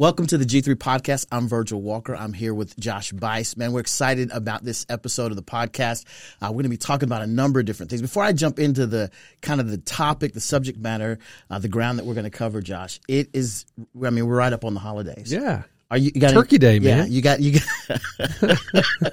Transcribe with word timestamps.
Welcome 0.00 0.26
to 0.28 0.38
the 0.38 0.46
G3 0.46 0.76
podcast. 0.76 1.26
I'm 1.30 1.46
Virgil 1.46 1.82
Walker. 1.82 2.16
I'm 2.16 2.32
here 2.32 2.54
with 2.54 2.74
Josh 2.80 3.12
Buice. 3.12 3.54
Man, 3.58 3.72
we're 3.72 3.80
excited 3.80 4.30
about 4.30 4.64
this 4.64 4.86
episode 4.88 5.30
of 5.30 5.36
the 5.36 5.42
podcast. 5.42 6.06
Uh, 6.40 6.46
we're 6.46 6.52
going 6.52 6.62
to 6.62 6.68
be 6.70 6.78
talking 6.78 7.06
about 7.06 7.20
a 7.20 7.26
number 7.26 7.60
of 7.60 7.66
different 7.66 7.90
things. 7.90 8.00
Before 8.00 8.24
I 8.24 8.32
jump 8.32 8.58
into 8.58 8.86
the 8.86 9.10
kind 9.42 9.60
of 9.60 9.68
the 9.70 9.76
topic, 9.76 10.32
the 10.32 10.40
subject 10.40 10.78
matter, 10.78 11.18
uh, 11.50 11.58
the 11.58 11.68
ground 11.68 11.98
that 11.98 12.06
we're 12.06 12.14
going 12.14 12.24
to 12.24 12.30
cover, 12.30 12.62
Josh, 12.62 12.98
it 13.08 13.28
is, 13.34 13.66
I 14.02 14.08
mean, 14.08 14.26
we're 14.26 14.38
right 14.38 14.54
up 14.54 14.64
on 14.64 14.72
the 14.72 14.80
holidays. 14.80 15.30
Yeah. 15.30 15.64
Are 15.90 15.98
you, 15.98 16.12
you 16.14 16.20
got 16.20 16.32
Turkey 16.32 16.56
any, 16.56 16.78
Day, 16.78 16.88
yeah, 16.88 16.96
man. 16.98 17.12
You 17.12 17.20
got, 17.20 17.40
you 17.40 17.58
got, 17.58 19.12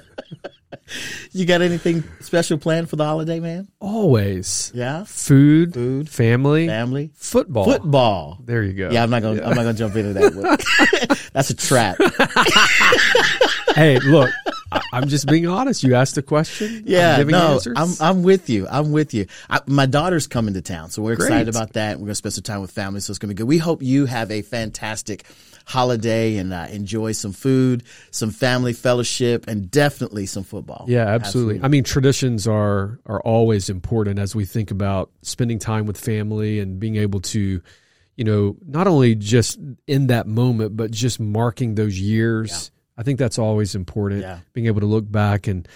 you 1.32 1.44
got 1.44 1.60
anything 1.60 2.04
special 2.20 2.56
planned 2.56 2.88
for 2.88 2.94
the 2.94 3.04
holiday, 3.04 3.40
man? 3.40 3.66
Always. 3.80 4.70
Yeah. 4.74 5.02
Food, 5.04 5.74
Food, 5.74 6.08
family, 6.08 6.68
family, 6.68 7.10
football. 7.14 7.64
football. 7.64 8.38
There 8.44 8.62
you 8.62 8.74
go. 8.74 8.90
Yeah, 8.90 9.02
I'm 9.02 9.10
not 9.10 9.22
gonna. 9.22 9.42
I'm 9.42 9.56
not 9.56 9.62
gonna 9.62 9.74
jump 9.74 9.96
into 9.96 10.12
that. 10.14 10.34
One. 10.34 11.18
That's 11.32 11.50
a 11.50 11.56
trap. 11.56 11.96
hey, 13.74 13.98
look, 13.98 14.30
I, 14.70 14.80
I'm 14.92 15.08
just 15.08 15.26
being 15.26 15.48
honest. 15.48 15.82
You 15.82 15.96
asked 15.96 16.16
a 16.16 16.22
question. 16.22 16.84
Yeah, 16.86 17.16
I'm 17.16 17.26
no, 17.26 17.54
answers. 17.54 17.76
I'm 17.76 17.90
I'm 18.00 18.22
with 18.22 18.48
you. 18.48 18.68
I'm 18.68 18.92
with 18.92 19.14
you. 19.14 19.26
I, 19.50 19.60
my 19.66 19.86
daughter's 19.86 20.28
coming 20.28 20.54
to 20.54 20.62
town, 20.62 20.90
so 20.90 21.02
we're 21.02 21.14
excited 21.14 21.48
about 21.48 21.72
that. 21.72 21.98
We're 21.98 22.06
gonna 22.06 22.14
spend 22.14 22.34
some 22.34 22.44
time 22.44 22.60
with 22.60 22.70
family, 22.70 23.00
so 23.00 23.10
it's 23.10 23.18
gonna 23.18 23.34
be 23.34 23.38
good. 23.38 23.48
We 23.48 23.58
hope 23.58 23.82
you 23.82 24.06
have 24.06 24.30
a 24.30 24.42
fantastic 24.42 25.24
holiday 25.68 26.38
and 26.38 26.54
uh, 26.54 26.66
enjoy 26.70 27.12
some 27.12 27.32
food, 27.32 27.82
some 28.10 28.30
family 28.30 28.72
fellowship, 28.72 29.46
and 29.46 29.70
definitely 29.70 30.24
some 30.24 30.42
football. 30.42 30.86
yeah, 30.88 31.04
absolutely. 31.04 31.60
I 31.62 31.68
mean, 31.68 31.84
traditions 31.84 32.48
are 32.48 32.98
are 33.04 33.20
always 33.20 33.68
important 33.68 34.18
as 34.18 34.34
we 34.34 34.46
think 34.46 34.70
about 34.70 35.10
spending 35.20 35.58
time 35.58 35.84
with 35.84 36.00
family 36.00 36.58
and 36.58 36.80
being 36.80 36.96
able 36.96 37.20
to, 37.20 37.60
you 38.16 38.24
know, 38.24 38.56
not 38.66 38.86
only 38.86 39.14
just 39.14 39.58
in 39.86 40.06
that 40.06 40.26
moment, 40.26 40.74
but 40.74 40.90
just 40.90 41.20
marking 41.20 41.74
those 41.74 42.00
years. 42.00 42.70
I 42.96 43.02
think 43.02 43.18
that's 43.18 43.38
always 43.38 43.74
important. 43.74 44.22
Yeah. 44.22 44.40
Being 44.54 44.66
able 44.68 44.80
to 44.80 44.86
look 44.86 45.08
back 45.08 45.46
and 45.46 45.68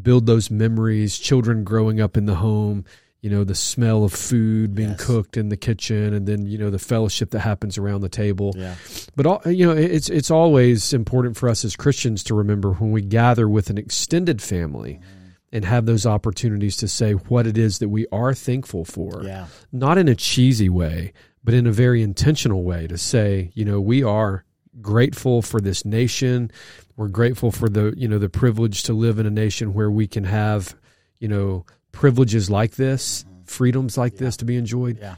build 0.00 0.26
those 0.26 0.48
memories, 0.48 1.18
children 1.18 1.64
growing 1.64 2.00
up 2.00 2.16
in 2.16 2.24
the 2.24 2.36
home, 2.36 2.84
you 3.22 3.28
know, 3.28 3.44
the 3.44 3.54
smell 3.54 4.02
of 4.02 4.12
food 4.12 4.74
being 4.74 4.90
Yes. 4.90 5.04
cooked 5.04 5.36
in 5.36 5.50
the 5.50 5.56
kitchen 5.56 6.14
and 6.14 6.26
then, 6.26 6.46
you 6.46 6.56
know, 6.56 6.70
the 6.70 6.78
fellowship 6.78 7.30
that 7.30 7.40
happens 7.40 7.76
around 7.76 8.00
the 8.00 8.08
table. 8.08 8.54
Yeah. 8.56 8.76
But 9.14 9.26
all, 9.26 9.42
you 9.44 9.66
know, 9.66 9.72
it's 9.72 10.08
it's 10.08 10.30
always 10.30 10.92
important 10.92 11.36
for 11.36 11.48
us 11.48 11.64
as 11.64 11.76
Christians 11.76 12.24
to 12.24 12.34
remember 12.34 12.72
when 12.72 12.92
we 12.92 13.02
gather 13.02 13.48
with 13.48 13.68
an 13.68 13.76
extended 13.76 14.40
family 14.40 14.94
mm-hmm. 14.94 15.30
and 15.52 15.64
have 15.66 15.84
those 15.84 16.06
opportunities 16.06 16.76
to 16.78 16.88
say 16.88 17.12
what 17.12 17.46
it 17.46 17.58
is 17.58 17.78
that 17.78 17.90
we 17.90 18.06
are 18.10 18.32
thankful 18.32 18.84
for. 18.86 19.22
Yeah. 19.22 19.46
Not 19.70 19.98
in 19.98 20.08
a 20.08 20.14
cheesy 20.14 20.70
way, 20.70 21.12
but 21.44 21.52
in 21.52 21.66
a 21.66 21.72
very 21.72 22.02
intentional 22.02 22.62
way 22.64 22.86
to 22.86 22.96
say, 22.96 23.50
you 23.54 23.66
know, 23.66 23.80
we 23.80 24.02
are 24.02 24.44
grateful 24.80 25.42
for 25.42 25.60
this 25.60 25.84
nation. 25.84 26.50
We're 26.96 27.08
grateful 27.08 27.50
for 27.50 27.68
the, 27.68 27.92
you 27.96 28.08
know, 28.08 28.18
the 28.18 28.30
privilege 28.30 28.82
to 28.84 28.94
live 28.94 29.18
in 29.18 29.26
a 29.26 29.30
nation 29.30 29.74
where 29.74 29.90
we 29.90 30.06
can 30.06 30.24
have, 30.24 30.74
you 31.18 31.28
know, 31.28 31.66
privileges 31.92 32.50
like 32.50 32.72
this, 32.76 33.24
freedoms 33.44 33.96
like 33.98 34.16
this 34.16 34.36
to 34.38 34.44
be 34.44 34.56
enjoyed. 34.56 34.98
Yeah. 34.98 35.16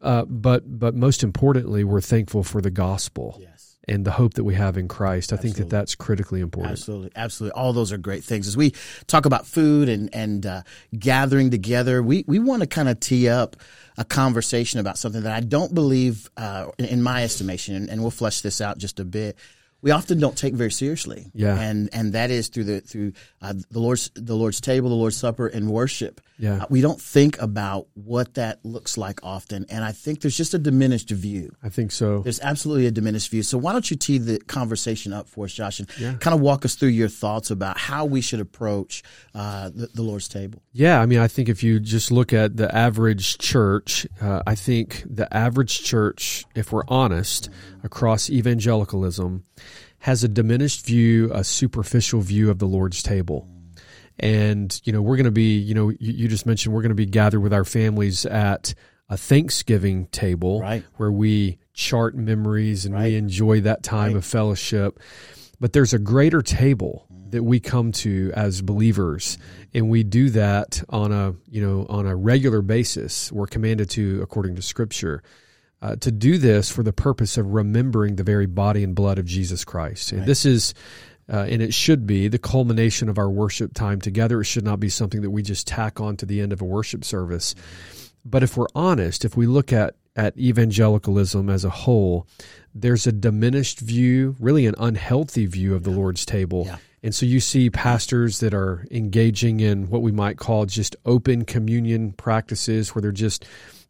Uh, 0.00 0.24
but 0.24 0.62
but 0.78 0.94
most 0.94 1.22
importantly, 1.24 1.82
we're 1.84 2.00
thankful 2.00 2.42
for 2.44 2.60
the 2.60 2.70
gospel 2.70 3.36
Yes. 3.40 3.76
and 3.88 4.04
the 4.04 4.12
hope 4.12 4.34
that 4.34 4.44
we 4.44 4.54
have 4.54 4.76
in 4.78 4.86
Christ. 4.86 5.32
I 5.32 5.36
think 5.36 5.56
that 5.56 5.68
that's 5.70 5.96
critically 5.96 6.40
important. 6.40 6.72
Absolutely, 6.72 7.10
absolutely. 7.16 7.60
All 7.60 7.72
those 7.72 7.90
are 7.90 7.98
great 7.98 8.22
things. 8.22 8.46
As 8.46 8.56
we 8.56 8.74
talk 9.08 9.26
about 9.26 9.44
food 9.44 9.88
and 9.88 10.08
and 10.14 10.46
uh, 10.46 10.62
gathering 10.96 11.50
together, 11.50 12.00
we 12.00 12.24
we 12.28 12.38
want 12.38 12.62
to 12.62 12.68
kind 12.68 12.88
of 12.88 13.00
tee 13.00 13.28
up 13.28 13.56
a 13.96 14.04
conversation 14.04 14.78
about 14.78 14.96
something 14.98 15.22
that 15.22 15.32
I 15.32 15.40
don't 15.40 15.74
believe, 15.74 16.30
uh, 16.36 16.66
in, 16.78 16.84
in 16.84 17.02
my 17.02 17.24
estimation, 17.24 17.74
and, 17.74 17.90
and 17.90 18.00
we'll 18.00 18.12
flesh 18.12 18.42
this 18.42 18.60
out 18.60 18.78
just 18.78 19.00
a 19.00 19.04
bit. 19.04 19.36
We 19.80 19.92
often 19.92 20.18
don't 20.18 20.36
take 20.36 20.54
very 20.54 20.72
seriously, 20.72 21.30
Yeah. 21.34 21.56
and 21.58 21.88
and 21.92 22.12
that 22.14 22.30
is 22.32 22.48
through 22.48 22.64
the 22.64 22.80
through 22.80 23.12
uh, 23.40 23.54
the 23.70 23.78
Lord's 23.78 24.10
the 24.14 24.34
Lord's 24.34 24.60
table, 24.60 24.88
the 24.88 24.96
Lord's 24.96 25.16
supper, 25.16 25.46
and 25.46 25.70
worship. 25.70 26.20
Yeah. 26.40 26.62
Uh, 26.62 26.66
we 26.70 26.80
don't 26.80 27.00
think 27.00 27.40
about 27.40 27.86
what 27.94 28.34
that 28.34 28.64
looks 28.64 28.96
like 28.98 29.20
often, 29.24 29.66
and 29.68 29.84
I 29.84 29.92
think 29.92 30.20
there's 30.20 30.36
just 30.36 30.54
a 30.54 30.58
diminished 30.58 31.10
view. 31.10 31.52
I 31.62 31.68
think 31.68 31.90
so. 31.92 32.20
There's 32.22 32.40
absolutely 32.40 32.86
a 32.86 32.90
diminished 32.92 33.30
view. 33.30 33.42
So 33.42 33.58
why 33.58 33.72
don't 33.72 33.88
you 33.90 33.96
tee 33.96 34.18
the 34.18 34.38
conversation 34.40 35.12
up 35.12 35.28
for 35.28 35.44
us, 35.46 35.52
Josh, 35.52 35.78
and 35.80 35.88
Yeah. 35.98 36.14
kind 36.14 36.34
of 36.34 36.40
walk 36.40 36.64
us 36.64 36.74
through 36.76 36.90
your 36.90 37.08
thoughts 37.08 37.50
about 37.50 37.78
how 37.78 38.04
we 38.04 38.20
should 38.20 38.38
approach 38.40 39.02
uh, 39.34 39.70
the, 39.74 39.88
the 39.94 40.02
Lord's 40.02 40.28
table? 40.28 40.62
Yeah, 40.72 41.00
I 41.00 41.06
mean, 41.06 41.18
I 41.18 41.26
think 41.28 41.48
if 41.48 41.62
you 41.64 41.80
just 41.80 42.10
look 42.12 42.32
at 42.32 42.56
the 42.56 42.72
average 42.74 43.38
church, 43.38 44.06
uh, 44.20 44.42
I 44.46 44.54
think 44.54 45.04
the 45.08 45.32
average 45.34 45.82
church, 45.82 46.44
if 46.54 46.70
we're 46.72 46.84
honest, 46.88 47.48
across 47.82 48.28
evangelicalism, 48.30 49.44
has 50.00 50.22
a 50.24 50.28
diminished 50.28 50.86
view, 50.86 51.30
a 51.32 51.42
superficial 51.44 52.20
view 52.20 52.50
of 52.50 52.58
the 52.58 52.66
Lord's 52.66 53.02
table. 53.02 53.48
And, 54.18 54.80
you 54.84 54.92
know, 54.92 55.00
we're 55.02 55.16
going 55.16 55.24
to 55.26 55.30
be, 55.30 55.58
you 55.58 55.74
know, 55.74 55.90
you, 55.90 55.96
you 56.00 56.28
just 56.28 56.46
mentioned 56.46 56.74
we're 56.74 56.82
going 56.82 56.90
to 56.90 56.94
be 56.96 57.06
gathered 57.06 57.40
with 57.40 57.52
our 57.52 57.64
families 57.64 58.26
at 58.26 58.74
a 59.08 59.16
Thanksgiving 59.16 60.06
table 60.06 60.60
Right. 60.60 60.84
where 60.96 61.12
we 61.12 61.58
chart 61.72 62.16
memories 62.16 62.84
and 62.84 62.94
Right. 62.94 63.12
we 63.12 63.16
enjoy 63.16 63.60
that 63.62 63.82
time 63.82 64.08
Right. 64.08 64.16
of 64.16 64.24
fellowship. 64.24 64.98
But 65.60 65.72
there's 65.72 65.92
a 65.94 65.98
greater 65.98 66.42
table 66.42 67.06
that 67.30 67.42
we 67.42 67.60
come 67.60 67.92
to 67.92 68.32
as 68.34 68.62
believers 68.62 69.38
and 69.74 69.90
we 69.90 70.02
do 70.02 70.30
that 70.30 70.82
on 70.88 71.12
a 71.12 71.34
you 71.50 71.60
know 71.60 71.84
on 71.90 72.06
a 72.06 72.16
regular 72.16 72.62
basis 72.62 73.30
we're 73.30 73.46
commanded 73.46 73.90
to 73.90 74.22
according 74.22 74.56
to 74.56 74.62
scripture 74.62 75.22
uh, 75.80 75.96
to 75.96 76.10
do 76.10 76.38
this 76.38 76.70
for 76.70 76.82
the 76.82 76.92
purpose 76.92 77.36
of 77.36 77.52
remembering 77.52 78.16
the 78.16 78.24
very 78.24 78.46
body 78.46 78.82
and 78.82 78.94
blood 78.94 79.18
of 79.18 79.26
jesus 79.26 79.64
christ. 79.64 80.12
And 80.12 80.26
this 80.26 80.44
is 80.44 80.74
uh, 81.30 81.46
and 81.48 81.60
it 81.60 81.74
should 81.74 82.06
be 82.06 82.28
the 82.28 82.38
culmination 82.38 83.08
of 83.08 83.18
our 83.18 83.30
worship 83.30 83.74
time 83.74 84.00
together. 84.00 84.40
It 84.40 84.46
should 84.46 84.64
not 84.64 84.80
be 84.80 84.88
something 84.88 85.20
that 85.22 85.30
we 85.30 85.42
just 85.42 85.66
tack 85.66 86.00
on 86.00 86.16
to 86.18 86.26
the 86.26 86.40
end 86.40 86.52
of 86.52 86.62
a 86.62 86.64
worship 86.64 87.04
service. 87.04 87.54
But 88.24 88.42
if 88.42 88.56
we're 88.56 88.66
honest, 88.74 89.24
if 89.24 89.36
we 89.36 89.46
look 89.46 89.72
at, 89.72 89.94
at 90.16 90.36
evangelicalism 90.38 91.50
as 91.50 91.64
a 91.64 91.70
whole, 91.70 92.26
there's 92.74 93.06
a 93.06 93.12
diminished 93.12 93.80
view, 93.80 94.36
really 94.40 94.66
an 94.66 94.74
unhealthy 94.78 95.46
view 95.46 95.74
of 95.74 95.84
the 95.84 95.90
Lord's 95.90 96.24
table. 96.24 96.64
Yeah. 96.66 96.78
And 97.02 97.14
so 97.14 97.26
you 97.26 97.40
see 97.40 97.70
pastors 97.70 98.40
that 98.40 98.54
are 98.54 98.86
engaging 98.90 99.60
in 99.60 99.88
what 99.88 100.02
we 100.02 100.10
might 100.10 100.38
call 100.38 100.66
just 100.66 100.96
open 101.04 101.44
communion 101.44 102.12
practices 102.12 102.94
where 102.94 103.02
they're 103.02 103.12
just 103.12 103.44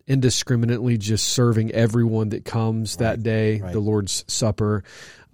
indiscriminately 0.08 0.98
just 0.98 1.26
serving 1.28 1.70
everyone 1.72 2.30
that 2.30 2.44
comes 2.44 2.96
that 2.96 3.22
day, 3.22 3.60
right. 3.60 3.72
the 3.72 3.80
Lord's 3.80 4.24
Supper. 4.26 4.82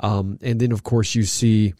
Um, 0.00 0.38
and 0.42 0.60
then, 0.60 0.72
of 0.72 0.82
course, 0.82 1.14
you 1.14 1.22
see 1.22 1.74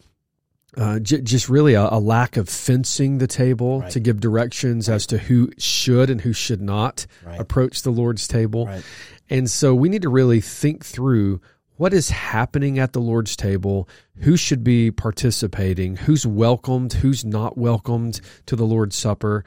uh, 0.77 0.99
j- 0.99 1.21
just 1.21 1.47
really 1.49 1.73
a, 1.73 1.87
a 1.91 1.99
lack 1.99 2.35
of 2.37 2.49
fencing 2.49 3.17
the 3.19 3.27
table 3.27 3.81
Right. 3.81 3.91
to 3.91 3.99
give 3.99 4.19
directions 4.19 4.89
as 4.89 5.05
to 5.07 5.17
who 5.17 5.49
should 5.57 6.09
and 6.09 6.19
who 6.21 6.33
should 6.33 6.61
not 6.61 7.05
Right. 7.25 7.39
approach 7.39 7.81
the 7.83 7.91
Lord's 7.91 8.27
table. 8.27 8.65
Right. 8.65 8.83
And 9.29 9.49
so 9.49 9.73
we 9.75 9.89
need 9.89 10.01
to 10.03 10.09
really 10.09 10.41
think 10.41 10.83
through 10.85 11.41
what 11.77 11.93
is 11.93 12.09
happening 12.09 12.79
at 12.79 12.93
the 12.93 13.01
Lord's 13.01 13.35
table, 13.35 13.89
who 14.19 14.37
should 14.37 14.63
be 14.63 14.91
participating, 14.91 15.97
who's 15.97 16.25
welcomed, 16.25 16.93
who's 16.93 17.25
not 17.25 17.57
welcomed 17.57 18.21
to 18.45 18.55
the 18.55 18.63
Lord's 18.63 18.95
Supper, 18.95 19.43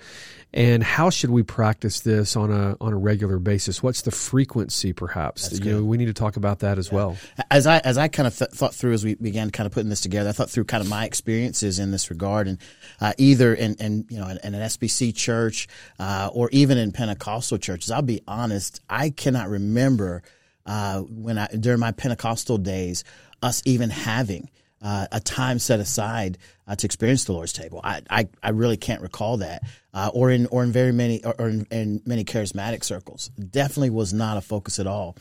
and 0.53 0.83
how 0.83 1.11
should 1.11 1.31
we 1.31 1.43
practice 1.43 2.01
this 2.01 2.37
on 2.37 2.51
a 2.51 2.77
on 2.81 2.93
a 2.93 2.97
regular 2.97 3.39
basis? 3.39 3.83
What's 3.83 4.03
the 4.03 4.11
frequency, 4.11 4.93
perhaps? 4.93 5.49
That's 5.49 5.65
you 5.65 5.73
know, 5.73 5.85
we 5.85 5.97
need 5.97 6.07
to 6.07 6.15
talk 6.15 6.37
about 6.37 6.61
that 6.61 6.79
as 6.79 6.91
well. 6.93 7.17
As 7.51 7.67
I 7.67 7.79
as 7.79 7.99
I 7.99 8.09
kind 8.09 8.27
of 8.27 8.37
th- 8.37 8.51
thought 8.51 8.75
through 8.75 8.93
as 8.93 9.05
we 9.05 9.15
began 9.15 9.51
kind 9.51 9.67
of 9.67 9.73
putting 9.73 9.91
this 9.91 10.01
together, 10.01 10.31
I 10.31 10.33
thought 10.33 10.51
through 10.51 10.65
kind 10.65 10.83
of 10.83 10.89
my 10.89 11.05
experiences 11.05 11.79
in 11.79 11.91
this 11.91 12.11
regard, 12.11 12.49
and 12.49 12.59
uh, 13.01 13.13
either 13.19 13.55
in, 13.55 13.75
in 13.77 14.07
you 14.09 14.19
know 14.19 14.29
in, 14.29 14.39
in 14.43 14.55
an 14.55 14.63
SBC 14.63 15.15
church 15.15 15.69
uh, 15.99 16.31
or 16.33 16.49
even 16.51 16.79
in 16.79 16.93
Pentecostal 16.93 17.59
churches. 17.59 17.91
I'll 17.91 18.03
be 18.03 18.23
honest, 18.27 18.81
I 18.89 19.11
cannot 19.11 19.49
remember 19.49 20.23
uh, 20.69 21.01
when 21.01 21.39
I 21.39 21.49
during 21.49 21.81
my 21.81 21.91
Pentecostal 21.91 22.59
days 22.59 23.03
us 23.43 23.63
even 23.65 23.91
having. 23.91 24.51
Uh, 24.81 25.09
a 25.11 25.19
time 25.19 25.59
set 25.59 25.81
aside 25.81 26.39
uh, 26.69 26.77
to 26.77 26.87
experience 26.87 27.25
the 27.25 27.33
Lord's 27.33 27.53
table. 27.53 27.81
I, 27.83 28.01
I, 28.09 28.29
I 28.41 28.51
really 28.51 28.77
can't 28.77 29.03
recall 29.03 29.39
that, 29.39 29.65
uh, 29.93 30.13
or 30.15 30.31
in 30.31 30.47
or 30.53 30.63
in 30.63 30.71
very 30.71 30.93
many 30.93 31.25
or, 31.25 31.49
in, 31.49 31.67
in 31.73 32.01
many 32.07 32.25
charismatic 32.25 32.85
circles. 32.85 33.29
Definitely 33.31 33.91
was 33.91 34.13
not 34.13 34.37
a 34.37 34.41
focus 34.41 34.79
at 34.79 34.87
all. 34.87 35.17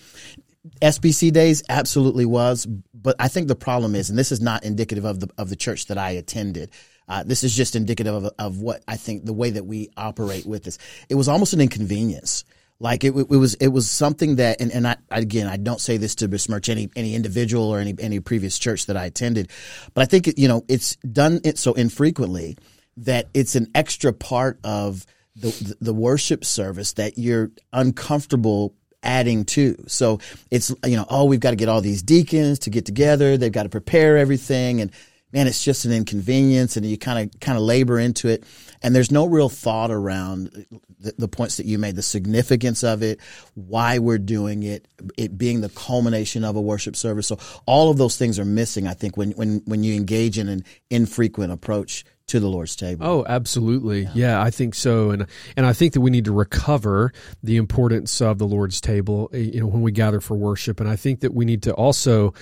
SBC 0.79 1.33
days 1.33 1.63
absolutely 1.69 2.25
was, 2.25 2.67
but 2.94 3.15
I 3.17 3.29
think 3.29 3.47
the 3.47 3.55
problem 3.55 3.95
is, 3.95 4.11
and 4.11 4.19
this 4.19 4.31
is 4.31 4.41
not 4.41 4.63
indicative 4.63 5.05
of 5.05 5.21
the 5.21 5.29
of 5.39 5.49
the 5.49 5.55
church 5.55 5.88
that 5.88 5.97
I 5.97 6.11
attended. 6.11 6.69
Uh, 7.09 7.23
this 7.23 7.44
is 7.44 7.55
just 7.55 7.75
indicative 7.75 8.13
of, 8.13 8.31
of 8.38 8.61
what 8.61 8.83
I 8.88 8.97
think 8.97 9.25
the 9.25 9.33
way 9.33 9.49
that 9.49 9.65
we 9.65 9.89
operate 9.97 10.45
with 10.45 10.65
this. 10.65 10.77
It 11.09 11.15
was 11.15 11.27
almost 11.27 11.53
an 11.53 11.61
inconvenience. 11.61 12.44
Like 12.79 13.03
it, 13.03 13.15
it 13.15 13.29
was, 13.29 13.56
it 13.56 13.69
was 13.69 13.89
something 13.89 14.35
that, 14.35 14.62
and, 14.62 14.71
and 14.71 14.88
I, 14.88 14.97
again, 15.09 15.47
I 15.47 15.57
don't 15.57 15.81
say 15.81 15.97
this 15.97 16.15
to 16.15 16.27
besmirch 16.27 16.69
any, 16.69 16.89
any 16.95 17.15
individual 17.15 17.74
or 17.74 17.79
any, 17.79 17.95
any 18.00 18.19
previous 18.19 18.59
church 18.59 18.85
that 18.85 18.95
I 18.95 19.06
attended, 19.06 19.50
but 19.95 20.01
I 20.01 20.06
think, 20.06 20.38
you 20.38 20.47
know, 20.47 20.63
it's 20.68 20.95
done 20.97 21.41
it 21.44 21.57
so 21.57 21.74
infrequently 21.74 22.57
that 22.97 23.27
it's 23.33 23.56
an 23.56 23.71
extra 23.74 24.13
part 24.13 24.59
of 24.63 25.06
the, 25.35 25.75
the 25.81 25.94
worship 25.94 26.45
service 26.45 26.94
that 26.94 27.18
you're 27.18 27.51
uncomfortable 27.74 28.75
adding 29.03 29.45
to. 29.45 29.83
So 29.88 30.19
it's, 30.51 30.73
you 30.85 30.95
know, 30.95 31.06
oh, 31.09 31.25
we've 31.25 31.39
got 31.39 31.51
to 31.51 31.56
get 31.56 31.69
all 31.69 31.81
these 31.81 32.03
deacons 32.03 32.59
to 32.59 32.69
get 32.69 32.85
together. 32.85 33.38
They've 33.38 33.51
got 33.51 33.63
to 33.63 33.69
prepare 33.69 34.18
everything. 34.18 34.81
And 34.81 34.91
man, 35.31 35.47
it's 35.47 35.63
just 35.63 35.85
an 35.85 35.91
inconvenience 35.91 36.77
and 36.77 36.85
you 36.85 36.97
kind 36.97 37.33
of, 37.33 37.39
kind 37.39 37.57
of 37.57 37.63
labor 37.63 38.00
into 38.00 38.27
it. 38.27 38.44
And 38.81 38.95
there's 38.95 39.12
no 39.12 39.25
real 39.25 39.50
thought 39.50 39.91
around 39.91 40.65
the, 41.00 41.13
the, 41.18 41.27
points 41.27 41.57
that 41.57 41.65
you 41.65 41.77
made, 41.77 41.95
the 41.95 42.01
significance 42.01 42.83
of 42.83 43.03
it, 43.03 43.19
why 43.56 44.00
we're 44.00 44.19
doing 44.19 44.63
it, 44.63 44.88
it 45.18 45.38
being 45.38 45.62
the 45.62 45.69
culmination 45.69 46.44
of 46.44 46.56
a 46.56 46.62
worship 46.62 46.95
service. 46.95 47.27
So 47.27 47.39
all 47.65 47.89
of 47.91 47.97
those 47.97 48.18
things 48.18 48.39
are 48.39 48.45
missing, 48.45 48.88
I 48.88 48.94
think, 48.94 49.18
when, 49.18 49.31
when, 49.31 49.62
when 49.65 49.83
you 49.83 49.95
engage 49.95 50.38
in 50.38 50.47
an 50.47 50.63
infrequent 50.89 51.51
approach 51.51 52.06
to 52.27 52.41
the 52.41 52.47
Lord's 52.47 52.75
table. 52.75 53.07
Oh, 53.07 53.25
absolutely. 53.27 54.01
Yeah. 54.01 54.12
yeah. 54.13 54.41
I 54.41 54.50
think 54.50 54.75
so. 54.75 55.12
And 55.12 55.27
and 55.56 55.65
I 55.65 55.71
think 55.71 55.94
that 55.94 56.01
we 56.01 56.12
need 56.12 56.25
to 56.25 56.33
recover 56.33 57.13
the 57.41 57.56
importance 57.56 58.21
of 58.21 58.38
the 58.38 58.45
Lord's 58.45 58.81
table, 58.81 59.29
eh, 59.33 59.38
you 59.38 59.62
know, 59.62 59.68
when 59.68 59.81
we 59.81 59.94
gather 59.94 60.19
for 60.19 60.35
worship. 60.35 60.81
And 60.81 60.89
I 60.89 60.97
think 60.97 61.21
that 61.21 61.33
we 61.33 61.45
need 61.45 61.63
to 61.63 61.74
also 61.74 62.33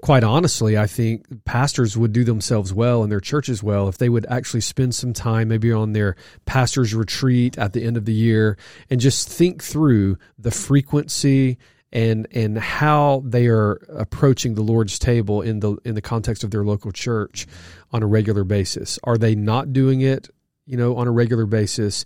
quite 0.00 0.24
honestly, 0.24 0.78
I 0.78 0.86
think 0.86 1.44
pastors 1.44 1.96
would 1.96 2.12
do 2.12 2.24
themselves 2.24 2.72
well 2.72 3.02
and 3.02 3.12
their 3.12 3.20
churches 3.20 3.62
well 3.62 3.88
if 3.88 3.98
they 3.98 4.08
would 4.08 4.26
actually 4.30 4.62
spend 4.62 4.94
some 4.94 5.12
time 5.12 5.48
maybe 5.48 5.72
on 5.72 5.92
their 5.92 6.16
pastor's 6.46 6.94
retreat 6.94 7.58
at 7.58 7.74
the 7.74 7.84
end 7.84 7.98
of 7.98 8.06
the 8.06 8.14
year 8.14 8.56
and 8.88 8.98
just 8.98 9.28
think 9.28 9.62
through 9.62 10.16
the 10.38 10.50
frequency 10.50 11.58
and 11.94 12.26
and 12.32 12.58
how 12.58 13.22
they 13.24 13.46
are 13.46 13.74
approaching 13.88 14.54
the 14.54 14.62
Lord's 14.62 14.98
table 14.98 15.40
in 15.40 15.60
the 15.60 15.76
in 15.84 15.94
the 15.94 16.02
context 16.02 16.42
of 16.42 16.50
their 16.50 16.64
local 16.64 16.90
church 16.90 17.46
on 17.94 18.02
a 18.02 18.06
regular 18.06 18.44
basis. 18.44 18.98
Are 19.04 19.16
they 19.16 19.34
not 19.34 19.72
doing 19.72 20.00
it, 20.02 20.28
you 20.66 20.76
know, 20.76 20.96
on 20.96 21.06
a 21.06 21.12
regular 21.12 21.46
basis? 21.46 22.04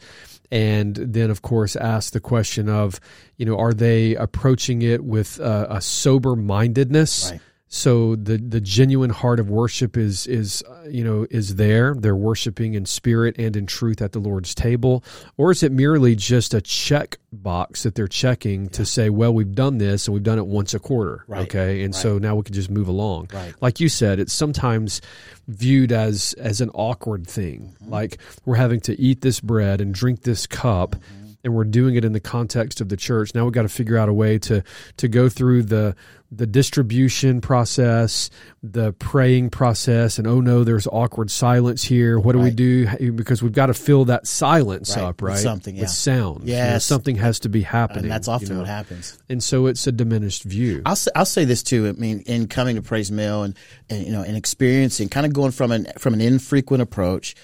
And 0.51 0.95
then, 0.95 1.31
of 1.31 1.43
course, 1.43 1.75
ask 1.75 2.13
the 2.13 2.21
question 2.21 2.69
of, 2.69 3.01
you 3.37 3.47
know, 3.47 3.59
are 3.59 3.75
they 3.75 4.15
approaching 4.15 4.83
it 4.83 5.03
with 5.03 5.41
a, 5.41 5.67
a 5.71 5.81
sober 5.81 6.37
mindedness? 6.37 7.33
Right 7.33 7.41
so 7.69 8.17
the 8.17 8.39
the 8.39 8.61
genuine 8.61 9.11
heart 9.11 9.39
of 9.39 9.51
worship 9.51 9.97
is 9.97 10.27
is 10.27 10.63
uh, 10.69 10.89
you 10.89 11.05
know 11.05 11.27
is 11.31 11.57
there 11.57 11.95
they're 11.95 12.17
worshiping 12.17 12.75
in 12.75 12.87
spirit 12.87 13.37
and 13.39 13.57
in 13.57 13.67
truth 13.67 14.01
at 14.01 14.13
the 14.13 14.19
lord's 14.19 14.55
table 14.55 15.05
or 15.37 15.51
is 15.51 15.63
it 15.63 15.71
merely 15.71 16.17
just 16.17 16.55
a 16.55 16.61
check 16.63 17.19
box 17.31 17.83
that 17.83 17.95
they're 17.95 18.09
checking 18.09 18.65
yeah. 18.65 18.71
to 18.71 18.87
say 18.87 19.11
well 19.11 19.33
we've 19.33 19.55
done 19.55 19.77
this 19.77 20.07
and 20.07 20.15
we've 20.15 20.23
done 20.23 20.39
it 20.39 20.47
once 20.47 20.73
a 20.73 20.79
quarter 20.79 21.25
right. 21.29 21.43
okay 21.43 21.83
and 21.83 21.95
right. 21.95 22.01
so 22.01 22.17
now 22.17 22.35
we 22.35 22.43
can 22.43 22.55
just 22.55 22.71
move 22.71 22.89
along 22.89 23.29
right. 23.35 23.55
like 23.61 23.81
you 23.81 23.89
said 23.89 24.19
it's 24.19 24.33
sometimes 24.33 25.03
viewed 25.47 25.93
as 25.93 26.35
as 26.35 26.63
an 26.63 26.71
awkward 26.71 27.27
thing 27.27 27.77
mm-hmm. 27.83 27.93
like 27.93 28.19
we're 28.47 28.57
having 28.57 28.81
to 28.81 28.99
eat 28.99 29.21
this 29.21 29.41
bread 29.41 29.81
and 29.81 29.93
drink 29.93 30.23
this 30.23 30.47
cup 30.47 30.93
mm-hmm 30.93 31.18
and 31.49 31.57
we're 31.57 31.65
doing 31.65 31.97
it 31.97 32.05
in 32.05 32.13
the 32.13 32.21
context 32.21 32.81
of 32.81 32.91
the 32.91 32.97
church. 32.97 33.35
Now 33.35 33.45
we've 33.45 33.53
got 33.53 33.63
to 33.63 33.69
figure 33.69 33.97
out 33.97 34.09
a 34.09 34.13
way 34.13 34.39
to 34.41 34.63
to 34.99 35.09
go 35.09 35.29
through 35.29 35.65
the 35.65 35.97
the 36.31 36.47
distribution 36.47 37.41
process, 37.41 38.29
the 38.63 38.93
praying 38.93 39.49
process, 39.49 40.19
and 40.19 40.27
oh 40.27 40.43
no, 40.43 40.63
there's 40.63 40.87
awkward 40.87 41.31
silence 41.31 41.83
here. 41.83 42.19
What 42.19 42.33
do 42.33 42.39
right. 42.39 42.45
we 42.45 42.51
do? 42.51 43.13
Because 43.13 43.43
we've 43.43 43.53
got 43.53 43.67
to 43.67 43.75
fill 43.75 44.05
that 44.07 44.27
silence 44.27 44.95
right. 44.95 45.07
up, 45.07 45.23
right? 45.23 45.33
With 45.33 45.41
something, 45.41 45.75
yeah. 45.75 45.83
with 45.83 45.91
sound. 45.91 46.45
Yeah, 46.45 46.67
you 46.67 46.73
know, 46.75 46.79
something 46.81 47.17
has 47.17 47.41
to 47.41 47.49
be 47.49 47.63
happening. 47.63 48.05
And 48.05 48.11
that's 48.11 48.29
often 48.29 48.49
you 48.49 48.55
know? 48.55 48.61
what 48.61 48.69
happens. 48.69 49.19
And 49.31 49.43
so 49.43 49.67
it's 49.67 49.87
a 49.87 49.93
diminished 49.93 50.43
view. 50.43 50.83
I'll 50.85 50.97
say, 50.97 51.11
I'll 51.17 51.25
say 51.25 51.47
this 51.47 51.63
too. 51.63 51.89
I 51.89 51.93
mean, 51.93 52.21
in 52.27 52.47
coming 52.47 52.77
to 52.77 52.83
Pray's 52.83 53.11
Mill 53.11 53.45
and, 53.45 53.57
and 53.89 54.05
you 54.05 54.13
know, 54.13 54.23
and 54.23 54.37
experiencing, 54.37 55.09
kind 55.09 55.25
of 55.25 55.33
going 55.33 55.53
from 55.53 55.73
an 55.73 55.87
from 55.97 56.13
an 56.13 56.21
infrequent 56.21 56.83
approach 56.83 57.35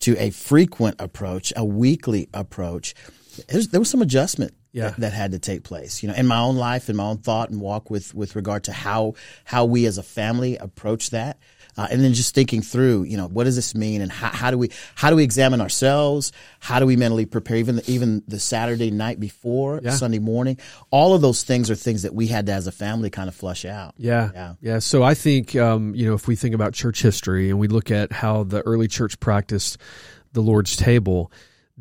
to 0.00 0.16
a 0.16 0.30
frequent 0.30 0.96
approach, 0.98 1.52
a 1.56 1.64
weekly 1.64 2.30
approach 2.32 2.94
there 3.48 3.80
was 3.80 3.90
some 3.90 4.02
adjustment 4.02 4.54
yeah. 4.72 4.90
that, 4.90 5.00
that, 5.00 5.12
had 5.12 5.32
to 5.32 5.38
take 5.38 5.62
place. 5.62 6.02
You 6.02 6.08
know, 6.08 6.14
in 6.14 6.26
my 6.26 6.38
own 6.38 6.56
life, 6.56 6.88
in 6.88 6.96
my 6.96 7.04
own 7.04 7.18
thought 7.18 7.50
and 7.50 7.60
walk 7.60 7.90
with 7.90 8.14
with 8.14 8.36
regard 8.36 8.64
to 8.64 8.72
how 8.72 9.14
how 9.44 9.64
we 9.64 9.86
as 9.86 9.98
a 9.98 10.02
family 10.02 10.56
approach 10.56 11.10
that. 11.10 11.38
Uh, 11.76 11.86
and 11.90 12.02
then 12.02 12.12
just 12.12 12.34
thinking 12.34 12.60
through, 12.62 13.04
you 13.04 13.16
know, 13.16 13.28
what 13.28 13.44
does 13.44 13.54
this 13.54 13.76
mean, 13.76 14.02
and 14.02 14.10
how, 14.10 14.28
how, 14.28 14.50
do 14.50 14.58
we 14.58 14.70
how 14.96 15.08
do 15.08 15.16
we 15.16 15.22
examine 15.22 15.60
ourselves? 15.60 16.32
How 16.58 16.80
do 16.80 16.84
we 16.84 16.96
mentally 16.96 17.26
prepare? 17.26 17.58
Even 17.58 17.76
the, 17.76 17.90
even 17.90 18.22
the 18.26 18.40
Saturday 18.40 18.90
night 18.90 19.20
before 19.20 19.80
yeah. 19.82 19.92
Sunday 19.92 20.18
morning, 20.18 20.58
all 20.90 21.14
of 21.14 21.22
those 21.22 21.44
things 21.44 21.70
are 21.70 21.76
things 21.76 22.02
that 22.02 22.12
we 22.12 22.26
had 22.26 22.46
to, 22.46 22.52
as 22.52 22.66
a 22.66 22.72
family, 22.72 23.08
kind 23.08 23.28
of 23.28 23.36
flush 23.36 23.64
out. 23.64 23.94
Yeah, 23.96 24.30
yeah. 24.34 24.54
yeah. 24.60 24.78
So 24.80 25.02
I 25.02 25.14
think, 25.14 25.54
um, 25.54 25.94
you 25.94 26.06
know, 26.06 26.14
if 26.14 26.26
we 26.26 26.34
think 26.34 26.54
about 26.54 26.74
church 26.74 27.02
history 27.02 27.50
and 27.50 27.58
we 27.58 27.68
look 27.68 27.90
at 27.90 28.12
how 28.12 28.42
the 28.42 28.62
early 28.62 28.88
church 28.88 29.18
practiced 29.20 29.78
the 30.32 30.42
Lord's 30.42 30.76
table, 30.76 31.30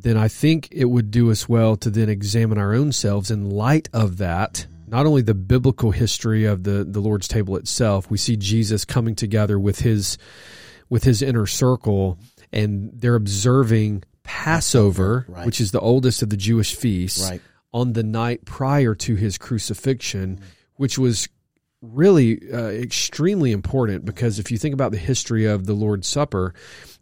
then 0.01 0.18
I 0.18 0.28
think 0.28 0.69
it 0.72 0.86
would 0.86 1.12
do 1.12 1.31
us 1.31 1.50
well 1.50 1.75
to 1.78 1.90
then 1.90 2.10
examine 2.10 2.57
our 2.57 2.74
own 2.74 2.92
selves 2.92 3.30
in 3.31 3.50
light 3.50 3.90
of 3.94 4.18
that. 4.18 4.54
Mm-hmm. 4.54 4.92
Not 4.92 5.06
only 5.06 5.22
the 5.22 5.34
biblical 5.34 5.92
history 5.92 6.46
of 6.46 6.63
the, 6.63 6.84
the 6.84 7.00
Lord's 7.00 7.28
table 7.28 7.56
itself, 7.57 8.10
we 8.10 8.18
see 8.18 8.36
Jesus 8.36 8.86
coming 8.86 9.16
together 9.16 9.60
with 9.60 9.80
his 9.80 10.18
with 10.90 11.04
his 11.04 11.22
inner 11.22 11.46
circle, 11.46 12.18
and 12.51 12.90
they're 12.96 13.16
observing 13.16 14.04
Passover, 14.24 15.25
right. 15.28 15.46
which 15.46 15.62
is 15.62 15.72
the 15.72 15.80
oldest 15.80 16.24
of 16.24 16.31
the 16.31 16.38
Jewish 16.38 16.75
feasts, 16.75 17.30
right. 17.30 17.42
on 17.72 17.94
the 17.94 18.01
night 18.01 18.46
prior 18.46 18.96
to 18.96 19.16
his 19.16 19.38
crucifixion, 19.38 20.38
mm-hmm. 20.38 20.46
which 20.78 20.98
was 20.98 21.30
really 21.81 22.41
uh, 22.51 22.67
extremely 22.67 23.51
important 23.51 24.05
because 24.05 24.39
if 24.39 24.51
you 24.51 24.57
think 24.57 24.73
about 24.73 24.91
the 24.91 24.97
history 24.97 25.45
of 25.45 25.65
the 25.65 25.73
Lord's 25.73 26.07
Supper, 26.07 26.53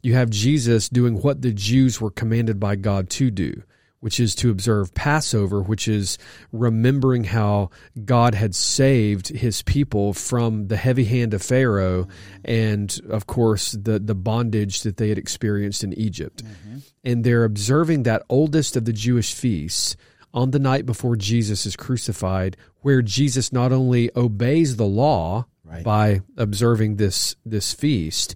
you 0.03 0.13
have 0.13 0.29
Jesus 0.29 0.89
doing 0.89 1.21
what 1.21 1.41
the 1.41 1.51
Jews 1.51 1.99
were 1.99 2.11
commanded 2.11 2.59
by 2.59 2.75
God 2.75 3.09
to 3.11 3.31
do, 3.31 3.63
which 3.99 4.19
is 4.19 4.35
to 4.35 4.51
observe 4.51 4.93
Passover, 4.93 5.61
which 5.61 5.87
is 5.87 6.19
remembering 6.51 7.23
how 7.23 7.71
God 8.05 8.35
had 8.35 8.53
saved 8.53 9.29
his 9.29 9.63
people 9.63 10.13
from 10.13 10.67
the 10.67 10.77
heavy 10.77 11.05
hand 11.05 11.33
of 11.33 11.41
Pharaoh 11.41 12.07
and, 12.45 12.99
of 13.09 13.25
course, 13.25 13.71
the, 13.71 13.97
the 13.97 14.15
bondage 14.15 14.83
that 14.83 14.97
they 14.97 15.09
had 15.09 15.17
experienced 15.17 15.83
in 15.83 15.93
Egypt. 15.93 16.43
Mm-hmm. 16.43 16.77
And 17.03 17.23
they're 17.23 17.45
observing 17.45 18.03
that 18.03 18.23
oldest 18.29 18.75
of 18.75 18.85
the 18.85 18.93
Jewish 18.93 19.33
feasts 19.33 19.97
on 20.37 20.51
the 20.51 20.59
night 20.59 20.85
before 20.85 21.15
Jesus 21.15 21.65
is 21.65 21.75
crucified, 21.75 22.55
where 22.81 23.01
Jesus 23.01 23.51
not 23.51 23.71
only 23.71 24.11
obeys 24.15 24.75
the 24.75 24.85
law 24.85 25.47
right. 25.65 25.83
by 25.83 26.21
observing 26.37 26.97
this 26.97 27.35
this 27.43 27.73
feast, 27.73 28.35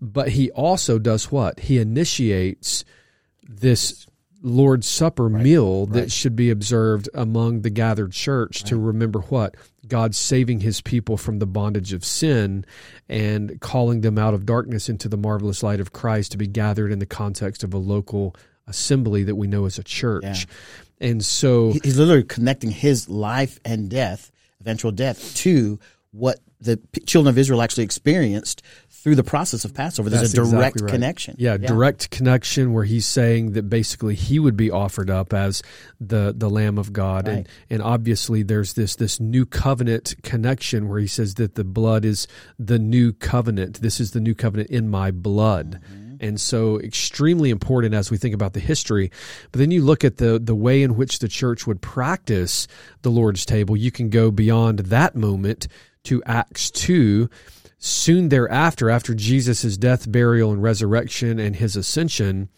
but 0.00 0.30
he 0.30 0.50
also 0.52 0.98
does 0.98 1.30
what? 1.30 1.60
He 1.60 1.76
initiates 1.76 2.86
this 3.46 4.06
Lord's 4.40 4.86
Supper 4.86 5.28
right. 5.28 5.42
meal 5.42 5.84
that 5.86 6.00
right. 6.00 6.12
should 6.12 6.36
be 6.36 6.48
observed 6.48 7.10
among 7.12 7.60
the 7.60 7.70
gathered 7.70 8.12
church 8.12 8.64
to 8.64 8.78
remember 8.78 9.20
what? 9.20 9.56
God 9.86 10.14
saving 10.14 10.60
his 10.60 10.80
people 10.80 11.18
from 11.18 11.38
the 11.38 11.46
bondage 11.46 11.92
of 11.92 12.02
sin 12.02 12.64
and 13.10 13.60
calling 13.60 14.00
them 14.00 14.16
out 14.16 14.32
of 14.32 14.46
darkness 14.46 14.88
into 14.88 15.10
the 15.10 15.18
marvelous 15.18 15.62
light 15.62 15.80
of 15.80 15.92
Christ 15.92 16.32
to 16.32 16.38
be 16.38 16.46
gathered 16.46 16.92
in 16.92 16.98
the 16.98 17.04
context 17.04 17.62
of 17.62 17.74
a 17.74 17.78
local 17.78 18.34
assembly 18.66 19.24
that 19.24 19.36
we 19.36 19.46
know 19.46 19.64
as 19.64 19.78
a 19.78 19.84
church. 19.84 20.24
Yeah. 20.24 20.54
And 21.00 21.24
so 21.24 21.72
he's 21.82 21.98
literally 21.98 22.24
connecting 22.24 22.70
his 22.70 23.08
life 23.08 23.60
and 23.64 23.90
death, 23.90 24.30
eventual 24.60 24.92
death, 24.92 25.34
to 25.36 25.78
what 26.12 26.38
the 26.60 26.80
children 27.06 27.32
of 27.32 27.38
Israel 27.38 27.60
actually 27.60 27.84
experienced 27.84 28.62
through 28.88 29.14
the 29.14 29.22
process 29.22 29.64
of 29.64 29.74
Passover. 29.74 30.10
There's 30.10 30.32
That's 30.32 30.48
a 30.48 30.50
direct 30.50 30.76
exactly 30.76 30.82
right. 30.82 30.90
connection. 30.90 31.36
Yeah, 31.38 31.56
yeah, 31.60 31.68
direct 31.68 32.10
connection 32.10 32.72
where 32.72 32.84
he's 32.84 33.06
saying 33.06 33.52
that 33.52 33.68
basically 33.68 34.14
he 34.14 34.38
would 34.38 34.56
be 34.56 34.70
offered 34.70 35.10
up 35.10 35.32
as 35.32 35.62
the 36.00 36.34
the 36.36 36.50
Lamb 36.50 36.78
of 36.78 36.92
God, 36.92 37.28
right. 37.28 37.36
and 37.36 37.48
and 37.70 37.82
obviously 37.82 38.42
there's 38.42 38.72
this 38.72 38.96
this 38.96 39.20
new 39.20 39.46
covenant 39.46 40.16
connection 40.22 40.88
where 40.88 40.98
he 40.98 41.06
says 41.06 41.34
that 41.34 41.54
the 41.54 41.64
blood 41.64 42.04
is 42.04 42.26
the 42.58 42.78
new 42.78 43.12
covenant. 43.12 43.80
This 43.80 44.00
is 44.00 44.12
the 44.12 44.20
new 44.20 44.34
covenant 44.34 44.70
in 44.70 44.88
my 44.88 45.10
blood. 45.10 45.80
Mm-hmm. 45.84 46.05
And 46.20 46.40
so 46.40 46.80
extremely 46.80 47.50
important 47.50 47.94
as 47.94 48.10
we 48.10 48.16
think 48.16 48.34
about 48.34 48.52
the 48.52 48.60
history. 48.60 49.10
But 49.52 49.58
then 49.58 49.70
you 49.70 49.82
look 49.82 50.04
at 50.04 50.18
the 50.18 50.38
the 50.38 50.54
way 50.54 50.82
in 50.82 50.96
which 50.96 51.18
the 51.18 51.28
church 51.28 51.66
would 51.66 51.80
practice 51.80 52.66
the 53.02 53.10
Lord's 53.10 53.44
table, 53.44 53.76
you 53.76 53.90
can 53.90 54.10
go 54.10 54.30
beyond 54.30 54.80
that 54.80 55.14
moment 55.14 55.68
to 56.04 56.22
Acts 56.24 56.70
2 56.70 57.28
soon 57.86 58.28
thereafter, 58.28 58.90
after 58.90 59.14
Jesus' 59.14 59.76
death, 59.76 60.10
burial, 60.10 60.52
and 60.52 60.62
resurrection 60.62 61.38
and 61.38 61.56
his 61.56 61.76
ascension, 61.76 62.48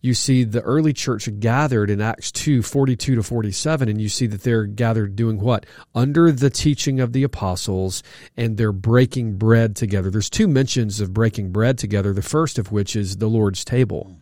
you 0.00 0.14
see 0.14 0.44
the 0.44 0.60
early 0.62 0.92
church 0.92 1.28
gathered 1.40 1.90
in 1.90 2.00
Acts 2.00 2.30
2 2.32 2.62
42 2.62 3.16
to 3.16 3.22
47, 3.22 3.88
and 3.88 4.00
you 4.00 4.08
see 4.08 4.26
that 4.26 4.42
they're 4.42 4.66
gathered 4.66 5.16
doing 5.16 5.40
what? 5.40 5.66
Under 5.94 6.30
the 6.30 6.50
teaching 6.50 7.00
of 7.00 7.12
the 7.12 7.22
apostles, 7.22 8.02
and 8.36 8.56
they're 8.56 8.72
breaking 8.72 9.36
bread 9.36 9.76
together. 9.76 10.10
There's 10.10 10.30
two 10.30 10.48
mentions 10.48 11.00
of 11.00 11.14
breaking 11.14 11.52
bread 11.52 11.78
together, 11.78 12.12
the 12.12 12.22
first 12.22 12.58
of 12.58 12.70
which 12.70 12.96
is 12.96 13.16
the 13.16 13.28
Lord's 13.28 13.64
table. 13.64 14.16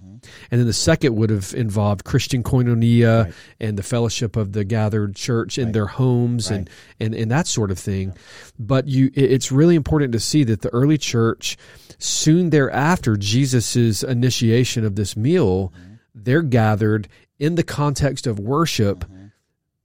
And 0.50 0.61
then 0.61 0.67
the 0.67 0.73
second 0.73 1.17
would 1.17 1.31
have 1.31 1.55
involved 1.55 2.05
Christian 2.05 2.43
koinonia 2.43 3.25
right. 3.25 3.35
and 3.61 3.76
the 3.76 3.83
fellowship 3.83 4.37
of 4.37 4.52
the 4.52 4.64
gathered 4.64 5.17
church 5.17 5.59
in 5.59 5.67
right. 5.67 5.73
their 5.73 5.87
homes 5.87 6.50
right. 6.50 6.59
and, 6.59 6.71
and, 7.00 7.14
and 7.14 7.31
that 7.31 7.47
sort 7.47 7.71
of 7.71 7.79
thing. 7.79 8.09
Yeah. 8.09 8.14
But 8.59 8.88
you, 8.88 9.11
it's 9.14 9.52
really 9.52 9.76
important 9.76 10.12
to 10.12 10.21
see 10.21 10.45
that 10.45 10.62
the 10.62 10.71
early 10.71 10.99
church, 10.99 11.57
soon 11.99 12.50
thereafter, 12.50 13.17
Jesus' 13.17 14.02
initiation 14.02 14.85
of 14.85 14.97
this 14.97 15.17
meal, 15.17 15.69
mm-hmm. 15.69 15.95
they're 16.14 16.43
gathered 16.43 17.09
in 17.38 17.57
the 17.57 17.64
context 17.64 18.26
of 18.26 18.38
worship. 18.38 19.00
Mm-hmm 19.00 19.22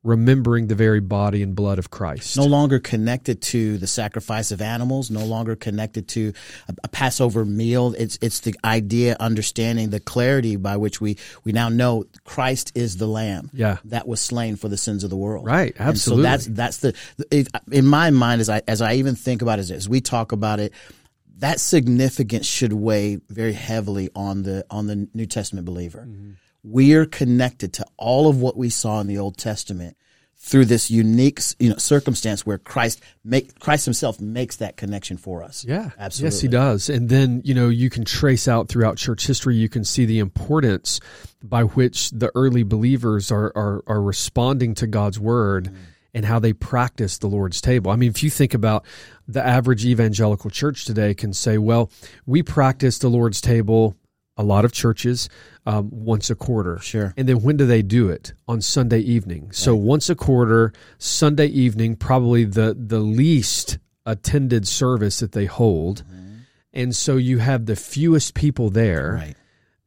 remembering 0.04 0.68
the 0.68 0.76
very 0.76 1.00
body 1.00 1.42
and 1.42 1.56
blood 1.56 1.80
of 1.80 1.90
Christ. 1.90 2.38
No 2.38 2.46
longer 2.46 2.80
connected 2.80 3.42
to 3.44 3.78
the 3.78 3.88
sacrifice 3.88 4.52
of 4.52 4.62
animals, 4.62 5.12
no 5.12 5.26
longer 5.26 5.56
connected 5.56 6.08
to 6.10 6.34
a, 6.84 6.88
Passover 6.88 7.46
meal. 7.46 7.94
It's 7.98 8.18
it's 8.22 8.40
the 8.40 8.56
idea, 8.64 9.18
understanding 9.20 9.90
the 9.90 10.00
clarity 10.00 10.56
by 10.56 10.78
which 10.78 11.02
we 11.02 11.18
we 11.44 11.52
now 11.52 11.70
know 11.70 12.06
Christ 12.24 12.72
is 12.76 12.98
the 12.98 13.08
Lamb. 13.08 13.50
Yeah. 13.54 13.78
that 13.86 14.08
was 14.08 14.22
slain 14.22 14.56
for 14.56 14.70
the 14.70 14.78
sins 14.78 15.04
of 15.04 15.10
the 15.10 15.18
world. 15.18 15.46
Right, 15.46 15.76
absolutely. 15.78 16.26
And 16.26 16.42
so 16.42 16.52
that's 16.52 16.80
that's 16.82 16.96
the 17.18 17.48
in 17.72 17.86
my 17.86 18.10
mind 18.10 18.42
as 18.42 18.50
I 18.50 18.62
as 18.68 18.82
I 18.82 18.94
even 18.94 19.16
think 19.16 19.42
about 19.42 19.60
it 19.60 19.70
as 19.70 19.90
we 19.90 20.02
talk 20.02 20.32
about 20.32 20.60
it. 20.60 20.74
That 21.40 21.60
significance 21.60 22.48
should 22.48 22.74
weigh 22.74 23.20
very 23.30 23.54
heavily 23.54 24.10
on 24.16 24.42
the 24.42 24.66
on 24.72 24.88
the 24.88 25.08
New 25.14 25.28
Testament 25.28 25.66
believer. 25.66 26.08
Mm-hmm 26.08 26.32
we're 26.70 27.06
connected 27.06 27.74
to 27.74 27.86
all 27.98 28.28
of 28.28 28.42
what 28.42 28.58
we 28.58 28.70
saw 28.70 29.00
in 29.00 29.08
the 29.08 29.18
Old 29.18 29.38
Testament 29.38 29.96
through 30.40 30.66
this 30.66 30.92
unique 30.92 31.42
you 31.60 31.70
know 31.70 31.78
circumstance 31.78 32.46
where 32.46 32.58
Christ 32.58 33.02
make 33.24 33.60
Christ 33.60 33.86
himself 33.86 34.22
makes 34.22 34.58
that 34.58 34.78
connection 34.78 35.18
for 35.18 35.44
us. 35.44 35.66
Yeah. 35.68 35.92
Absolutely. 35.98 36.36
Yes, 36.36 36.42
he 36.42 36.48
does. 36.48 36.90
And 36.90 37.10
then, 37.10 37.42
you 37.44 37.54
know, 37.54 37.70
you 37.70 37.90
can 37.90 38.06
trace 38.06 38.48
out 38.48 38.68
throughout 38.68 38.98
church 38.98 39.26
history, 39.26 39.56
you 39.56 39.70
can 39.70 39.84
see 39.84 40.06
the 40.06 40.20
importance 40.20 41.00
by 41.42 41.64
which 41.64 42.12
the 42.12 42.32
early 42.36 42.64
believers 42.64 43.32
are 43.32 43.52
are, 43.56 43.84
are 43.88 44.02
responding 44.02 44.76
to 44.76 44.88
God's 44.88 45.20
word. 45.20 45.66
Mm. 45.66 45.76
And 46.14 46.26
how 46.26 46.40
they 46.40 46.54
practice 46.54 47.20
the 47.20 47.28
Lord's 47.28 47.62
table. 47.62 47.92
I 47.92 47.96
mean, 47.96 48.10
if 48.10 48.24
you 48.24 48.32
think 48.32 48.56
about 48.56 48.86
the 49.28 49.46
average 49.46 49.86
evangelical 49.86 50.50
church 50.50 50.86
today, 50.86 51.14
can 51.14 51.32
say, 51.32 51.60
well, 51.60 51.92
we 52.26 52.42
practice 52.42 52.98
the 52.98 53.10
Lord's 53.10 53.40
table 53.40 53.96
a 54.38 54.44
lot 54.44 54.66
of 54.66 54.72
churches 54.72 55.30
um, 55.66 55.90
once 55.92 56.30
a 56.30 56.36
quarter. 56.36 56.80
Sure. 56.80 57.14
And 57.18 57.28
then 57.28 57.42
when 57.42 57.58
do 57.58 57.66
they 57.66 57.82
do 57.82 58.10
it? 58.10 58.34
On 58.48 58.62
Sunday 58.62 59.00
evening. 59.00 59.52
So 59.52 59.74
right. 59.74 59.82
once 59.82 60.10
a 60.10 60.16
quarter, 60.16 60.74
Sunday 60.98 61.48
evening, 61.48 61.96
probably 61.96 62.46
the 62.46 62.76
the 62.78 63.00
least 63.00 63.80
attended 64.06 64.68
service 64.68 65.20
that 65.20 65.34
they 65.34 65.46
hold. 65.46 66.04
Mm-hmm. 66.04 66.36
And 66.74 66.96
so 66.96 67.18
you 67.18 67.40
have 67.40 67.66
the 67.66 67.76
fewest 67.76 68.36
people 68.36 68.70
there. 68.70 69.14
Right. 69.22 69.36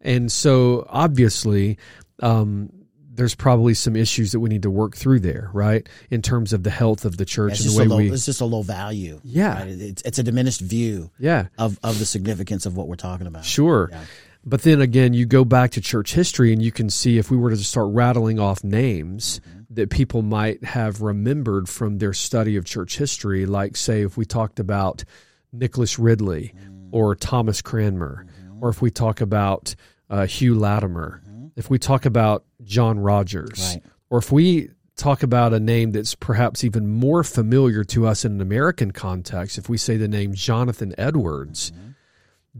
And 0.01 0.31
so 0.33 0.87
obviously, 0.89 1.79
um, 2.21 2.71
there's 3.13 3.35
probably 3.35 3.75
some 3.75 3.97
issues 3.97 4.33
that 4.33 4.41
we 4.41 4.49
need 4.49 4.63
to 4.63 4.71
work 4.71 4.97
through 4.97 5.21
there, 5.21 5.51
right? 5.53 5.87
In 6.11 6.23
terms 6.23 6.53
of 6.53 6.63
the 6.63 6.71
health 6.71 7.05
of 7.05 7.17
the 7.17 7.25
church 7.25 7.61
and 7.61 7.71
the 7.71 7.79
way 7.79 7.85
low, 7.85 7.97
we. 7.99 8.11
It's 8.11 8.25
just 8.25 8.41
a 8.41 8.47
low 8.47 8.63
value. 8.63 9.21
Yeah, 9.25 9.59
right? 9.59 9.69
it's, 9.69 10.03
it's 10.03 10.19
a 10.19 10.23
diminished 10.23 10.61
view. 10.63 11.11
Yeah. 11.19 11.49
of 11.59 11.79
of 11.83 11.99
the 11.99 12.07
significance 12.07 12.67
of 12.67 12.77
what 12.77 12.89
we're 12.89 12.97
talking 12.97 13.27
about. 13.27 13.45
Sure. 13.45 13.91
Yeah. 13.93 14.05
But 14.45 14.63
then 14.63 14.81
again, 14.81 15.13
you 15.13 15.27
go 15.27 15.45
back 15.45 15.73
to 15.73 15.81
church 15.81 16.15
history 16.15 16.53
and 16.53 16.63
you 16.63 16.73
can 16.73 16.89
see 16.89 17.19
if 17.19 17.31
we 17.31 17.37
were 17.37 17.51
to 17.51 17.57
start 17.57 17.89
rattling 17.91 18.39
off 18.39 18.65
names 18.65 19.41
mm-hmm. 19.41 19.61
that 19.75 19.91
people 19.91 20.23
might 20.23 20.65
have 20.65 21.03
remembered 21.03 21.69
from 21.69 21.99
their 21.99 22.15
study 22.15 22.57
of 22.57 22.65
church 22.65 22.97
history, 22.97 23.45
like, 23.45 23.77
say, 23.77 24.03
if 24.03 24.17
we 24.17 24.25
talked 24.25 24.59
about 24.59 25.05
Nicholas 25.53 25.99
Ridley 25.99 26.55
mm-hmm. 26.57 26.89
or 26.91 27.15
Thomas 27.15 27.61
Cranmer, 27.61 28.27
mm-hmm. 28.27 28.65
or 28.65 28.71
if 28.71 28.81
we 28.81 28.91
talk 28.91 29.21
about 29.21 29.75
uh, 30.09 30.27
Hugh 30.27 30.55
Latimer, 30.55 31.23
if 31.57 31.69
we 31.69 31.79
talk 31.79 32.07
about 32.07 32.45
John 32.65 32.99
Rogers, 32.99 33.75
right. 33.75 33.83
or 34.09 34.19
if 34.19 34.33
we 34.33 34.71
talk 34.97 35.23
about 35.23 35.53
a 35.53 35.61
name 35.61 35.93
that's 35.93 36.15
perhaps 36.15 36.65
even 36.65 36.87
more 36.87 37.25
familiar 37.25 37.85
to 37.85 38.07
us 38.07 38.25
in 38.25 38.33
an 38.33 38.41
American 38.41 38.91
context, 38.91 39.59
if 39.59 39.69
we 39.69 39.77
say 39.77 39.97
the 39.97 40.09
name 40.09 40.35
Jonathan 40.35 40.95
Edwards, 40.97 41.73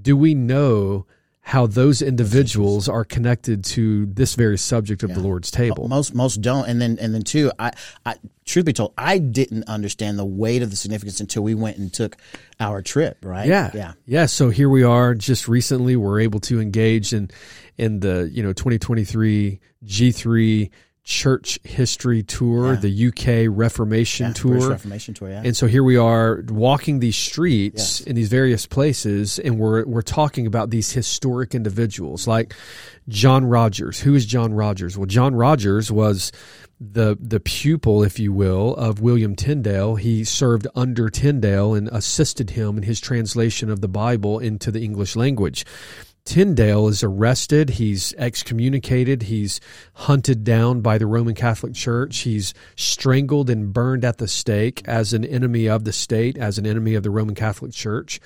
do 0.01 0.17
we 0.17 0.35
know? 0.35 1.07
How 1.43 1.67
those 1.67 2.03
individuals 2.03 2.89
are 2.89 3.05
connected 3.05 3.65
to 3.65 4.07
this 4.07 4.35
very 4.35 4.59
subject 4.59 5.03
of 5.03 5.11
yeah. 5.11 5.17
the 5.17 5.23
Lord's 5.23 5.51
table. 5.51 5.89
Most 5.89 6.15
most 6.15 6.43
don't, 6.43 6.69
and 6.69 6.81
then 6.81 6.99
and 7.01 7.15
then 7.15 7.23
too, 7.23 7.51
I, 7.59 7.73
I 8.05 8.17
truth 8.45 8.67
be 8.67 8.73
told, 8.73 8.93
I 8.97 9.19
didn't 9.19 9.65
understand 9.65 10.19
the 10.19 10.25
weight 10.25 10.63
of 10.63 10.71
the 10.71 10.77
significance 10.77 11.21
until 11.21 11.43
we 11.43 11.55
went 11.55 11.79
and 11.79 11.93
took 11.93 12.17
our 12.61 12.83
trip. 12.83 13.25
Right? 13.25 13.49
Yeah, 13.49 13.71
yeah, 13.75 13.93
yeah. 14.07 14.27
So 14.27 14.51
here 14.51 14.69
we 14.69 14.83
are. 14.83 15.15
Just 15.15 15.49
recently, 15.49 15.97
we're 15.97 16.21
able 16.21 16.41
to 16.41 16.61
engage 16.61 17.13
in 17.13 17.31
in 17.79 18.01
the 18.01 18.29
you 18.31 18.43
know 18.43 18.53
2023 18.53 19.61
G 19.85 20.13
three 20.13 20.71
church 21.03 21.59
history 21.65 22.23
tour, 22.23 22.75
yeah. 22.75 22.81
the 22.81 23.09
UK 23.09 23.55
Reformation 23.55 24.29
yeah, 24.29 24.33
tour. 24.33 24.71
Reformation 24.71 25.15
tour, 25.15 25.31
yeah. 25.31 25.43
And 25.45 25.57
so 25.57 25.67
here 25.67 25.83
we 25.83 25.97
are 25.97 26.45
walking 26.49 27.01
these 27.01 27.17
streets 27.17 28.01
yes. 28.01 28.07
in 28.07 28.17
these 28.17 28.29
various 28.29 28.67
places, 28.67 29.39
and 29.39 29.59
we're 29.59 29.85
we're 29.87 30.03
talking 30.03 30.47
about 30.47 30.71
these 30.71 30.93
historic 30.93 31.55
individuals 31.55 32.27
like 32.27 32.55
John 33.09 33.45
Rogers. 33.45 34.01
Who 34.01 34.15
is 34.15 34.27
John 34.27 34.53
Rogers? 34.53 34.97
Well, 34.97 35.07
John 35.07 35.35
Rogers 35.35 35.91
was 35.91 36.33
the 36.81 37.17
the 37.21 37.41
pupil, 37.41 38.03
if 38.03 38.19
you 38.19 38.33
will, 38.33 38.75
of 38.77 39.01
William 39.01 39.37
Tyndale. 39.37 39.97
He 39.97 40.25
served 40.25 40.67
under 40.75 41.11
Tyndale 41.11 41.75
and 41.75 41.89
assisted 41.89 42.51
him 42.51 42.79
in 42.79 42.83
his 42.83 43.01
translation 43.01 43.71
of 43.71 43.81
the 43.81 43.89
Bible 43.89 44.39
into 44.39 44.71
the 44.71 44.83
English 44.83 45.17
language. 45.17 45.65
Tyndale 46.25 46.89
is 46.89 47.03
arrested. 47.03 47.71
He's 47.71 48.15
excommunicated. 48.15 49.25
He's 49.25 49.61
hunted 49.95 50.45
down 50.45 50.81
by 50.81 50.99
the 50.99 51.07
Roman 51.07 51.35
Catholic 51.35 51.75
Church. 51.75 52.19
He's 52.19 52.55
strangled 52.77 53.51
and 53.51 53.73
burned 53.73 54.05
at 54.05 54.19
the 54.19 54.29
stake 54.29 54.83
as 54.87 55.13
an 55.13 55.25
enemy 55.25 55.69
of 55.69 55.85
the 55.85 55.93
state, 55.93 56.39
as 56.39 56.59
an 56.59 56.67
enemy 56.67 56.95
of 56.95 57.03
the 57.03 57.11
Roman 57.11 57.35
Catholic 57.35 57.73
Church. 57.73 58.21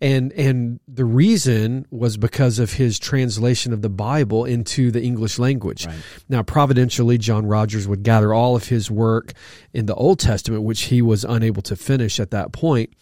And, 0.00 0.32
and 0.32 0.80
the 0.86 1.04
reason 1.04 1.86
was 1.90 2.16
because 2.16 2.58
of 2.58 2.74
his 2.74 2.98
translation 2.98 3.72
of 3.72 3.82
the 3.82 3.88
Bible 3.88 4.44
into 4.44 4.90
the 4.90 5.02
English 5.02 5.38
language. 5.38 5.86
Right. 5.86 5.96
Now, 6.28 6.42
providentially, 6.42 7.18
John 7.18 7.46
Rogers 7.46 7.88
would 7.88 8.02
gather 8.02 8.34
all 8.34 8.56
of 8.56 8.68
his 8.68 8.90
work 8.90 9.32
in 9.72 9.86
the 9.86 9.94
Old 9.94 10.18
Testament, 10.18 10.64
which 10.64 10.82
he 10.82 11.00
was 11.00 11.24
unable 11.24 11.62
to 11.62 11.76
finish 11.76 12.20
at 12.20 12.30
that 12.32 12.52
point 12.52 12.92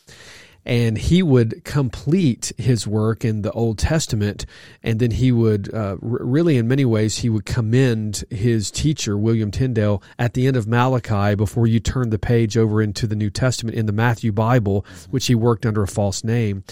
and 0.66 0.96
he 0.96 1.22
would 1.22 1.64
complete 1.64 2.52
his 2.56 2.86
work 2.86 3.24
in 3.24 3.42
the 3.42 3.52
Old 3.52 3.78
Testament, 3.78 4.46
and 4.82 4.98
then 4.98 5.10
he 5.10 5.30
would 5.30 5.72
uh, 5.74 5.96
r- 5.96 5.98
really, 6.00 6.56
in 6.56 6.66
many 6.68 6.84
ways, 6.84 7.18
he 7.18 7.28
would 7.28 7.44
commend 7.44 8.24
his 8.30 8.70
teacher 8.70 9.16
William 9.18 9.50
Tyndale 9.50 10.02
at 10.18 10.34
the 10.34 10.46
end 10.46 10.56
of 10.56 10.66
Malachi 10.66 11.34
before 11.34 11.66
you 11.66 11.80
turn 11.80 12.10
the 12.10 12.18
page 12.18 12.56
over 12.56 12.80
into 12.80 13.06
the 13.06 13.16
New 13.16 13.30
Testament 13.30 13.76
in 13.76 13.86
the 13.86 13.92
Matthew 13.92 14.32
Bible, 14.32 14.86
which 15.10 15.26
he 15.26 15.34
worked 15.34 15.66
under 15.66 15.82
a 15.82 15.88
false 15.88 16.24
name. 16.24 16.64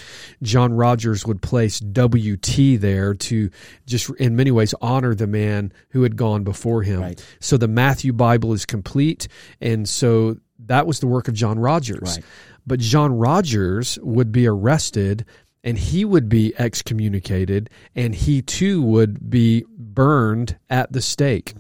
John 0.43 0.73
Rogers 0.73 1.27
would 1.27 1.43
place 1.43 1.81
W.T. 1.81 2.77
there 2.79 3.15
to 3.15 3.51
just, 3.87 4.11
in 4.17 4.37
many 4.37 4.51
ways, 4.51 4.75
honor 4.81 5.15
the 5.15 5.27
man 5.27 5.73
who 5.91 6.03
had 6.03 6.17
gone 6.17 6.45
before 6.45 6.83
him. 6.83 7.01
Right. 7.01 7.27
So 7.41 7.57
the 7.57 7.69
Matthew 7.69 8.13
Bible 8.13 8.53
is 8.53 8.65
complete, 8.65 9.29
and 9.61 9.89
so 9.89 10.37
that 10.67 10.87
was 10.87 11.01
the 11.01 11.07
work 11.07 11.29
of 11.29 11.35
John 11.35 11.59
Rogers. 11.59 12.17
Right. 12.17 12.25
But 12.67 12.81
John 12.81 13.13
Rogers 13.17 13.99
would 14.03 14.33
be 14.33 14.47
arrested 14.47 15.25
and 15.65 15.79
he 15.79 16.05
would 16.05 16.29
be 16.29 16.55
excommunicated 16.59 17.71
and 17.95 18.15
he 18.15 18.43
too 18.43 18.83
would 18.83 19.31
be 19.31 19.65
burned 19.77 20.57
at 20.69 20.93
the 20.93 21.03
stake. 21.03 21.55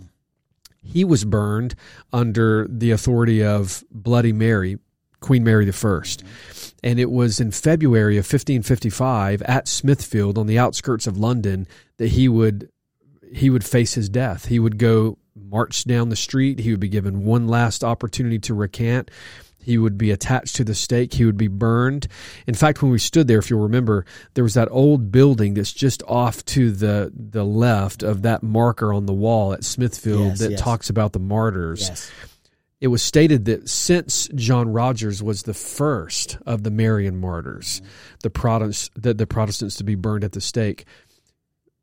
He 0.82 1.04
was 1.04 1.24
burned 1.24 1.74
under 2.12 2.66
the 2.68 2.90
authority 2.90 3.42
of 3.42 3.84
Bloody 3.90 4.32
Mary, 4.32 4.78
Queen 5.20 5.44
Mary 5.44 5.70
I. 5.70 6.02
And 6.82 6.98
it 6.98 7.10
was 7.10 7.38
in 7.38 7.52
February 7.52 8.16
of 8.16 8.24
1555 8.24 9.42
at 9.42 9.68
Smithfield 9.68 10.36
on 10.36 10.48
the 10.48 10.58
outskirts 10.58 11.06
of 11.06 11.16
London 11.16 11.68
that 11.98 12.08
he 12.08 12.28
would 12.28 12.68
he 13.32 13.48
would 13.48 13.64
face 13.64 13.94
his 13.94 14.10
death. 14.10 14.46
He 14.46 14.58
would 14.58 14.76
go 14.76 15.16
march 15.34 15.84
down 15.84 16.10
the 16.10 16.16
street. 16.16 16.58
He 16.58 16.70
would 16.70 16.80
be 16.80 16.88
given 16.88 17.24
one 17.24 17.48
last 17.48 17.82
opportunity 17.82 18.38
to 18.40 18.54
recant. 18.54 19.10
He 19.62 19.78
would 19.78 19.96
be 19.96 20.10
attached 20.10 20.56
to 20.56 20.64
the 20.64 20.74
stake. 20.74 21.14
He 21.14 21.24
would 21.24 21.36
be 21.36 21.48
burned. 21.48 22.08
In 22.46 22.54
fact, 22.54 22.82
when 22.82 22.90
we 22.90 22.98
stood 22.98 23.28
there, 23.28 23.38
if 23.38 23.50
you'll 23.50 23.60
remember, 23.60 24.04
there 24.34 24.44
was 24.44 24.54
that 24.54 24.68
old 24.70 25.12
building 25.12 25.54
that's 25.54 25.72
just 25.72 26.02
off 26.04 26.44
to 26.46 26.70
the 26.70 27.12
the 27.14 27.44
left 27.44 28.02
of 28.02 28.22
that 28.22 28.42
marker 28.42 28.92
on 28.92 29.06
the 29.06 29.12
wall 29.12 29.52
at 29.52 29.64
Smithfield 29.64 30.28
yes, 30.28 30.38
that 30.40 30.50
yes. 30.52 30.60
talks 30.60 30.90
about 30.90 31.12
the 31.12 31.20
martyrs. 31.20 31.88
Yes. 31.88 32.10
It 32.80 32.88
was 32.88 33.00
stated 33.00 33.44
that 33.44 33.68
since 33.68 34.28
John 34.34 34.68
Rogers 34.72 35.22
was 35.22 35.44
the 35.44 35.54
first 35.54 36.36
of 36.44 36.64
the 36.64 36.70
Marian 36.72 37.16
martyrs, 37.16 37.80
mm-hmm. 37.80 37.88
the 38.24 38.30
Protestants, 38.30 38.90
the, 39.00 39.14
the 39.14 39.26
Protestants 39.26 39.76
to 39.76 39.84
be 39.84 39.94
burned 39.94 40.24
at 40.24 40.32
the 40.32 40.40
stake, 40.40 40.84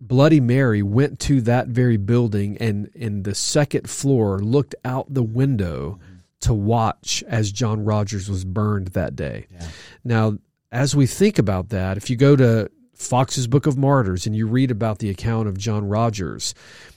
Bloody 0.01 0.39
Mary 0.39 0.81
went 0.81 1.19
to 1.21 1.41
that 1.41 1.67
very 1.67 1.97
building 1.97 2.57
and 2.57 2.89
in 2.95 3.23
the 3.23 3.35
second 3.35 3.89
floor 3.89 4.39
looked 4.39 4.75
out 4.85 5.13
the 5.13 5.23
window. 5.23 5.99
To 6.41 6.53
watch 6.53 7.23
as 7.27 7.51
John 7.51 7.83
Rogers 7.83 8.29
was 8.29 8.45
burned 8.45 8.89
that 8.89 9.15
day. 9.15 9.47
Yeah. 9.51 9.67
Now, 10.03 10.37
as 10.71 10.95
we 10.95 11.05
think 11.05 11.37
about 11.37 11.69
that, 11.69 11.97
if 11.97 12.09
you 12.09 12.15
go 12.15 12.35
to 12.35 12.69
Foxe's 12.95 13.47
Book 13.47 13.65
of 13.65 13.77
Martyrs 13.77 14.25
and 14.25 14.35
you 14.35 14.47
read 14.47 14.71
about 14.71 14.99
the 14.99 15.09
account 15.09 15.47
of 15.47 15.57
John 15.57 15.87
Rogers, 15.87 16.53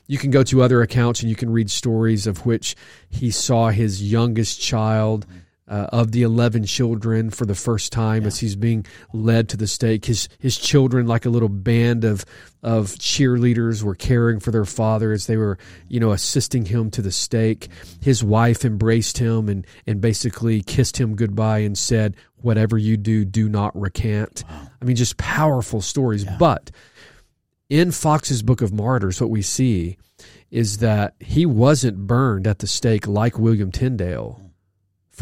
you 0.06 0.18
can 0.18 0.30
go 0.30 0.42
to 0.44 0.62
other 0.62 0.82
accounts 0.82 1.20
and 1.20 1.30
you 1.30 1.37
can 1.37 1.50
read 1.50 1.70
stories 1.70 2.26
of 2.26 2.44
which 2.46 2.76
he 3.08 3.30
saw 3.30 3.70
his 3.70 4.02
youngest 4.02 4.61
child. 4.61 5.26
Mm-hmm 5.26 5.38
uh, 5.72 5.86
of 5.90 6.12
the 6.12 6.22
11 6.22 6.64
children 6.64 7.30
for 7.30 7.46
the 7.46 7.54
first 7.54 7.92
time 7.92 8.26
as 8.26 8.38
he's 8.38 8.56
being 8.56 8.84
led 9.14 9.48
to 9.48 9.56
the 9.56 9.66
stake. 9.66 10.04
His, 10.04 10.28
his 10.38 10.58
children, 10.58 11.06
like 11.06 11.24
a 11.24 11.30
little 11.30 11.48
band 11.48 12.04
of, 12.04 12.26
of 12.62 12.88
cheerleaders, 12.96 13.82
were 13.82 13.94
caring 13.94 14.38
for 14.38 14.50
their 14.50 14.66
father 14.66 15.12
as 15.12 15.26
they 15.26 15.38
were, 15.38 15.56
you 15.88 15.98
know, 15.98 16.12
assisting 16.12 16.66
him 16.66 16.90
to 16.90 17.00
the 17.00 17.10
stake. 17.10 17.68
His 18.02 18.22
wife 18.22 18.66
embraced 18.66 19.16
him 19.16 19.48
and, 19.48 19.66
and 19.86 19.98
basically 19.98 20.60
kissed 20.60 21.00
him 21.00 21.16
goodbye 21.16 21.60
and 21.60 21.76
said, 21.76 22.16
Whatever 22.42 22.76
you 22.76 22.98
do, 22.98 23.24
do 23.24 23.48
not 23.48 23.74
recant. 23.80 24.44
Wow. 24.50 24.68
I 24.82 24.84
mean, 24.84 24.96
just 24.96 25.16
powerful 25.16 25.80
stories. 25.80 26.24
Yeah. 26.24 26.36
But 26.38 26.70
in 27.70 27.92
Foxe's 27.92 28.42
Book 28.42 28.60
of 28.60 28.74
Martyrs, 28.74 29.22
what 29.22 29.30
we 29.30 29.40
see 29.40 29.96
is 30.50 30.78
that 30.78 31.14
he 31.18 31.46
wasn't 31.46 31.96
burned 32.06 32.46
at 32.46 32.58
the 32.58 32.66
stake 32.66 33.06
like 33.06 33.38
William 33.38 33.70
Tyndale 33.70 34.41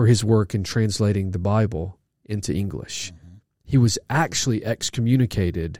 for 0.01 0.07
his 0.07 0.25
work 0.25 0.55
in 0.55 0.65
translating 0.65 1.33
the 1.33 1.39
Bible 1.39 1.99
into 2.25 2.55
English. 2.55 3.13
Mm-hmm. 3.13 3.35
He 3.65 3.77
was 3.77 3.99
actually 4.09 4.65
excommunicated 4.65 5.79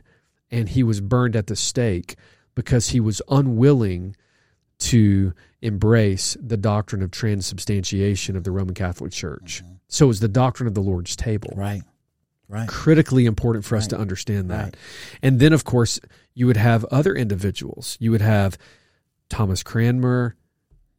and 0.51 0.69
he 0.69 0.83
was 0.83 1.01
burned 1.01 1.35
at 1.35 1.47
the 1.47 1.55
stake 1.55 2.17
because 2.53 2.89
he 2.89 2.99
was 2.99 3.19
unwilling 3.29 4.15
to 4.77 5.33
embrace 5.63 6.37
the 6.39 6.55
doctrine 6.55 7.01
of 7.01 7.09
transubstantiation 7.09 8.35
of 8.35 8.43
the 8.43 8.51
Roman 8.51 8.75
Catholic 8.75 9.11
Church. 9.11 9.63
Mm-hmm. 9.65 9.73
So 9.87 10.11
is 10.11 10.19
the 10.19 10.27
doctrine 10.27 10.67
of 10.67 10.75
the 10.75 10.81
Lord's 10.81 11.15
table. 11.15 11.51
Right. 11.55 11.81
Right. 12.47 12.69
Critically 12.69 13.25
important 13.25 13.65
for 13.65 13.75
us 13.75 13.87
to 13.87 13.97
understand 13.97 14.51
that. 14.51 14.63
Right. 14.65 14.77
And 15.23 15.39
then, 15.39 15.51
of 15.51 15.63
course, 15.63 15.99
you 16.35 16.45
would 16.45 16.57
have 16.57 16.85
other 16.91 17.15
individuals. 17.15 17.97
You 17.99 18.11
would 18.11 18.21
have 18.21 18.59
Thomas 19.29 19.63
Cranmer, 19.63 20.35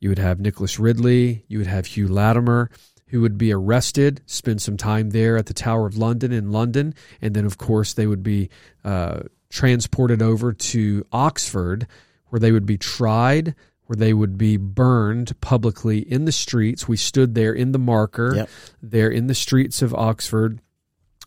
you 0.00 0.08
would 0.08 0.18
have 0.18 0.40
Nicholas 0.40 0.80
Ridley, 0.80 1.44
you 1.46 1.58
would 1.58 1.68
have 1.68 1.86
Hugh 1.86 2.08
Latimer 2.08 2.68
who 3.12 3.20
would 3.20 3.36
be 3.36 3.52
arrested, 3.52 4.22
spend 4.24 4.60
some 4.62 4.78
time 4.78 5.10
there 5.10 5.36
at 5.36 5.44
the 5.44 5.52
Tower 5.54 5.86
of 5.86 5.98
London 5.98 6.32
in 6.32 6.50
London, 6.50 6.94
and 7.20 7.34
then, 7.34 7.44
of 7.44 7.58
course, 7.58 7.92
they 7.92 8.06
would 8.06 8.22
be 8.22 8.48
uh, 8.84 9.20
transported 9.50 10.22
over 10.22 10.54
to 10.54 11.06
Oxford, 11.12 11.86
where 12.28 12.40
they 12.40 12.52
would 12.52 12.64
be 12.64 12.78
tried, 12.78 13.54
where 13.84 13.96
they 13.96 14.14
would 14.14 14.38
be 14.38 14.56
burned 14.56 15.38
publicly 15.42 15.98
in 15.98 16.24
the 16.24 16.32
streets. 16.32 16.88
We 16.88 16.96
stood 16.96 17.34
there 17.34 17.52
in 17.52 17.72
the 17.72 17.78
marker, 17.78 18.34
yep. 18.34 18.50
there 18.82 19.10
in 19.10 19.26
the 19.26 19.34
streets 19.34 19.82
of 19.82 19.92
Oxford, 19.92 20.62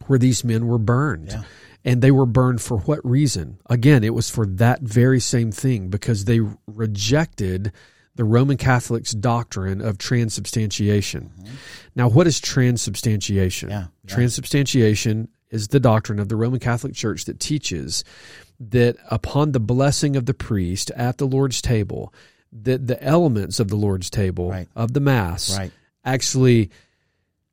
where 0.08 0.18
these 0.18 0.44
men 0.44 0.65
were 0.65 0.80
burned. 0.80 1.34
Yeah. 1.34 1.44
And 1.84 2.01
they 2.01 2.10
were 2.10 2.25
burned 2.25 2.63
for 2.63 2.80
what 2.80 3.06
reason? 3.08 3.60
Again, 3.70 4.04
it 4.04 4.15
was 4.15 4.27
for 4.27 4.48
that 4.48 4.82
very 4.82 5.20
same 5.20 5.51
thing 5.51 5.89
because 5.89 6.25
they 6.25 6.39
rejected 6.65 7.72
the 8.15 8.24
Roman 8.24 8.57
Catholics' 8.57 9.12
doctrine 9.12 9.81
of 9.81 9.98
transubstantiation. 9.98 11.31
Mm-hmm. 11.38 11.55
Now, 11.95 12.10
what 12.10 12.27
is 12.27 12.39
transubstantiation? 12.39 13.69
Yeah, 13.69 13.88
yeah. 14.03 14.13
Transubstantiation 14.13 15.27
is 15.50 15.67
the 15.67 15.79
doctrine 15.79 16.19
of 16.19 16.29
the 16.29 16.36
Roman 16.36 16.60
Catholic 16.60 16.93
Church 16.93 17.25
that 17.25 17.39
teaches 17.39 18.03
that 18.60 18.98
upon 19.12 19.51
the 19.51 19.60
blessing 19.60 20.15
of 20.15 20.25
the 20.25 20.34
priest 20.34 20.91
at 20.91 21.17
the 21.17 21.25
Lord's 21.25 21.62
table, 21.62 22.13
that 22.51 22.88
the 22.88 23.01
elements 23.03 23.60
of 23.60 23.67
the 23.67 23.75
Lord's 23.75 24.10
table 24.10 24.50
right. 24.50 24.67
of 24.75 24.93
the 24.93 25.01
Mass 25.01 25.57
right. 25.57 25.72
actually 26.03 26.72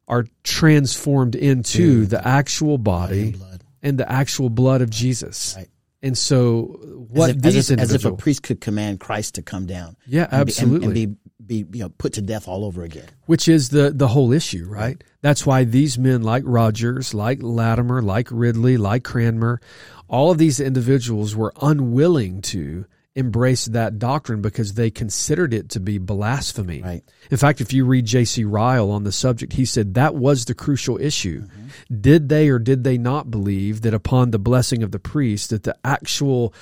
are 0.07 0.27
transformed 0.45 1.35
into 1.35 2.03
Dude. 2.03 2.11
the 2.11 2.27
actual 2.27 2.79
body 2.79 3.35
and, 3.35 3.65
and, 3.83 3.99
the 3.99 4.11
actual 4.11 4.51
blood 4.51 4.83
of 4.83 4.91
Jesus. 4.91 5.55
Right. 5.57 5.69
And 6.03 6.19
so, 6.19 6.81
what 7.11 7.31
as 7.31 7.37
if, 7.37 7.43
these 7.43 7.57
as 7.57 7.71
if, 7.71 7.81
as 7.81 7.95
if, 7.95 8.05
a 8.05 8.13
priest 8.13 8.43
could 8.43 8.61
command 8.61 8.99
Christ 8.99 9.37
to 9.37 9.43
come 9.43 9.67
down, 9.67 9.97
yeah, 10.05 10.27
absolutely, 10.33 10.87
and, 10.87 10.95
be, 10.95 11.03
and, 11.05 11.17
be, 11.47 11.63
be 11.63 11.79
you 11.79 11.85
know 11.85 11.91
put 11.91 12.15
to 12.15 12.23
death 12.23 12.49
all 12.49 12.65
over 12.65 12.83
again. 12.83 13.07
Which 13.27 13.47
is 13.47 13.69
the 13.69 13.91
the 13.91 14.09
whole 14.09 14.33
issue, 14.33 14.67
right? 14.69 14.81
right? 14.81 15.05
That's 15.21 15.47
why 15.47 15.63
these 15.63 15.99
men, 15.99 16.23
like 16.23 16.43
Rogers, 16.45 17.15
like 17.15 17.39
Latimer, 17.41 18.03
like 18.03 18.29
Ridley, 18.33 18.77
like 18.77 19.05
Cranmer, 19.05 19.61
all 20.09 20.33
of 20.33 20.39
these 20.39 20.59
individuals 20.59 21.37
were 21.37 21.53
unwilling 21.63 22.43
to 22.43 22.85
embraced 23.15 23.73
that 23.73 23.99
doctrine 23.99 24.41
because 24.41 24.75
they 24.75 24.91
considered 24.91 25.53
it 25.53 25.69
to 25.71 25.81
be 25.81 25.99
blasphemy. 25.99 26.81
Right. 26.81 27.05
In 27.31 27.37
fact, 27.37 27.61
if 27.61 27.73
you 27.73 27.85
read 27.85 28.07
J.C. 28.07 28.45
Ryle 28.45 28.91
on 28.91 29.05
the 29.05 29.13
subject, 29.13 29.53
he 29.53 29.65
said 29.65 29.95
that 29.95 30.15
was 30.15 30.47
the 30.47 30.55
crucial 30.55 30.99
issue. 30.99 31.43
Mm-hmm. 31.43 32.01
Did 32.01 32.29
they 32.29 32.49
or 32.49 32.59
did 32.59 32.85
they 32.85 32.97
not 32.97 33.31
believe 33.31 33.83
that 33.83 33.93
upon 33.93 34.31
the 34.31 34.39
blessing 34.39 34.83
of 34.83 34.93
the 34.93 34.99
priest 34.99 35.51
that 35.51 35.65
the 35.65 35.77
actual 35.85 36.55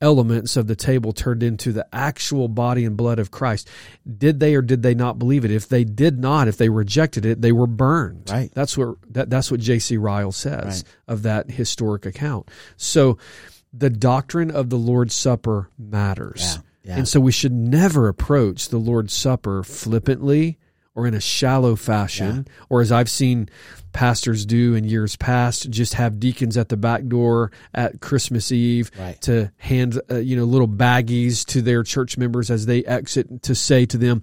elements 0.00 0.56
of 0.56 0.66
the 0.66 0.76
table 0.76 1.12
turned 1.12 1.42
into 1.42 1.72
the 1.72 1.86
actual 1.92 2.48
body 2.48 2.84
and 2.84 2.96
blood 2.96 3.18
of 3.18 3.30
Christ. 3.30 3.68
Did 4.18 4.40
they 4.40 4.54
or 4.54 4.62
did 4.62 4.82
they 4.82 4.94
not 4.94 5.18
believe 5.18 5.44
it? 5.44 5.50
If 5.50 5.68
they 5.68 5.84
did 5.84 6.18
not, 6.18 6.48
if 6.48 6.56
they 6.56 6.68
rejected 6.68 7.24
it, 7.24 7.40
they 7.40 7.52
were 7.52 7.66
burned. 7.66 8.30
Right. 8.30 8.50
That's 8.54 8.76
what 8.76 8.96
that, 9.10 9.30
that's 9.30 9.50
what 9.50 9.60
J.C. 9.60 9.96
Ryle 9.96 10.32
says 10.32 10.84
right. 10.84 10.84
of 11.08 11.22
that 11.22 11.50
historic 11.50 12.06
account. 12.06 12.50
So 12.76 13.18
the 13.76 13.90
doctrine 13.90 14.50
of 14.50 14.70
the 14.70 14.76
Lord's 14.76 15.14
Supper 15.14 15.70
matters. 15.78 16.58
Yeah, 16.84 16.90
yeah. 16.90 16.98
And 16.98 17.08
so 17.08 17.20
we 17.20 17.32
should 17.32 17.52
never 17.52 18.08
approach 18.08 18.68
the 18.68 18.78
Lord's 18.78 19.12
Supper 19.12 19.62
flippantly 19.62 20.58
or 20.96 21.06
in 21.06 21.12
a 21.12 21.20
shallow 21.20 21.76
fashion, 21.76 22.46
yeah. 22.46 22.52
or 22.70 22.80
as 22.80 22.90
I've 22.90 23.10
seen 23.10 23.50
pastors 23.92 24.46
do 24.46 24.74
in 24.74 24.84
years 24.84 25.14
past, 25.14 25.70
just 25.70 25.94
have 25.94 26.18
deacons 26.18 26.56
at 26.56 26.70
the 26.70 26.76
back 26.76 27.06
door 27.06 27.52
at 27.74 28.00
Christmas 28.00 28.50
Eve 28.50 28.90
right. 28.98 29.20
to 29.20 29.52
hand 29.58 30.00
uh, 30.10 30.16
you 30.16 30.36
know 30.36 30.44
little 30.44 30.66
baggies 30.66 31.44
to 31.46 31.60
their 31.60 31.82
church 31.82 32.16
members 32.16 32.50
as 32.50 32.64
they 32.64 32.82
exit 32.84 33.42
to 33.42 33.54
say 33.54 33.84
to 33.86 33.98
them, 33.98 34.22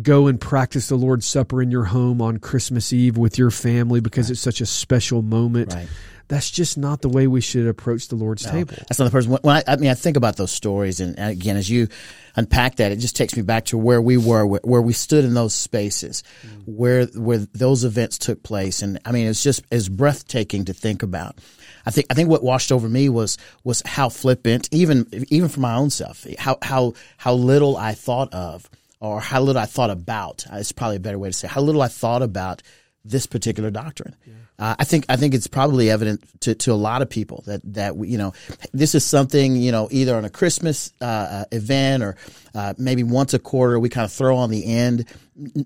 "Go 0.00 0.26
and 0.26 0.38
practice 0.38 0.88
the 0.88 0.96
Lord's 0.96 1.26
Supper 1.26 1.62
in 1.62 1.70
your 1.70 1.84
home 1.84 2.20
on 2.20 2.36
Christmas 2.36 2.92
Eve 2.92 3.16
with 3.16 3.38
your 3.38 3.50
family 3.50 4.00
because 4.00 4.26
right. 4.26 4.32
it's 4.32 4.40
such 4.40 4.60
a 4.60 4.66
special 4.66 5.22
moment." 5.22 5.72
Right 5.72 5.88
that's 6.30 6.48
just 6.48 6.78
not 6.78 7.02
the 7.02 7.08
way 7.08 7.26
we 7.26 7.40
should 7.40 7.66
approach 7.66 8.06
the 8.06 8.14
Lord's 8.14 8.46
no, 8.46 8.52
table. 8.52 8.74
That's 8.78 9.00
not 9.00 9.06
the 9.06 9.10
person. 9.10 9.32
When 9.32 9.56
I, 9.56 9.64
I, 9.66 9.76
mean, 9.76 9.90
I 9.90 9.94
think 9.94 10.16
about 10.16 10.36
those 10.36 10.52
stories, 10.52 11.00
and 11.00 11.18
again, 11.18 11.56
as 11.56 11.68
you 11.68 11.88
unpack 12.36 12.76
that, 12.76 12.92
it 12.92 13.00
just 13.00 13.16
takes 13.16 13.36
me 13.36 13.42
back 13.42 13.64
to 13.66 13.76
where 13.76 14.00
we 14.00 14.16
were, 14.16 14.46
where, 14.46 14.60
where 14.62 14.80
we 14.80 14.92
stood 14.92 15.24
in 15.24 15.34
those 15.34 15.54
spaces, 15.54 16.22
mm. 16.46 16.62
where 16.66 17.06
where 17.06 17.38
those 17.38 17.82
events 17.82 18.16
took 18.16 18.44
place, 18.44 18.80
and 18.80 19.00
I 19.04 19.10
mean, 19.10 19.26
it's 19.26 19.42
just 19.42 19.64
it's 19.72 19.88
breathtaking 19.88 20.66
to 20.66 20.72
think 20.72 21.02
about. 21.02 21.36
I 21.84 21.90
think 21.90 22.06
I 22.10 22.14
think 22.14 22.28
what 22.28 22.44
washed 22.44 22.70
over 22.70 22.88
me 22.88 23.08
was 23.08 23.36
was 23.64 23.82
how 23.84 24.08
flippant, 24.08 24.68
even 24.70 25.06
even 25.30 25.48
for 25.48 25.58
my 25.58 25.74
own 25.74 25.90
self, 25.90 26.24
how 26.38 26.58
how 26.62 26.94
how 27.16 27.34
little 27.34 27.76
I 27.76 27.94
thought 27.94 28.32
of, 28.32 28.70
or 29.00 29.20
how 29.20 29.40
little 29.40 29.60
I 29.60 29.66
thought 29.66 29.90
about. 29.90 30.46
It's 30.52 30.70
probably 30.70 30.98
a 30.98 31.00
better 31.00 31.18
way 31.18 31.30
to 31.30 31.32
say 31.32 31.48
how 31.48 31.60
little 31.60 31.82
I 31.82 31.88
thought 31.88 32.22
about 32.22 32.62
this 33.04 33.26
particular 33.26 33.70
doctrine. 33.70 34.14
Yeah. 34.26 34.34
Uh, 34.58 34.76
I 34.78 34.84
think 34.84 35.06
I 35.08 35.16
think 35.16 35.32
it's 35.32 35.46
probably 35.46 35.90
evident 35.90 36.22
to, 36.42 36.54
to 36.54 36.72
a 36.72 36.74
lot 36.74 37.00
of 37.00 37.08
people 37.08 37.42
that 37.46 37.62
that 37.72 37.96
we, 37.96 38.08
you 38.08 38.18
know 38.18 38.34
this 38.72 38.94
is 38.94 39.04
something 39.04 39.56
you 39.56 39.72
know 39.72 39.88
either 39.90 40.14
on 40.14 40.26
a 40.26 40.30
Christmas 40.30 40.92
uh, 41.00 41.04
uh, 41.04 41.44
event 41.50 42.02
or 42.02 42.16
uh, 42.54 42.74
maybe 42.76 43.02
once 43.02 43.32
a 43.32 43.38
quarter 43.38 43.80
we 43.80 43.88
kind 43.88 44.04
of 44.04 44.12
throw 44.12 44.36
on 44.36 44.50
the 44.50 44.66
end. 44.66 45.06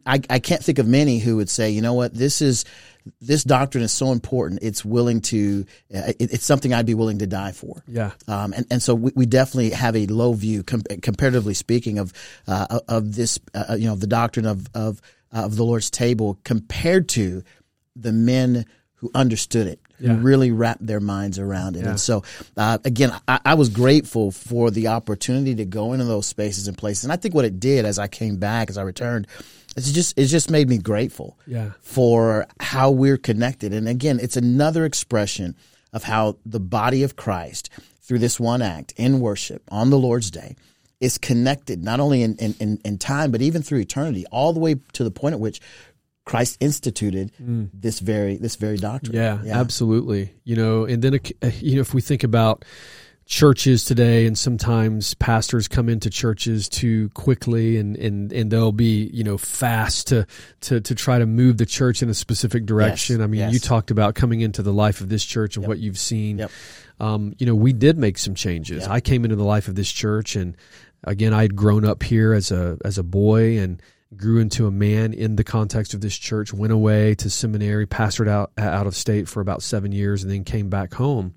I, 0.07 0.21
I 0.31 0.39
can't 0.39 0.63
think 0.63 0.79
of 0.79 0.87
many 0.87 1.19
who 1.19 1.37
would 1.37 1.51
say 1.51 1.71
you 1.71 1.83
know 1.83 1.95
what 1.95 2.15
this 2.15 2.41
is 2.41 2.65
this 3.21 3.43
doctrine 3.43 3.83
is 3.83 3.93
so 3.93 4.13
important 4.13 4.61
it's 4.63 4.85
willing 4.85 5.21
to 5.21 5.67
uh, 5.93 6.13
it, 6.21 6.33
it's 6.35 6.45
something 6.45 6.73
I'd 6.73 6.87
be 6.87 6.95
willing 6.95 7.19
to 7.19 7.27
die 7.27 7.51
for. 7.51 7.83
Yeah. 7.89 8.13
Um, 8.29 8.53
and 8.53 8.65
and 8.71 8.81
so 8.81 8.95
we, 8.95 9.11
we 9.17 9.27
definitely 9.27 9.71
have 9.71 9.97
a 9.97 10.07
low 10.07 10.35
view 10.35 10.63
com- 10.63 10.85
comparatively 11.03 11.55
speaking 11.55 11.99
of 11.99 12.13
uh, 12.47 12.79
of 12.87 13.17
this 13.17 13.41
you 13.77 13.89
know 13.89 13.97
the 13.97 14.07
doctrine 14.07 14.47
of 14.47 14.69
of 14.73 15.03
of 15.35 15.57
the 15.57 15.65
Lord's 15.65 15.91
table 15.91 16.39
compared 16.45 17.09
to 17.11 17.43
the 17.97 18.13
men 18.13 18.65
who 18.95 19.11
understood 19.15 19.67
it, 19.67 19.81
yeah. 19.99 20.15
who 20.15 20.23
really 20.23 20.51
wrapped 20.51 20.87
their 20.87 21.01
minds 21.01 21.39
around 21.39 21.77
it. 21.77 21.83
Yeah. 21.83 21.91
And 21.91 22.01
so, 22.01 22.23
uh, 22.57 22.79
again, 22.85 23.13
I, 23.29 23.41
I, 23.45 23.55
was 23.55 23.69
grateful 23.69 24.31
for 24.31 24.71
the 24.71 24.89
opportunity 24.89 25.55
to 25.57 25.65
go 25.65 25.93
into 25.93 26.07
those 26.07 26.27
spaces 26.27 26.69
and 26.69 26.79
places. 26.79 27.05
And 27.05 27.13
I 27.13 27.17
think 27.17 27.35
what 27.35 27.45
it 27.45 27.61
did 27.61 27.85
as 27.85 27.99
I 27.99 28.07
came 28.07 28.37
back, 28.37 28.71
as 28.71 28.79
I 28.79 28.83
returned, 28.83 29.27
it's 29.77 29.93
just 29.93 30.17
it 30.19 30.27
just 30.27 30.51
made 30.51 30.69
me 30.69 30.79
grateful 30.79 31.37
yeah. 31.47 31.73
for 31.81 32.47
how 32.61 32.91
we're 32.93 33.19
connected. 33.19 33.75
And 33.75 33.89
again, 33.89 34.21
it's 34.23 34.37
another 34.37 34.85
expression 34.85 35.57
of 35.93 36.05
how 36.05 36.39
the 36.47 36.61
body 36.61 37.03
of 37.03 37.17
Christ, 37.17 37.71
through 38.01 38.21
this 38.21 38.39
one 38.39 38.63
act 38.63 38.95
in 38.97 39.21
worship 39.21 39.63
on 39.71 39.91
the 39.91 39.99
Lord's 39.99 40.31
Day, 40.31 40.57
is 41.01 41.19
connected 41.19 41.83
not 41.83 42.01
only 42.01 42.23
in, 42.23 42.37
in, 42.37 42.81
in, 42.85 42.99
time, 42.99 43.31
but 43.31 43.43
even 43.43 43.63
through 43.63 43.81
eternity, 43.81 44.25
all 44.31 44.53
the 44.53 44.61
way 44.61 44.77
to 44.93 45.05
the 45.05 45.11
point 45.11 45.35
at 45.35 45.41
which 45.41 45.61
Christ 46.25 46.57
instituted 46.61 47.33
mm. 47.41 47.69
this 47.75 48.01
very 48.01 48.37
this 48.37 48.57
very 48.57 48.79
doctrine. 48.79 49.15
Yeah, 49.15 49.41
yeah, 49.45 49.59
absolutely. 49.59 50.33
You 50.45 50.57
know, 50.57 50.85
and 50.85 51.03
then 51.03 51.15
uh, 51.15 51.51
you 51.61 51.75
know 51.77 51.81
if 51.83 51.93
we 51.93 52.01
think 52.01 52.25
about 52.25 52.65
churches 53.27 53.85
today 53.85 54.27
and 54.27 54.37
sometimes 54.37 55.15
pastors 55.15 55.67
come 55.67 55.89
into 55.89 56.11
churches 56.11 56.69
too 56.69 57.09
quickly 57.11 57.79
and, 57.79 57.97
and, 57.97 58.33
and 58.33 58.51
they'll 58.51 58.73
be, 58.73 59.09
you 59.15 59.25
know, 59.25 59.39
fast 59.39 60.09
to, 60.09 60.27
to, 60.61 60.81
to 60.81 60.95
try 60.95 61.19
to 61.19 61.25
move 61.25 61.57
the 61.57 61.65
church 61.65 62.03
in 62.03 62.11
a 62.11 62.15
specific 62.15 62.67
direction. 62.67 63.17
Yes, 63.17 63.25
I 63.25 63.27
mean, 63.27 63.41
yes. 63.41 63.53
you 63.53 63.59
talked 63.59 63.91
about 63.91 64.15
coming 64.15 64.41
into 64.41 64.63
the 64.63 64.73
life 64.73 65.01
of 65.01 65.09
this 65.09 65.25
church 65.25 65.57
and 65.57 65.63
yep. 65.63 65.69
what 65.69 65.79
you've 65.79 65.99
seen. 65.99 66.39
Yep. 66.39 66.51
Um, 67.01 67.35
you 67.39 67.47
know, 67.47 67.55
we 67.55 67.73
did 67.73 67.97
make 67.97 68.19
some 68.19 68.35
changes. 68.35 68.83
Yep. 68.83 68.91
I 68.91 69.01
came 69.01 69.25
into 69.25 69.37
the 69.37 69.45
life 69.45 69.69
of 69.69 69.75
this 69.75 69.91
church 69.91 70.37
and 70.37 70.57
again, 71.03 71.33
I 71.33 71.43
had 71.43 71.57
grown 71.57 71.85
up 71.85 72.03
here 72.03 72.35
as 72.35 72.51
a, 72.51 72.79
as 72.85 72.99
a 72.99 73.03
boy 73.03 73.59
and 73.59 73.81
grew 74.17 74.39
into 74.39 74.67
a 74.67 74.71
man 74.71 75.13
in 75.13 75.37
the 75.37 75.45
context 75.45 75.95
of 75.95 76.01
this 76.01 76.17
church, 76.17 76.53
went 76.53 76.73
away 76.73 77.15
to 77.17 77.31
seminary, 77.31 77.87
pastored 77.87 78.29
out 78.29 78.53
out 78.57 78.87
of 78.87 78.95
state 78.95 79.29
for 79.29 79.41
about 79.41 79.63
seven 79.63 79.93
years, 79.93 80.23
and 80.23 80.31
then 80.31 80.45
came 80.45 80.69
back 80.69 80.95
home. 80.95 81.35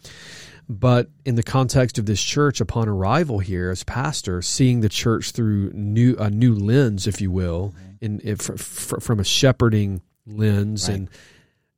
But 0.69 1.09
in 1.23 1.35
the 1.35 1.43
context 1.43 1.97
of 1.97 2.05
this 2.05 2.21
church, 2.21 2.59
upon 2.59 2.89
arrival 2.89 3.39
here 3.39 3.71
as 3.71 3.83
pastor, 3.83 4.41
seeing 4.41 4.81
the 4.81 4.89
church 4.89 5.31
through 5.31 5.71
new 5.73 6.15
a 6.17 6.29
new 6.29 6.53
lens, 6.53 7.07
if 7.07 7.21
you 7.21 7.31
will, 7.31 7.73
in, 8.01 8.19
in 8.19 8.35
from 8.35 9.19
a 9.19 9.23
shepherding 9.23 10.01
lens, 10.25 10.89
right. 10.89 10.97
and 10.97 11.09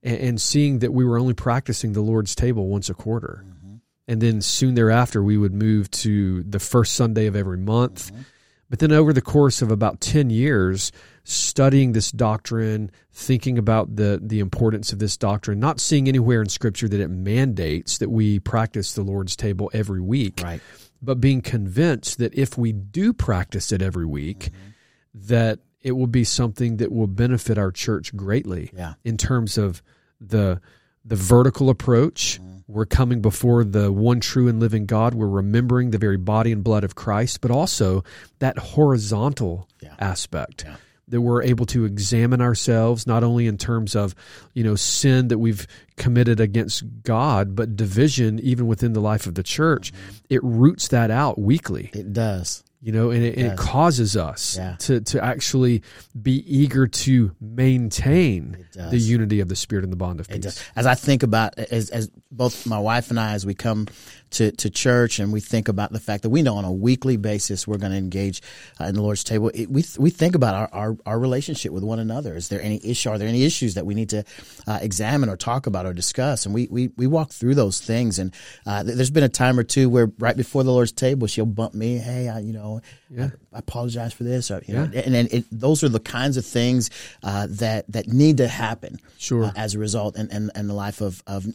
and 0.02 0.42
seeing 0.42 0.80
that 0.80 0.92
we 0.92 1.06
were 1.06 1.20
only 1.20 1.36
practicing 1.36 1.94
the 1.94 2.02
Lord's 2.02 2.34
table 2.34 2.68
once 2.68 2.90
a 2.90 2.96
quarter, 2.96 3.44
mm-hmm. 3.46 3.76
and 4.08 4.22
then 4.22 4.42
soon 4.42 4.74
thereafter 4.74 5.22
we 5.22 5.38
would 5.38 5.54
move 5.54 5.92
to 5.92 6.42
the 6.44 6.60
first 6.60 6.94
Sunday 6.94 7.28
of 7.28 7.36
every 7.36 7.58
month. 7.58 8.12
Mm-hmm 8.12 8.22
but 8.70 8.80
then 8.80 8.92
over 8.92 9.12
the 9.14 9.22
course 9.22 9.62
of 9.62 9.72
about 9.72 10.00
10 10.00 10.30
years, 10.30 10.92
studying 11.30 11.92
this 11.92 12.12
doctrine, 12.12 12.90
thinking 13.14 13.58
about 13.58 13.96
the, 13.96 14.20
the 14.22 14.40
importance 14.40 14.92
of 14.92 15.00
this 15.00 15.16
doctrine, 15.16 15.60
not 15.60 15.80
seeing 15.80 16.08
anywhere 16.08 16.42
in 16.42 16.50
Scripture 16.50 16.88
that 16.88 17.00
it 17.00 17.10
mandates 17.10 18.00
that 18.00 18.10
we 18.10 18.40
practice 18.40 18.94
the 18.94 19.04
Lord's 19.04 19.36
table 19.36 19.70
every 19.74 20.02
week, 20.02 20.42
right. 20.44 20.62
but 21.02 21.22
being 21.22 21.42
convinced 21.42 22.18
that 22.18 22.34
if 22.34 22.58
we 22.58 22.72
do 22.72 23.14
practice 23.14 23.72
it 23.72 23.82
every 23.82 24.06
week, 24.06 24.40
mm-hmm. 24.46 25.28
that 25.28 25.60
it 25.82 25.92
will 25.92 26.08
be 26.08 26.24
something 26.24 26.78
that 26.78 26.92
will 26.92 27.08
benefit 27.08 27.58
our 27.58 27.72
church 27.72 28.16
greatly 28.16 28.72
yeah. 28.74 28.96
in 29.04 29.16
terms 29.18 29.58
of 29.58 29.82
the 30.20 30.60
the 31.06 31.16
vertical 31.16 31.70
approach. 31.70 32.40
Mm-hmm. 32.42 32.58
We're 32.68 32.86
coming 32.86 33.22
before 33.22 33.64
the 33.64 33.92
one 33.92 34.20
true 34.20 34.48
and 34.48 34.60
living 34.60 34.86
God. 34.86 35.14
We're 35.14 35.28
remembering 35.28 35.92
the 35.92 35.98
very 35.98 36.18
body 36.18 36.52
and 36.52 36.64
blood 36.64 36.84
of 36.84 36.94
Christ, 36.94 37.42
but 37.42 37.50
also 37.50 38.04
that 38.40 38.58
horizontal 38.58 39.68
yeah. 39.82 39.96
aspect. 40.00 40.66
Yeah. 40.68 40.76
That 41.10 41.22
we're 41.22 41.44
able 41.44 41.66
to 41.68 41.86
examine 41.86 42.42
ourselves 42.42 43.08
not 43.08 43.24
only 43.24 43.48
in 43.48 43.58
terms 43.58 43.96
of, 43.96 44.16
you 44.54 44.64
know, 44.64 44.76
sin 44.76 45.30
that 45.30 45.40
we've 45.40 45.68
committed 45.98 46.40
against 46.40 46.84
God, 47.04 47.56
but 47.56 47.76
division 47.76 48.40
even 48.40 48.68
within 48.68 48.94
the 48.94 49.02
life 49.02 49.26
of 49.28 49.36
the 49.36 49.44
church. 49.44 49.92
It 50.30 50.44
roots 50.44 50.88
that 50.90 51.12
out 51.12 51.40
weekly. 51.40 51.90
It 51.94 52.14
does 52.14 52.64
you 52.82 52.92
know 52.92 53.12
and 53.12 53.24
it, 53.24 53.38
yes. 53.38 53.54
it 53.54 53.58
causes 53.58 54.16
us 54.16 54.58
yeah. 54.58 54.76
to, 54.80 55.02
to 55.02 55.24
actually 55.24 55.84
be 56.20 56.44
eager 56.48 56.88
to 56.88 57.36
maintain 57.42 58.66
the 58.74 58.98
unity 58.98 59.40
of 59.42 59.50
the 59.50 59.56
spirit 59.56 59.84
and 59.84 59.92
the 59.92 59.98
bond 59.98 60.20
of 60.20 60.28
peace 60.28 60.64
as 60.76 60.86
i 60.86 60.96
think 60.96 61.24
about 61.24 61.58
as, 61.58 61.90
as 61.90 62.10
both 62.32 62.66
my 62.66 62.80
wife 62.80 63.10
and 63.10 63.20
i 63.20 63.34
as 63.34 63.46
we 63.46 63.54
come 63.54 63.88
to, 64.32 64.52
to 64.52 64.70
church 64.70 65.20
and 65.20 65.34
we 65.34 65.40
think 65.40 65.68
about 65.68 65.92
the 65.92 66.00
fact 66.00 66.24
that 66.24 66.30
we 66.30 66.42
know 66.42 66.56
on 66.56 66.66
a 66.66 66.72
weekly 66.72 67.18
basis 67.18 67.68
we're 67.68 67.78
going 67.78 67.92
to 67.92 67.98
engage 67.98 68.42
uh, 68.80 68.86
in 68.86 68.96
the 68.96 69.02
Lord's 69.02 69.24
table. 69.24 69.52
It, 69.54 69.70
we, 69.70 69.84
we 69.98 70.10
think 70.10 70.36
about 70.36 70.56
our, 70.56 70.70
our, 70.72 70.98
our, 71.06 71.20
relationship 71.20 71.72
with 71.72 71.84
one 71.84 72.00
another. 72.00 72.36
Is 72.36 72.50
there 72.50 72.62
any 72.62 72.80
issue? 72.84 73.10
Are 73.10 73.18
there 73.18 73.28
any 73.28 73.44
issues 73.44 73.74
that 73.74 73.86
we 73.86 73.94
need 73.94 74.10
to 74.10 74.24
uh, 74.68 74.80
examine 74.82 75.30
or 75.30 75.36
talk 75.36 75.68
about 75.68 75.86
or 75.86 75.94
discuss? 75.94 76.46
And 76.46 76.56
we, 76.56 76.68
we, 76.70 76.90
we 76.96 77.08
walk 77.08 77.32
through 77.32 77.56
those 77.56 77.82
things. 77.82 78.20
And 78.20 78.34
uh, 78.66 78.84
there's 78.84 79.12
been 79.12 79.24
a 79.24 79.30
time 79.30 79.60
or 79.60 79.64
two 79.64 79.90
where 79.90 80.12
right 80.20 80.38
before 80.38 80.64
the 80.64 80.72
Lord's 80.72 80.92
table, 80.92 81.28
she'll 81.28 81.46
bump 81.46 81.74
me, 81.74 81.98
hey, 81.98 82.30
I, 82.30 82.40
you 82.40 82.54
know, 82.54 82.69
yeah. 83.10 83.30
I, 83.54 83.58
I, 83.58 83.60
apologize 83.60 84.14
for 84.14 84.24
this. 84.24 84.52
Or, 84.52 84.62
you 84.66 84.74
yeah. 84.74 84.86
know, 84.86 85.00
and, 85.00 85.16
and 85.16 85.34
it, 85.34 85.46
those 85.52 85.84
are 85.84 85.90
the 85.90 86.00
kinds 86.00 86.38
of 86.38 86.46
things 86.46 86.90
uh, 87.24 87.48
that, 87.52 87.92
that 87.92 88.08
need 88.08 88.38
to 88.38 88.48
happen 88.48 89.00
sure. 89.18 89.46
Uh, 89.46 89.52
as 89.56 89.76
a 89.76 89.80
result 89.80 90.18
in, 90.18 90.30
in, 90.32 90.52
in, 90.56 90.68
the 90.68 90.74
life 90.74 91.02
of, 91.02 91.24
of 91.28 91.46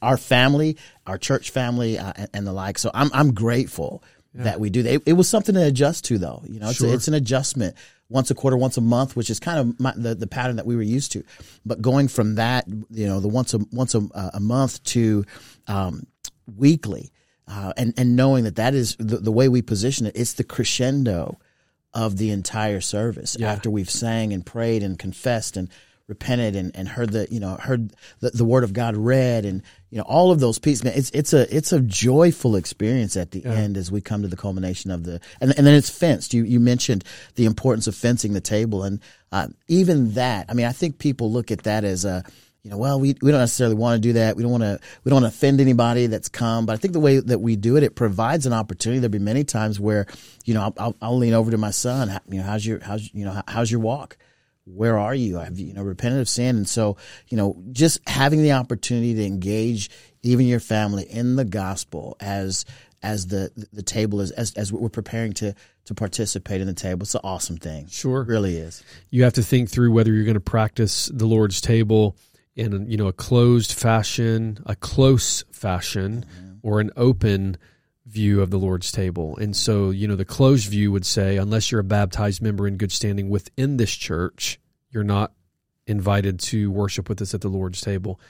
our 0.00 0.16
family, 0.16 0.76
our 1.06 1.18
church 1.18 1.50
family, 1.50 1.98
uh, 1.98 2.12
and, 2.16 2.28
and 2.34 2.46
the 2.46 2.52
like. 2.52 2.78
So 2.78 2.90
I'm 2.94 3.10
I'm 3.12 3.34
grateful 3.34 4.02
yeah. 4.34 4.44
that 4.44 4.60
we 4.60 4.70
do 4.70 4.82
that. 4.82 4.94
It, 4.94 5.02
it, 5.06 5.12
was 5.14 5.28
something 5.28 5.54
to 5.54 5.64
adjust 5.66 6.04
to, 6.06 6.18
though. 6.18 6.42
You 6.46 6.60
know, 6.60 6.70
it's, 6.70 6.78
sure. 6.78 6.88
a, 6.88 6.92
it's 6.92 7.08
an 7.08 7.14
adjustment 7.14 7.76
once 8.08 8.30
a 8.30 8.34
quarter, 8.34 8.56
once 8.56 8.76
a 8.76 8.80
month, 8.80 9.16
which 9.16 9.30
is 9.30 9.40
kind 9.40 9.58
of 9.58 9.80
my, 9.80 9.92
the 9.96 10.14
the 10.14 10.26
pattern 10.26 10.56
that 10.56 10.66
we 10.66 10.76
were 10.76 10.82
used 10.82 11.12
to. 11.12 11.24
But 11.64 11.82
going 11.82 12.08
from 12.08 12.36
that, 12.36 12.66
you 12.90 13.06
know, 13.06 13.20
the 13.20 13.28
once 13.28 13.54
a 13.54 13.58
once 13.72 13.94
a, 13.94 14.02
a 14.34 14.40
month 14.40 14.82
to 14.84 15.24
um, 15.66 16.06
weekly, 16.56 17.12
uh, 17.48 17.72
and 17.76 17.94
and 17.96 18.16
knowing 18.16 18.44
that 18.44 18.56
that 18.56 18.74
is 18.74 18.96
the, 18.96 19.18
the 19.18 19.32
way 19.32 19.48
we 19.48 19.62
position 19.62 20.06
it, 20.06 20.16
it's 20.16 20.34
the 20.34 20.44
crescendo 20.44 21.38
of 21.94 22.16
the 22.16 22.30
entire 22.30 22.80
service 22.80 23.36
yeah. 23.38 23.52
after 23.52 23.70
we've 23.70 23.90
sang 23.90 24.32
and 24.32 24.46
prayed 24.46 24.82
and 24.82 24.98
confessed 24.98 25.56
and 25.56 25.68
repented 26.08 26.56
and, 26.56 26.74
and 26.76 26.88
heard 26.88 27.10
the 27.10 27.26
you 27.30 27.40
know 27.40 27.54
heard 27.54 27.92
the, 28.20 28.30
the 28.30 28.44
word 28.44 28.64
of 28.64 28.72
God 28.72 28.96
read 28.96 29.44
and 29.44 29.62
you 29.90 29.98
know 29.98 30.04
all 30.04 30.30
of 30.30 30.40
those 30.40 30.58
pieces 30.58 30.84
man 30.84 30.94
it's 30.96 31.10
it's 31.10 31.32
a 31.32 31.54
it's 31.54 31.72
a 31.72 31.80
joyful 31.80 32.56
experience 32.56 33.16
at 33.16 33.30
the 33.30 33.40
yeah. 33.40 33.52
end 33.52 33.76
as 33.76 33.90
we 33.90 34.00
come 34.00 34.22
to 34.22 34.28
the 34.28 34.36
culmination 34.36 34.90
of 34.90 35.04
the 35.04 35.20
and, 35.40 35.56
and 35.56 35.66
then 35.66 35.74
it's 35.74 35.90
fenced 35.90 36.34
you 36.34 36.44
you 36.44 36.60
mentioned 36.60 37.04
the 37.36 37.44
importance 37.44 37.86
of 37.86 37.94
fencing 37.94 38.32
the 38.32 38.40
table 38.40 38.82
and 38.82 39.00
uh, 39.30 39.46
even 39.68 40.12
that 40.12 40.46
I 40.48 40.54
mean 40.54 40.66
I 40.66 40.72
think 40.72 40.98
people 40.98 41.30
look 41.30 41.50
at 41.50 41.62
that 41.62 41.84
as 41.84 42.04
a 42.04 42.24
you 42.62 42.70
know, 42.70 42.78
well, 42.78 43.00
we, 43.00 43.16
we 43.20 43.30
don't 43.30 43.40
necessarily 43.40 43.74
want 43.74 44.00
to 44.00 44.08
do 44.08 44.12
that. 44.14 44.36
We 44.36 44.42
don't 44.42 44.52
want 44.52 44.62
to 44.62 44.78
we 45.02 45.10
don't 45.10 45.22
want 45.22 45.32
to 45.32 45.36
offend 45.36 45.60
anybody 45.60 46.06
that's 46.06 46.28
come. 46.28 46.64
But 46.64 46.74
I 46.74 46.76
think 46.76 46.92
the 46.92 47.00
way 47.00 47.18
that 47.18 47.40
we 47.40 47.56
do 47.56 47.76
it, 47.76 47.82
it 47.82 47.96
provides 47.96 48.46
an 48.46 48.52
opportunity. 48.52 49.00
There'll 49.00 49.10
be 49.10 49.18
many 49.18 49.42
times 49.42 49.80
where, 49.80 50.06
you 50.44 50.54
know, 50.54 50.62
I'll, 50.62 50.74
I'll, 50.78 50.96
I'll 51.02 51.18
lean 51.18 51.34
over 51.34 51.50
to 51.50 51.58
my 51.58 51.70
son. 51.70 52.20
You 52.28 52.38
know, 52.38 52.44
how's 52.44 52.64
your 52.64 52.80
how's 52.80 53.12
you 53.12 53.24
know 53.24 53.42
how's 53.48 53.70
your 53.70 53.80
walk? 53.80 54.16
where 54.64 54.98
are 54.98 55.14
you? 55.14 55.36
Have 55.36 55.58
you, 55.58 55.68
you 55.68 55.74
know 55.74 55.82
repented 55.82 56.20
of 56.20 56.28
sin? 56.28 56.56
And 56.56 56.68
so, 56.68 56.96
you 57.28 57.36
know, 57.36 57.62
just 57.72 58.06
having 58.08 58.42
the 58.42 58.52
opportunity 58.52 59.14
to 59.14 59.24
engage 59.24 59.90
even 60.22 60.46
your 60.46 60.60
family 60.60 61.04
in 61.04 61.36
the 61.36 61.44
gospel 61.44 62.16
as 62.20 62.64
as 63.02 63.26
the 63.26 63.50
the 63.72 63.82
table 63.82 64.20
is 64.20 64.30
as 64.32 64.54
as 64.54 64.72
we're 64.72 64.88
preparing 64.88 65.32
to 65.34 65.54
to 65.86 65.94
participate 65.94 66.60
in 66.60 66.66
the 66.66 66.74
table. 66.74 67.02
It's 67.02 67.14
an 67.14 67.22
awesome 67.24 67.56
thing. 67.56 67.88
Sure, 67.88 68.22
it 68.22 68.28
really 68.28 68.56
is. 68.56 68.84
You 69.10 69.24
have 69.24 69.32
to 69.34 69.42
think 69.42 69.68
through 69.68 69.92
whether 69.92 70.12
you're 70.12 70.24
going 70.24 70.34
to 70.34 70.40
practice 70.40 71.06
the 71.12 71.26
Lord's 71.26 71.60
table 71.60 72.16
in 72.54 72.90
you 72.90 72.96
know 72.96 73.08
a 73.08 73.12
closed 73.12 73.72
fashion, 73.72 74.58
a 74.66 74.76
close 74.76 75.44
fashion, 75.52 76.24
mm-hmm. 76.28 76.54
or 76.62 76.80
an 76.80 76.90
open 76.96 77.56
view 78.06 78.42
of 78.42 78.50
the 78.50 78.58
Lord's 78.58 78.92
table. 78.92 79.36
And 79.38 79.56
so, 79.56 79.90
you 79.90 80.06
know, 80.06 80.16
the 80.16 80.24
closed 80.24 80.68
view 80.68 80.92
would 80.92 81.06
say, 81.06 81.36
unless 81.36 81.70
you're 81.70 81.80
a 81.80 81.84
baptized 81.84 82.42
member 82.42 82.66
in 82.66 82.76
good 82.76 82.92
standing 82.92 83.30
within 83.30 83.76
this 83.76 83.94
church, 83.94 84.60
you're 84.90 85.04
not 85.04 85.32
invited 85.86 86.38
to 86.40 86.70
worship 86.70 87.08
with 87.08 87.22
us 87.22 87.34
at 87.34 87.40
the 87.40 87.48
Lord's 87.48 87.80
table. 87.80 88.20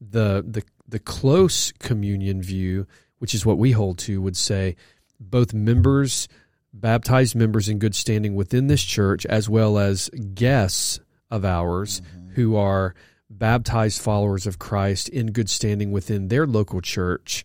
The 0.00 0.44
the 0.46 0.64
the 0.88 0.98
close 0.98 1.72
communion 1.78 2.42
view, 2.42 2.86
which 3.18 3.34
is 3.34 3.46
what 3.46 3.58
we 3.58 3.72
hold 3.72 3.98
to, 4.00 4.20
would 4.20 4.36
say 4.36 4.76
both 5.20 5.54
members, 5.54 6.28
baptized 6.72 7.36
members 7.36 7.68
in 7.68 7.78
good 7.78 7.94
standing 7.94 8.34
within 8.34 8.66
this 8.66 8.82
church, 8.82 9.24
as 9.26 9.48
well 9.48 9.78
as 9.78 10.10
guests 10.34 10.98
of 11.30 11.44
ours 11.44 12.00
mm-hmm. 12.00 12.30
who 12.34 12.56
are 12.56 12.94
baptized 13.38 14.00
followers 14.00 14.46
of 14.46 14.58
Christ 14.58 15.08
in 15.08 15.32
good 15.32 15.50
standing 15.50 15.90
within 15.90 16.28
their 16.28 16.46
local 16.46 16.80
church 16.80 17.44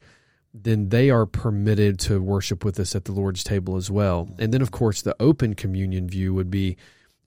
then 0.63 0.89
they 0.89 1.09
are 1.09 1.25
permitted 1.25 1.99
to 1.99 2.21
worship 2.21 2.63
with 2.65 2.79
us 2.79 2.95
at 2.95 3.05
the 3.05 3.11
Lord's 3.11 3.43
table 3.43 3.75
as 3.75 3.91
well. 3.91 4.29
And 4.39 4.53
then, 4.53 4.61
of 4.61 4.71
course, 4.71 5.01
the 5.01 5.15
open 5.19 5.53
communion 5.53 6.07
view 6.07 6.33
would 6.33 6.49
be 6.49 6.77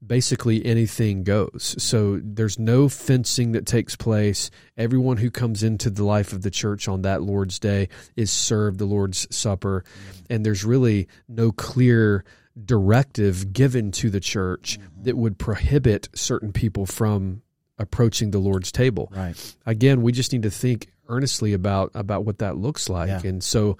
basically 0.05 0.65
anything 0.65 1.25
goes. 1.25 1.75
So 1.79 2.21
there's 2.23 2.59
no 2.59 2.89
fencing 2.89 3.53
that 3.53 3.67
takes 3.67 3.97
place. 3.97 4.51
Everyone 4.77 5.19
who 5.19 5.31
comes 5.31 5.63
into 5.63 5.91
the 5.91 6.05
life 6.05 6.33
of 6.33 6.43
the 6.43 6.51
church 6.51 6.89
on 6.89 7.03
that 7.03 7.23
Lord's 7.23 7.59
day 7.59 7.89
is 8.17 8.31
served 8.31 8.79
the 8.79 8.87
Lord's 8.87 9.27
Supper. 9.35 9.85
And 10.31 10.45
there's 10.45 10.65
really 10.65 11.07
no 11.29 11.53
clear 11.53 12.25
directive 12.65 13.53
given 13.53 13.93
to 13.93 14.11
the 14.11 14.21
church 14.21 14.79
that 15.03 15.17
would 15.17 15.39
prohibit 15.39 16.09
certain 16.15 16.53
people 16.53 16.87
from 16.87 17.43
approaching 17.81 18.31
the 18.31 18.39
Lord's 18.39 18.71
table. 18.71 19.11
Right. 19.15 19.57
Again, 19.67 20.03
we 20.03 20.13
just 20.13 20.33
need 20.33 20.43
to 20.43 20.51
think 20.51 20.89
earnestly 21.09 21.53
about 21.53 21.91
about 21.95 22.25
what 22.25 22.39
that 22.39 22.57
looks 22.57 22.89
like. 22.89 23.09
Yeah. 23.09 23.29
And 23.29 23.43
so, 23.43 23.79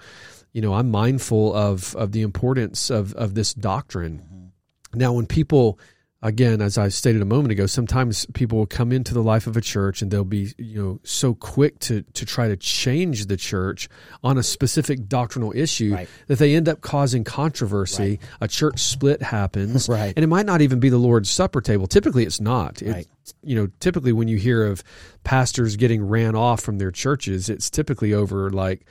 you 0.51 0.61
know, 0.61 0.73
I'm 0.73 0.91
mindful 0.91 1.53
of 1.53 1.95
of 1.95 2.11
the 2.11 2.23
importance 2.23 2.89
of 2.89 3.13
of 3.13 3.35
this 3.35 3.53
doctrine. 3.53 4.19
Mm-hmm. 4.19 4.99
Now, 4.99 5.13
when 5.13 5.25
people 5.25 5.79
again, 6.21 6.61
as 6.61 6.77
I 6.77 6.89
stated 6.89 7.21
a 7.21 7.25
moment 7.25 7.51
ago, 7.51 7.65
sometimes 7.65 8.25
people 8.27 8.59
will 8.59 8.67
come 8.67 8.91
into 8.91 9.13
the 9.13 9.23
life 9.23 9.47
of 9.47 9.57
a 9.57 9.61
church 9.61 10.01
and 10.01 10.11
they'll 10.11 10.23
be, 10.23 10.53
you 10.57 10.81
know, 10.81 10.99
so 11.03 11.33
quick 11.33 11.79
to 11.79 12.03
to 12.13 12.25
try 12.25 12.47
to 12.47 12.55
change 12.55 13.25
the 13.25 13.37
church 13.37 13.89
on 14.23 14.37
a 14.37 14.43
specific 14.43 15.07
doctrinal 15.07 15.51
issue 15.55 15.93
right. 15.93 16.09
that 16.27 16.39
they 16.39 16.55
end 16.55 16.69
up 16.69 16.81
causing 16.81 17.23
controversy. 17.23 18.01
Right. 18.01 18.19
A 18.41 18.47
church 18.47 18.79
split 18.79 19.21
happens, 19.21 19.89
right. 19.89 20.13
and 20.15 20.23
it 20.23 20.27
might 20.27 20.45
not 20.45 20.61
even 20.61 20.79
be 20.79 20.89
the 20.89 20.97
Lord's 20.97 21.29
Supper 21.29 21.61
table. 21.61 21.87
Typically, 21.87 22.23
it's 22.23 22.39
not. 22.41 22.81
It, 22.81 23.07
you 23.43 23.55
know, 23.55 23.69
typically 23.79 24.13
when 24.13 24.27
you 24.27 24.37
hear 24.37 24.65
of 24.65 24.83
pastors 25.23 25.75
getting 25.75 26.07
ran 26.07 26.35
off 26.35 26.61
from 26.61 26.77
their 26.77 26.91
churches, 26.91 27.49
it's 27.49 27.69
typically 27.69 28.13
over 28.13 28.49
like 28.49 28.85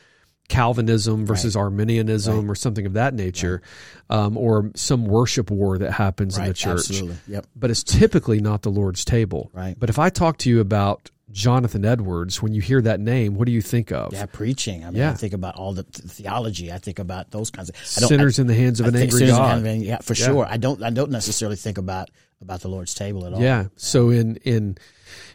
Calvinism 0.51 1.25
versus 1.25 1.57
right. 1.57 1.63
Arminianism 1.63 2.41
right. 2.41 2.51
or 2.51 2.55
something 2.55 2.85
of 2.85 2.95
that 2.95 3.15
nature, 3.15 3.63
right. 4.11 4.19
um, 4.19 4.37
or 4.37 4.71
some 4.75 5.07
worship 5.07 5.51
war 5.51 5.79
that 5.79 5.93
happens 5.93 6.37
in 6.37 6.45
the 6.45 6.55
church. 6.55 6.91
Absolutely. 6.91 7.17
Yep. 7.29 7.47
But 7.57 7.71
it's 7.71 7.83
typically 7.83 8.41
not 8.41 8.63
the 8.63 8.71
Lord's 8.71 9.05
table. 9.05 9.51
Right. 9.55 9.75
But 9.79 9.89
if 9.89 9.99
I 9.99 10.11
talk 10.11 10.37
to 10.39 10.51
you 10.51 10.61
about 10.61 11.11
Jonathan 11.33 11.85
Edwards, 11.85 12.43
when 12.43 12.53
you 12.53 12.61
hear 12.61 12.83
that 12.83 13.01
name, 13.01 13.37
what 13.37 13.47
do 13.47 13.53
you 13.53 13.63
think 13.63 13.93
of? 13.93 14.13
Yeah, 14.13 14.27
preaching. 14.27 14.85
I 14.85 14.91
mean, 14.91 14.97
yeah. 14.97 15.13
I 15.13 15.15
think 15.15 15.33
about 15.33 15.55
all 15.55 15.73
the 15.73 15.85
theology. 15.85 16.73
I 16.73 16.79
think 16.79 16.99
about 16.99 17.31
those 17.31 17.51
kinds 17.51 17.69
of 17.69 17.77
sinners 17.87 18.39
I, 18.39 18.43
in 18.43 18.49
the 18.49 18.55
hands 18.55 18.81
of 18.81 18.87
I 18.87 18.89
an 18.91 18.97
angry 18.97 19.29
God. 19.29 19.65
Yeah, 19.65 19.99
for 19.99 20.15
yeah. 20.15 20.27
sure. 20.27 20.47
I 20.49 20.57
don't. 20.57 20.83
I 20.83 20.91
don't 20.91 21.11
necessarily 21.11 21.57
think 21.57 21.79
about 21.79 22.11
about 22.43 22.63
the 22.63 22.69
Lord's 22.69 22.95
table 22.95 23.27
at 23.27 23.33
all. 23.33 23.41
Yeah. 23.41 23.67
So 23.77 24.11
in 24.11 24.37
in 24.37 24.77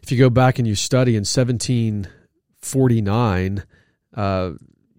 if 0.03 0.11
you 0.11 0.17
go 0.17 0.29
back 0.29 0.59
and 0.59 0.67
you 0.67 0.75
study 0.75 1.15
in 1.15 1.21
1749, 1.21 3.63
uh, 4.15 4.51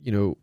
you 0.06 0.12
know, 0.12 0.38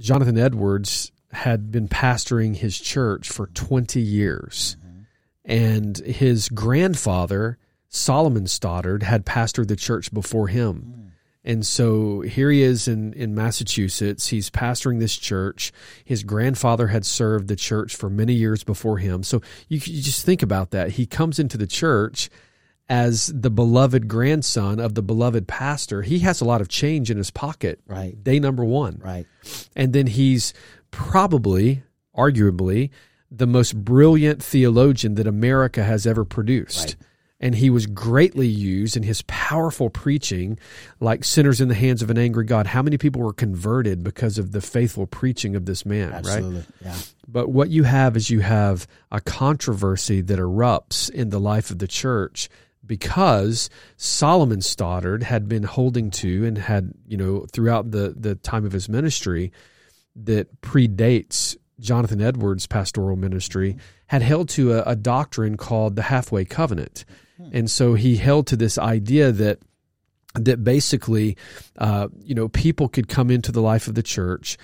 Jonathan 0.00 0.36
Edwards 0.36 1.12
had 1.30 1.70
been 1.70 1.86
pastoring 1.86 2.56
his 2.56 2.78
church 2.78 3.28
for 3.28 3.46
20 3.46 4.00
years. 4.00 4.76
Mm-hmm. 4.80 5.00
And 5.44 5.96
his 5.98 6.48
grandfather, 6.48 7.56
Solomon 7.88 8.48
Stoddard, 8.48 9.04
had 9.04 9.24
pastored 9.24 9.68
the 9.68 9.76
church 9.76 10.12
before 10.12 10.48
him. 10.48 10.94
Mm. 10.98 11.10
And 11.44 11.64
so 11.64 12.22
here 12.22 12.50
he 12.50 12.62
is 12.62 12.88
in, 12.88 13.12
in 13.12 13.36
Massachusetts. 13.36 14.28
He's 14.28 14.50
pastoring 14.50 14.98
this 14.98 15.16
church. 15.16 15.72
His 16.04 16.24
grandfather 16.24 16.88
had 16.88 17.06
served 17.06 17.46
the 17.46 17.56
church 17.56 17.94
for 17.94 18.10
many 18.10 18.32
years 18.32 18.64
before 18.64 18.98
him. 18.98 19.22
So 19.22 19.42
you, 19.68 19.78
you 19.84 20.02
just 20.02 20.24
think 20.24 20.42
about 20.42 20.70
that. 20.70 20.92
He 20.92 21.06
comes 21.06 21.38
into 21.38 21.56
the 21.56 21.68
church 21.68 22.30
as 22.88 23.32
the 23.34 23.50
beloved 23.50 24.08
grandson 24.08 24.78
of 24.78 24.94
the 24.94 25.02
beloved 25.02 25.48
pastor. 25.48 26.02
He 26.02 26.18
has 26.20 26.40
a 26.40 26.44
lot 26.44 26.60
of 26.60 26.68
change 26.68 27.10
in 27.10 27.16
his 27.16 27.30
pocket. 27.30 27.80
Right. 27.86 28.22
Day 28.22 28.38
number 28.38 28.64
one. 28.64 29.00
Right. 29.02 29.26
And 29.74 29.92
then 29.92 30.06
he's 30.06 30.52
probably, 30.90 31.82
arguably, 32.16 32.90
the 33.30 33.46
most 33.46 33.74
brilliant 33.84 34.42
theologian 34.42 35.14
that 35.14 35.26
America 35.26 35.82
has 35.82 36.06
ever 36.06 36.24
produced. 36.24 36.84
Right. 36.84 36.96
And 37.40 37.56
he 37.56 37.68
was 37.68 37.86
greatly 37.86 38.46
used 38.46 38.96
in 38.96 39.02
his 39.02 39.22
powerful 39.22 39.90
preaching, 39.90 40.58
like 41.00 41.24
sinners 41.24 41.60
in 41.60 41.68
the 41.68 41.74
hands 41.74 42.00
of 42.00 42.08
an 42.08 42.16
angry 42.16 42.44
God. 42.44 42.66
How 42.66 42.80
many 42.80 42.96
people 42.96 43.20
were 43.20 43.34
converted 43.34 44.02
because 44.02 44.38
of 44.38 44.52
the 44.52 44.60
faithful 44.60 45.06
preaching 45.06 45.56
of 45.56 45.66
this 45.66 45.84
man, 45.84 46.12
Absolutely. 46.12 46.60
right? 46.60 46.66
Yeah. 46.80 46.96
But 47.26 47.48
what 47.50 47.70
you 47.70 47.82
have 47.82 48.16
is 48.16 48.30
you 48.30 48.40
have 48.40 48.86
a 49.10 49.20
controversy 49.20 50.20
that 50.22 50.38
erupts 50.38 51.10
in 51.10 51.30
the 51.30 51.40
life 51.40 51.70
of 51.70 51.80
the 51.80 51.88
church 51.88 52.48
because 52.86 53.70
Solomon 53.96 54.60
Stoddard 54.60 55.22
had 55.22 55.48
been 55.48 55.62
holding 55.62 56.10
to 56.12 56.44
and 56.44 56.58
had, 56.58 56.92
you 57.06 57.16
know, 57.16 57.46
throughout 57.52 57.90
the, 57.90 58.14
the 58.16 58.34
time 58.34 58.64
of 58.64 58.72
his 58.72 58.88
ministry 58.88 59.52
that 60.16 60.60
predates 60.60 61.56
Jonathan 61.80 62.20
Edwards' 62.20 62.66
pastoral 62.66 63.16
ministry, 63.16 63.76
had 64.06 64.22
held 64.22 64.48
to 64.50 64.74
a, 64.74 64.82
a 64.82 64.96
doctrine 64.96 65.56
called 65.56 65.96
the 65.96 66.02
halfway 66.02 66.44
covenant. 66.44 67.04
And 67.52 67.70
so 67.70 67.94
he 67.94 68.16
held 68.16 68.46
to 68.48 68.56
this 68.56 68.78
idea 68.78 69.32
that 69.32 69.58
that 70.36 70.64
basically, 70.64 71.36
uh, 71.78 72.08
you 72.20 72.34
know, 72.34 72.48
people 72.48 72.88
could 72.88 73.08
come 73.08 73.30
into 73.30 73.52
the 73.52 73.62
life 73.62 73.86
of 73.86 73.94
the 73.94 74.02
church, 74.02 74.56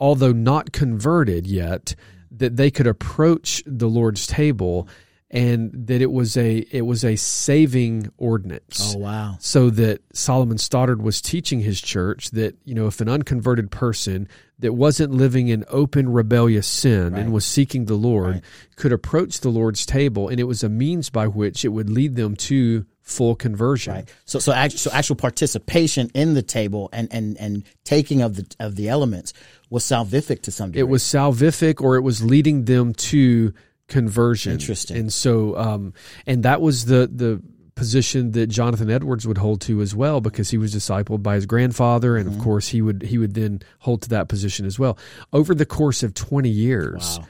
although 0.00 0.32
not 0.32 0.72
converted 0.72 1.46
yet, 1.46 1.94
that 2.30 2.56
they 2.56 2.70
could 2.70 2.86
approach 2.86 3.62
the 3.66 3.88
Lord's 3.88 4.26
table, 4.26 4.88
and 5.30 5.70
that 5.88 6.00
it 6.00 6.10
was 6.10 6.36
a 6.36 6.58
it 6.70 6.82
was 6.86 7.04
a 7.04 7.14
saving 7.16 8.10
ordinance 8.16 8.94
Oh 8.94 8.98
wow. 8.98 9.36
so 9.40 9.68
that 9.70 10.00
Solomon 10.14 10.56
Stoddard 10.58 11.02
was 11.02 11.20
teaching 11.20 11.60
his 11.60 11.80
church 11.80 12.30
that 12.30 12.56
you 12.64 12.74
know 12.74 12.86
if 12.86 13.00
an 13.00 13.08
unconverted 13.08 13.70
person 13.70 14.26
that 14.60 14.72
wasn't 14.72 15.12
living 15.12 15.48
in 15.48 15.64
open 15.68 16.08
rebellious 16.08 16.66
sin 16.66 17.12
Right. 17.12 17.20
and 17.20 17.32
was 17.32 17.44
seeking 17.44 17.84
the 17.84 17.94
Lord 17.94 18.34
Right. 18.36 18.44
could 18.76 18.92
approach 18.92 19.40
the 19.40 19.50
Lord's 19.50 19.84
table 19.84 20.28
and 20.28 20.40
it 20.40 20.44
was 20.44 20.64
a 20.64 20.68
means 20.68 21.10
by 21.10 21.26
which 21.26 21.64
it 21.64 21.68
would 21.68 21.90
lead 21.90 22.16
them 22.16 22.34
to 22.36 22.86
full 23.02 23.34
conversion. 23.34 23.94
Right. 23.94 24.08
So 24.26 24.38
so 24.38 24.52
actual, 24.52 24.78
so 24.78 24.90
actual 24.92 25.16
participation 25.16 26.10
in 26.14 26.34
the 26.34 26.42
table 26.42 26.88
and, 26.92 27.08
and, 27.10 27.38
and 27.38 27.64
taking 27.84 28.20
of 28.22 28.36
the 28.36 28.46
of 28.60 28.76
the 28.76 28.88
elements 28.88 29.32
was 29.70 29.84
salvific 29.84 30.42
to 30.42 30.50
some 30.50 30.70
degree. 30.70 30.80
It 30.80 30.88
was 30.88 31.02
salvific 31.02 31.80
or 31.80 31.96
it 31.96 32.02
was 32.02 32.22
leading 32.22 32.64
them 32.64 32.92
to 32.94 33.52
conversion. 33.88 34.52
Interesting. 34.52 34.96
And 34.96 35.12
so 35.12 35.56
um 35.56 35.92
and 36.26 36.42
that 36.44 36.60
was 36.60 36.84
the 36.84 37.10
the 37.12 37.42
position 37.74 38.32
that 38.32 38.48
Jonathan 38.48 38.90
Edwards 38.90 39.24
would 39.26 39.38
hold 39.38 39.60
to 39.62 39.80
as 39.80 39.94
well 39.94 40.20
because 40.20 40.50
he 40.50 40.58
was 40.58 40.74
discipled 40.74 41.22
by 41.22 41.36
his 41.36 41.46
grandfather 41.46 42.16
and 42.16 42.28
Mm-hmm. 42.28 42.38
of 42.38 42.44
course 42.44 42.68
he 42.68 42.82
would 42.82 43.02
he 43.02 43.18
would 43.18 43.34
then 43.34 43.62
hold 43.80 44.02
to 44.02 44.08
that 44.10 44.28
position 44.28 44.66
as 44.66 44.78
well. 44.78 44.98
Over 45.32 45.54
the 45.54 45.66
course 45.66 46.02
of 46.02 46.12
20 46.14 46.48
years 46.48 47.18
Wow. 47.20 47.26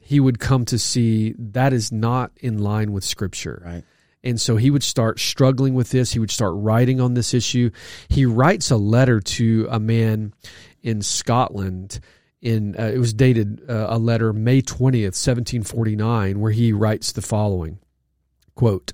he 0.00 0.18
would 0.20 0.40
come 0.40 0.64
to 0.66 0.78
see 0.78 1.34
that 1.38 1.72
is 1.72 1.92
not 1.92 2.32
in 2.40 2.58
line 2.58 2.92
with 2.92 3.04
scripture. 3.04 3.62
Right. 3.64 3.84
And 4.24 4.40
so 4.40 4.56
he 4.56 4.70
would 4.70 4.82
start 4.82 5.20
struggling 5.20 5.74
with 5.74 5.90
this. 5.90 6.12
He 6.12 6.18
would 6.18 6.30
start 6.30 6.54
writing 6.56 6.98
on 7.00 7.12
this 7.14 7.34
issue. 7.34 7.70
He 8.08 8.24
writes 8.26 8.70
a 8.70 8.76
letter 8.78 9.20
to 9.20 9.68
a 9.70 9.78
man 9.78 10.32
in 10.82 11.02
Scotland. 11.02 12.00
In 12.44 12.76
uh, 12.78 12.92
it 12.94 12.98
was 12.98 13.14
dated 13.14 13.62
uh, 13.70 13.86
a 13.88 13.98
letter 13.98 14.30
May 14.34 14.60
twentieth, 14.60 15.14
seventeen 15.14 15.62
forty 15.62 15.96
nine, 15.96 16.40
where 16.40 16.52
he 16.52 16.74
writes 16.74 17.10
the 17.10 17.22
following: 17.22 17.78
"Quote: 18.54 18.92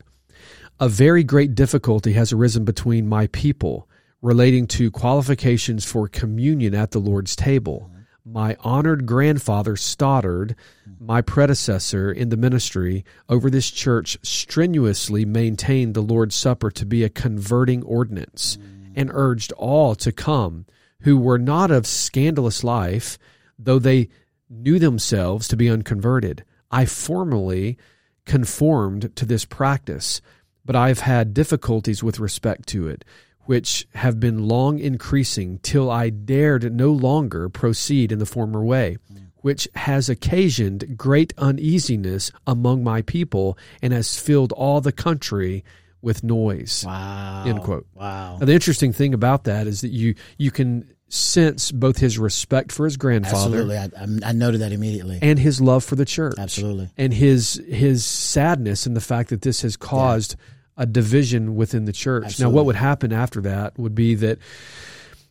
A 0.79 0.89
very 0.89 1.25
great 1.25 1.57
difficulty 1.57 2.13
has 2.13 2.33
arisen 2.33 2.65
between 2.65 3.09
my 3.09 3.27
people 3.27 3.89
relating 4.23 4.69
to 4.69 4.93
qualifications 4.93 5.85
for 5.85 6.07
communion 6.07 6.77
at 6.77 6.93
the 6.93 7.01
Lord's 7.01 7.35
table." 7.35 7.91
My 8.25 8.57
honored 8.61 9.07
grandfather 9.07 9.75
Stoddard, 9.75 10.55
my 11.01 11.21
predecessor 11.21 12.13
in 12.13 12.29
the 12.29 12.37
ministry 12.37 13.05
over 13.29 13.51
this 13.51 13.69
church, 13.71 14.17
strenuously 14.23 15.25
maintained 15.25 15.95
the 15.95 16.03
Lord's 16.03 16.37
Supper 16.37 16.71
to 16.71 16.87
be 16.87 17.03
a 17.03 17.09
converting 17.09 17.83
ordinance 17.83 18.59
and 18.95 19.11
urged 19.13 19.51
all 19.53 19.97
to 19.97 20.13
come 20.13 20.67
who 21.01 21.17
were 21.17 21.39
not 21.39 21.71
of 21.71 21.87
scandalous 21.87 22.63
life, 22.63 23.19
though 23.64 23.79
they 23.79 24.09
knew 24.49 24.79
themselves 24.79 25.49
to 25.49 25.57
be 25.57 25.68
unconverted. 25.68 26.44
I 26.70 26.85
formerly 26.87 27.79
conformed 28.25 29.14
to 29.16 29.27
this 29.27 29.44
practice, 29.44 30.20
but 30.64 30.77
I've 30.77 31.01
had 31.01 31.35
difficulties 31.35 32.03
with 32.03 32.18
respect 32.18 32.68
to 32.68 32.88
it, 32.88 33.05
which 33.44 33.87
have 33.94 34.20
been 34.20 34.46
long 34.49 34.79
increasing 34.79 35.59
till 35.62 35.90
I 35.90 36.11
dared 36.11 36.73
no 36.73 36.92
longer 36.92 37.49
proceed 37.49 38.12
in 38.12 38.18
the 38.18 38.27
former 38.27 38.64
way, 38.64 38.96
which 39.37 39.68
has 39.75 40.09
occasioned 40.09 40.96
great 40.96 41.33
uneasiness 41.38 42.31
among 42.46 42.85
my 42.85 43.03
people 43.03 43.57
and 43.83 43.92
has 43.92 44.18
filled 44.18 44.53
all 44.53 44.81
the 44.81 44.92
country 44.92 45.64
with 46.03 46.23
noise. 46.23 46.85
Wow. 46.87 47.44
End 47.46 47.62
quote. 47.62 47.87
Wow. 47.94 48.38
Now, 48.38 48.46
the 48.46 48.55
interesting 48.55 48.92
thing 48.92 49.14
about 49.14 49.44
that 49.44 49.66
is 49.66 49.81
that 49.83 49.90
you 49.90 50.14
you 50.38 50.51
can 50.51 50.88
sense 51.12 51.73
both 51.73 51.99
his 51.99 52.18
respect 52.18 52.70
for 52.70 52.85
his 52.85 52.96
grandfather 52.96 53.61
Absolutely. 53.61 53.77
I, 53.77 54.31
I, 54.31 54.33
noted 54.33 54.61
that 54.61 54.70
immediately. 54.70 55.18
and 55.20 55.40
his 55.40 55.61
love 55.61 55.83
for 55.83 55.96
the 55.96 56.05
church 56.05 56.37
Absolutely. 56.38 56.88
and 56.96 57.12
his 57.12 57.61
his 57.68 58.05
sadness 58.05 58.87
in 58.87 58.94
the 58.94 59.01
fact 59.01 59.31
that 59.31 59.42
this 59.42 59.62
has 59.62 59.77
caused 59.77 60.37
a 60.77 60.87
division 60.87 61.57
within 61.57 61.85
the 61.85 61.92
church. 61.92 62.40
Now, 62.40 62.49
what 62.49 62.64
would 62.64 62.77
happen 62.77 63.12
after 63.12 63.40
that 63.42 63.79
would 63.79 63.94
be 63.94 64.14
that 64.14 64.38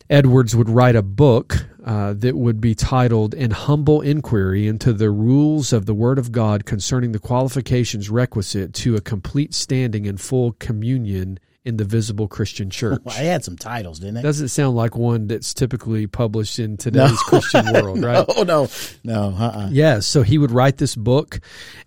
Edwards 0.10 0.56
would 0.56 0.70
write 0.70 0.96
a 0.96 1.02
book 1.02 1.66
uh, 1.86 2.14
that 2.14 2.36
would 2.36 2.60
be 2.60 2.76
titled 2.76 3.34
"An 3.34 3.52
Humble 3.52 4.02
Inquiry 4.02 4.68
into 4.68 4.92
the 4.92 5.10
Rules 5.10 5.72
of 5.72 5.86
the 5.86 5.94
Word 5.94 6.20
of 6.20 6.32
God 6.32 6.66
Concerning 6.66 7.14
the 7.14 7.20
Qualifications 7.20 8.10
Requisite 8.10 8.74
to 8.76 8.96
a 8.96 9.02
Complete 9.02 9.54
Standing 9.54 10.06
in 10.06 10.18
Full 10.18 10.54
Communion 10.54 11.40
in 11.66 11.78
the 11.78 11.84
Visible 11.84 12.28
Christian 12.28 12.70
Church." 12.70 13.02
Well, 13.04 13.16
they 13.18 13.28
had 13.28 13.44
some 13.44 13.58
titles, 13.58 14.00
didn't 14.00 14.16
they? 14.16 14.22
Doesn't 14.22 14.50
sound 14.50 14.76
like 14.76 14.96
one 14.96 15.28
that's 15.28 15.54
typically 15.54 16.08
published 16.08 16.60
in 16.60 16.78
today's 16.78 17.20
Christian 17.24 17.72
world, 17.74 18.04
right? 18.04 18.26
Oh 18.36 18.44
no, 18.44 18.68
no, 19.04 19.36
uh-uh. 19.38 19.70
Yeah, 19.72 20.00
so 20.00 20.22
he 20.22 20.38
would 20.38 20.52
write 20.52 20.78
this 20.78 20.96
book, 20.96 21.40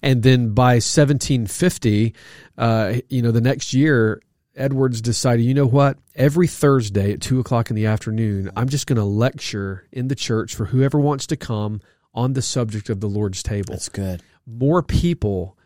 and 0.02 0.22
then 0.22 0.54
by 0.54 0.74
1750, 0.74 2.14
uh, 2.58 2.94
you 3.08 3.22
know, 3.22 3.30
the 3.30 3.40
next 3.40 3.72
year, 3.72 4.20
Edwards 4.54 5.00
decided, 5.00 5.44
you 5.44 5.54
know 5.54 5.66
what? 5.66 5.98
Every 6.14 6.46
Thursday 6.46 7.12
at 7.12 7.20
two 7.20 7.40
o'clock 7.40 7.70
in 7.70 7.76
the 7.76 7.86
afternoon, 7.86 8.50
I'm 8.56 8.68
just 8.68 8.86
going 8.86 8.98
to 8.98 9.04
lecture 9.04 9.86
in 9.92 10.08
the 10.08 10.14
church 10.14 10.54
for 10.54 10.66
whoever 10.66 11.00
wants 11.00 11.26
to 11.28 11.36
come 11.36 11.80
on 12.14 12.34
the 12.34 12.42
subject 12.42 12.90
of 12.90 13.00
the 13.00 13.08
Lord's 13.08 13.42
table. 13.42 13.72
That's 13.72 13.88
good. 13.88 14.22
More 14.46 14.82
people, 14.82 15.56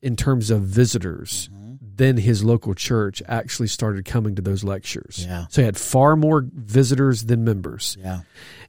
in 0.00 0.16
terms 0.16 0.50
of 0.50 0.62
visitors, 0.62 1.48
than 1.96 2.16
his 2.16 2.42
local 2.44 2.74
church 2.74 3.22
actually 3.28 3.68
started 3.68 4.04
coming 4.04 4.34
to 4.34 4.42
those 4.42 4.64
lectures. 4.64 5.24
Yeah. 5.26 5.46
So 5.50 5.62
he 5.62 5.66
had 5.66 5.76
far 5.76 6.16
more 6.16 6.46
visitors 6.52 7.24
than 7.24 7.44
members 7.44 7.96
Yeah. 8.00 8.20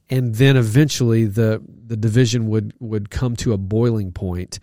and 0.09 0.35
then 0.35 0.57
eventually 0.57 1.25
the 1.25 1.61
the 1.85 1.97
division 1.97 2.47
would 2.49 2.73
would 2.79 3.09
come 3.09 3.35
to 3.37 3.53
a 3.53 3.57
boiling 3.57 4.11
point 4.11 4.59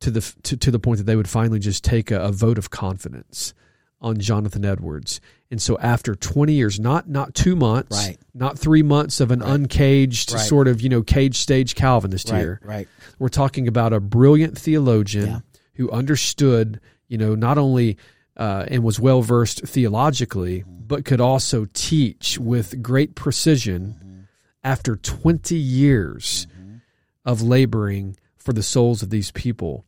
to 0.00 0.10
the 0.10 0.20
to, 0.42 0.56
to 0.56 0.70
the 0.70 0.78
point 0.78 0.98
that 0.98 1.04
they 1.04 1.16
would 1.16 1.28
finally 1.28 1.58
just 1.58 1.82
take 1.84 2.10
a, 2.10 2.20
a 2.20 2.32
vote 2.32 2.58
of 2.58 2.70
confidence 2.70 3.54
on 4.00 4.18
Jonathan 4.20 4.64
Edwards. 4.64 5.20
And 5.50 5.62
so 5.62 5.78
after 5.78 6.14
20 6.14 6.52
years, 6.52 6.78
not 6.78 7.08
not 7.08 7.34
2 7.34 7.56
months, 7.56 7.96
Right. 7.96 8.18
not 8.34 8.58
3 8.58 8.82
months 8.82 9.20
of 9.20 9.30
an 9.30 9.40
uncaged 9.40 10.32
Right. 10.34 10.40
sort 10.46 10.68
of, 10.68 10.82
you 10.82 10.88
know, 10.90 11.02
cage 11.02 11.38
stage 11.38 11.74
Calvinist 11.74 12.28
Right. 12.30 12.38
here. 12.40 12.60
Right. 12.62 12.88
We're 13.18 13.28
talking 13.30 13.66
about 13.68 13.92
a 13.94 14.00
brilliant 14.00 14.58
theologian 14.58 15.26
Yeah. 15.28 15.40
who 15.76 15.90
understood, 15.90 16.78
you 17.08 17.18
know, 17.18 17.34
not 17.34 17.58
only 17.58 17.96
uh, 18.36 18.64
and 18.68 18.82
was 18.82 19.00
well 19.00 19.22
versed 19.22 19.66
theologically, 19.66 20.60
mm-hmm. 20.60 20.86
but 20.86 21.04
could 21.04 21.20
also 21.20 21.66
teach 21.72 22.38
with 22.38 22.82
great 22.82 23.14
precision 23.14 23.96
mm-hmm. 23.98 24.20
after 24.62 24.96
20 24.96 25.54
years 25.56 26.46
mm-hmm. 26.52 26.76
of 27.24 27.42
laboring 27.42 28.16
for 28.36 28.52
the 28.52 28.62
souls 28.62 29.02
of 29.02 29.10
these 29.10 29.30
people. 29.32 29.84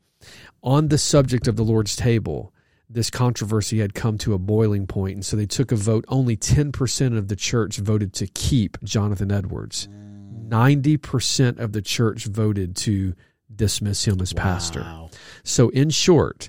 On 0.62 0.88
the 0.88 0.98
subject 0.98 1.46
of 1.46 1.56
the 1.56 1.62
Lord's 1.62 1.94
table, 1.94 2.52
this 2.90 3.10
controversy 3.10 3.78
had 3.80 3.94
come 3.94 4.18
to 4.18 4.34
a 4.34 4.38
boiling 4.38 4.86
point, 4.86 5.14
and 5.14 5.24
so 5.24 5.36
they 5.36 5.46
took 5.46 5.70
a 5.70 5.76
vote. 5.76 6.04
Only 6.08 6.36
10% 6.36 7.16
of 7.16 7.28
the 7.28 7.36
church 7.36 7.76
voted 7.76 8.14
to 8.14 8.26
keep 8.26 8.82
Jonathan 8.82 9.30
Edwards. 9.30 9.88
Mm. 9.88 10.48
90% 10.48 11.58
of 11.58 11.72
the 11.72 11.82
church 11.82 12.24
voted 12.24 12.74
to 12.74 13.14
dismiss 13.54 14.06
him 14.06 14.20
as 14.20 14.32
pastor. 14.32 14.80
Wow. 14.80 15.10
So, 15.44 15.68
in 15.68 15.90
short, 15.90 16.48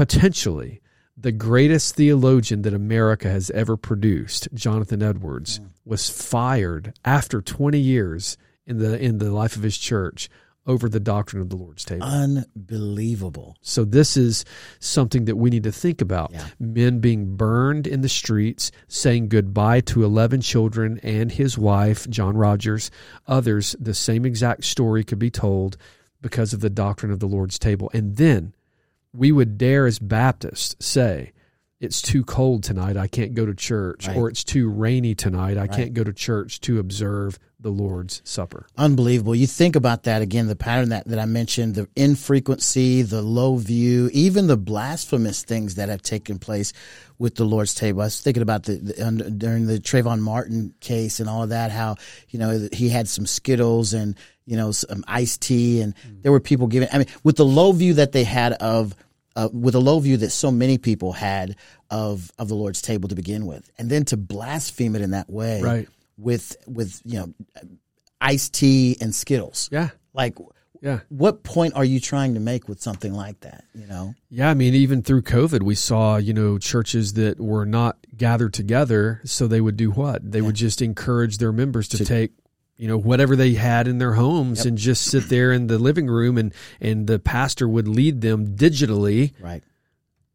potentially 0.00 0.80
the 1.14 1.30
greatest 1.30 1.94
theologian 1.94 2.62
that 2.62 2.72
America 2.72 3.28
has 3.28 3.50
ever 3.50 3.76
produced, 3.76 4.48
Jonathan 4.54 5.02
Edwards, 5.02 5.58
mm. 5.58 5.66
was 5.84 6.08
fired 6.08 6.94
after 7.04 7.42
20 7.42 7.78
years 7.78 8.38
in 8.66 8.78
the 8.78 8.98
in 8.98 9.18
the 9.18 9.30
life 9.30 9.56
of 9.56 9.62
his 9.62 9.76
church 9.76 10.30
over 10.66 10.88
the 10.88 11.00
doctrine 11.00 11.42
of 11.42 11.50
the 11.50 11.56
Lord's 11.56 11.84
table. 11.84 12.06
Unbelievable. 12.06 13.58
So 13.60 13.84
this 13.84 14.16
is 14.16 14.46
something 14.78 15.26
that 15.26 15.36
we 15.36 15.50
need 15.50 15.64
to 15.64 15.72
think 15.72 16.00
about. 16.00 16.30
Yeah. 16.32 16.46
Men 16.58 17.00
being 17.00 17.36
burned 17.36 17.86
in 17.86 18.00
the 18.00 18.08
streets, 18.08 18.72
saying 18.88 19.28
goodbye 19.28 19.80
to 19.80 20.02
11 20.02 20.40
children 20.40 20.98
and 21.02 21.30
his 21.30 21.58
wife, 21.58 22.08
John 22.08 22.38
Rogers. 22.38 22.90
Others, 23.26 23.76
the 23.78 23.92
same 23.92 24.24
exact 24.24 24.64
story 24.64 25.04
could 25.04 25.18
be 25.18 25.30
told 25.30 25.76
because 26.22 26.54
of 26.54 26.60
the 26.60 26.70
doctrine 26.70 27.12
of 27.12 27.20
the 27.20 27.28
Lord's 27.28 27.58
table. 27.58 27.90
And 27.92 28.16
then 28.16 28.54
we 29.12 29.32
would 29.32 29.58
dare 29.58 29.86
as 29.86 29.98
Baptists 29.98 30.84
say, 30.84 31.32
it's 31.80 32.02
too 32.02 32.22
cold 32.24 32.62
tonight, 32.62 32.98
I 32.98 33.06
can't 33.06 33.32
go 33.34 33.46
to 33.46 33.54
church, 33.54 34.06
Right. 34.06 34.16
or 34.16 34.28
it's 34.28 34.44
too 34.44 34.68
rainy 34.68 35.14
tonight, 35.14 35.56
I 35.56 35.66
can't 35.66 35.94
go 35.94 36.04
to 36.04 36.12
church 36.12 36.60
to 36.62 36.78
observe 36.78 37.38
the 37.58 37.70
Lord's 37.70 38.20
Supper. 38.24 38.66
Unbelievable. 38.76 39.34
You 39.34 39.46
think 39.46 39.76
about 39.76 40.02
that 40.04 40.20
again, 40.20 40.46
the 40.46 40.56
pattern 40.56 40.90
that, 40.90 41.06
that 41.08 41.18
I 41.18 41.24
mentioned, 41.24 41.74
the 41.74 41.88
infrequency, 41.96 43.02
the 43.02 43.22
low 43.22 43.56
view, 43.56 44.10
even 44.12 44.46
the 44.46 44.56
blasphemous 44.58 45.42
things 45.42 45.74
that 45.76 45.88
have 45.88 46.02
taken 46.02 46.38
place 46.38 46.72
with 47.18 47.34
the 47.34 47.44
Lord's 47.44 47.74
table. 47.74 48.02
I 48.02 48.04
was 48.04 48.20
thinking 48.20 48.42
about 48.42 48.64
the, 48.64 48.76
the 48.76 49.06
under, 49.06 49.28
during 49.30 49.66
the 49.66 49.78
Trayvon 49.78 50.20
Martin 50.20 50.74
case 50.80 51.20
and 51.20 51.28
all 51.28 51.42
of 51.42 51.48
that, 51.50 51.70
how, 51.70 51.96
you 52.28 52.38
know, 52.38 52.68
he 52.72 52.88
had 52.90 53.08
some 53.08 53.26
Skittles 53.26 53.92
and, 53.94 54.16
you 54.50 54.56
know, 54.56 54.72
some 54.72 55.04
iced 55.06 55.40
tea 55.42 55.80
and 55.80 55.94
there 56.22 56.32
were 56.32 56.40
people 56.40 56.66
giving, 56.66 56.88
I 56.92 56.98
mean, 56.98 57.06
with 57.22 57.36
the 57.36 57.44
low 57.44 57.70
view 57.70 57.94
that 57.94 58.10
they 58.10 58.24
had 58.24 58.52
of, 58.54 58.96
uh, 59.36 59.48
with 59.52 59.76
a 59.76 59.78
low 59.78 60.00
view 60.00 60.16
that 60.16 60.30
so 60.30 60.50
many 60.50 60.76
people 60.76 61.12
had 61.12 61.54
of, 61.88 62.32
of 62.36 62.48
the 62.48 62.56
Lord's 62.56 62.82
table 62.82 63.08
to 63.08 63.14
begin 63.14 63.46
with. 63.46 63.70
And 63.78 63.88
then 63.88 64.04
to 64.06 64.16
blaspheme 64.16 64.96
it 64.96 65.02
in 65.02 65.12
that 65.12 65.30
way 65.30 65.62
Right. 65.62 65.88
with, 66.18 66.56
with, 66.66 67.00
you 67.04 67.20
know, 67.20 67.34
iced 68.20 68.52
tea 68.54 68.96
and 69.00 69.14
Skittles. 69.14 69.68
Yeah. 69.70 69.90
Like, 70.12 70.36
Yeah. 70.82 71.00
what 71.10 71.44
point 71.44 71.74
are 71.74 71.84
you 71.84 72.00
trying 72.00 72.34
to 72.34 72.40
make 72.40 72.68
with 72.68 72.82
something 72.82 73.14
like 73.14 73.38
that? 73.40 73.64
You 73.74 73.86
know, 73.86 74.14
Yeah, 74.30 74.50
I 74.50 74.54
mean, 74.54 74.74
even 74.74 75.02
through 75.02 75.22
COVID, 75.22 75.62
we 75.62 75.76
saw, 75.76 76.16
you 76.16 76.32
know, 76.34 76.58
churches 76.58 77.12
that 77.12 77.38
were 77.40 77.64
not 77.66 77.98
gathered 78.16 78.52
together. 78.52 79.20
So 79.24 79.46
they 79.46 79.60
would 79.60 79.76
do 79.76 79.90
what? 79.92 80.28
They 80.32 80.40
would 80.42 80.56
just 80.56 80.82
encourage 80.82 81.38
their 81.38 81.52
members 81.52 81.86
to, 81.88 82.04
take, 82.04 82.32
you 82.80 82.88
know, 82.88 82.96
whatever 82.96 83.36
they 83.36 83.52
had 83.52 83.86
in 83.86 83.98
their 83.98 84.14
homes 84.14 84.64
and 84.64 84.78
just 84.78 85.04
sit 85.04 85.28
there 85.28 85.52
in 85.52 85.66
the 85.66 85.78
living 85.78 86.06
room 86.06 86.38
and, 86.38 86.54
and 86.80 87.06
the 87.06 87.18
pastor 87.18 87.68
would 87.68 87.86
lead 87.86 88.22
them 88.22 88.56
digitally 88.56 89.32
right? 89.40 89.62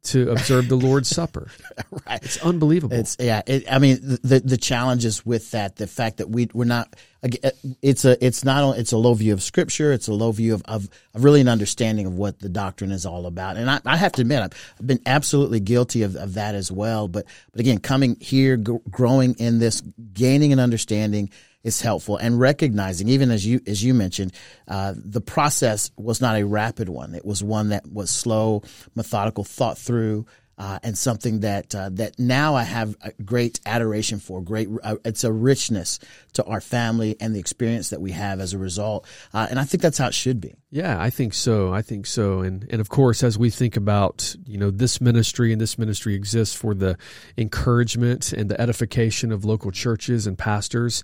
to 0.03 0.29
observe 0.29 0.69
the 0.69 0.75
Lord's 0.75 1.09
Supper. 1.09 1.49
Right. 2.07 2.21
It's 2.23 2.37
unbelievable. 2.43 2.95
It's 2.95 3.17
yeah. 3.19 3.41
It, 3.47 3.71
I 3.71 3.79
mean, 3.79 3.97
the- 4.21 4.41
the 4.45 4.57
challenges 4.57 5.25
with 5.25 5.51
that, 5.51 5.77
the 5.77 5.87
fact 5.87 6.17
that 6.17 6.29
we 6.29 6.47
we're 6.53 6.65
not. 6.65 6.95
Uh, 7.23 7.49
it's 7.81 8.05
a 8.05 8.23
it's 8.23 8.43
not 8.43 8.63
only 8.63 8.77
it's 8.79 8.91
a 8.91 8.97
low 8.97 9.13
view 9.15 9.33
of 9.33 9.41
Scripture. 9.41 9.91
It's 9.91 10.07
a 10.07 10.13
low 10.13 10.31
view 10.31 10.53
of 10.53 10.61
of, 10.65 10.87
of 11.15 11.23
really 11.23 11.41
an 11.41 11.47
understanding 11.47 12.05
of 12.05 12.13
what 12.13 12.39
the 12.39 12.49
doctrine 12.49 12.91
is 12.91 13.05
all 13.07 13.25
about. 13.25 13.57
And 13.57 13.71
I, 13.71 13.79
I 13.85 13.97
have 13.97 14.11
to 14.13 14.21
admit, 14.21 14.41
I've, 14.43 14.75
I've 14.79 14.85
been 14.85 14.99
absolutely 15.07 15.59
guilty 15.61 16.03
of, 16.03 16.15
of 16.15 16.35
that 16.35 16.53
as 16.53 16.71
well. 16.71 17.07
But 17.07 17.25
but 17.51 17.61
again, 17.61 17.79
coming 17.79 18.17
here, 18.19 18.57
g- 18.57 18.77
growing 18.91 19.33
in 19.39 19.57
this, 19.57 19.81
gaining 20.13 20.53
an 20.53 20.59
understanding 20.59 21.31
is 21.65 21.81
helpful, 21.81 22.15
and 22.15 22.39
recognizing, 22.39 23.09
even 23.09 23.31
as 23.31 23.45
you 23.45 23.59
as 23.67 23.83
you 23.83 23.93
mentioned, 23.93 24.31
uh, 24.67 24.93
the 24.95 25.19
process 25.19 25.91
was 25.97 26.21
not 26.21 26.37
a 26.37 26.45
rapid 26.45 26.87
one. 26.87 27.15
It 27.15 27.25
was 27.25 27.43
one 27.43 27.69
that 27.69 27.85
was 27.91 28.09
slow, 28.09 28.61
methodical, 28.95 29.43
thought 29.43 29.77
through 29.77 30.25
uh, 30.57 30.79
and 30.83 30.97
something 30.97 31.41
that 31.41 31.73
uh, 31.75 31.89
that 31.93 32.17
now 32.17 32.55
I 32.55 32.63
have 32.63 32.95
a 33.01 33.11
great 33.23 33.59
adoration 33.65 34.19
for. 34.19 34.41
Great, 34.41 34.69
uh, 34.83 34.95
it's 35.03 35.23
a 35.23 35.31
richness 35.31 35.99
to 36.33 36.43
our 36.45 36.61
family 36.61 37.15
and 37.19 37.35
the 37.35 37.39
experience 37.39 37.89
that 37.89 38.01
we 38.01 38.11
have 38.11 38.39
as 38.39 38.53
a 38.53 38.57
result. 38.57 39.05
Uh, 39.33 39.47
and 39.49 39.59
I 39.59 39.65
think 39.65 39.81
that's 39.81 39.97
how 39.97 40.07
it 40.07 40.13
should 40.13 40.39
be. 40.39 40.55
Yeah, 40.71 41.01
I 41.01 41.09
think 41.09 41.33
so. 41.33 41.73
I 41.73 41.81
think 41.81 42.05
so. 42.05 42.41
And 42.41 42.65
and 42.69 42.79
of 42.79 42.89
course, 42.89 43.23
as 43.23 43.37
we 43.37 43.49
think 43.49 43.75
about 43.75 44.35
you 44.45 44.57
know 44.57 44.71
this 44.71 45.01
ministry 45.01 45.51
and 45.51 45.59
this 45.59 45.77
ministry 45.77 46.15
exists 46.15 46.55
for 46.55 46.73
the 46.73 46.97
encouragement 47.37 48.31
and 48.31 48.49
the 48.49 48.59
edification 48.59 49.31
of 49.31 49.43
local 49.43 49.71
churches 49.71 50.25
and 50.25 50.37
pastors, 50.37 51.03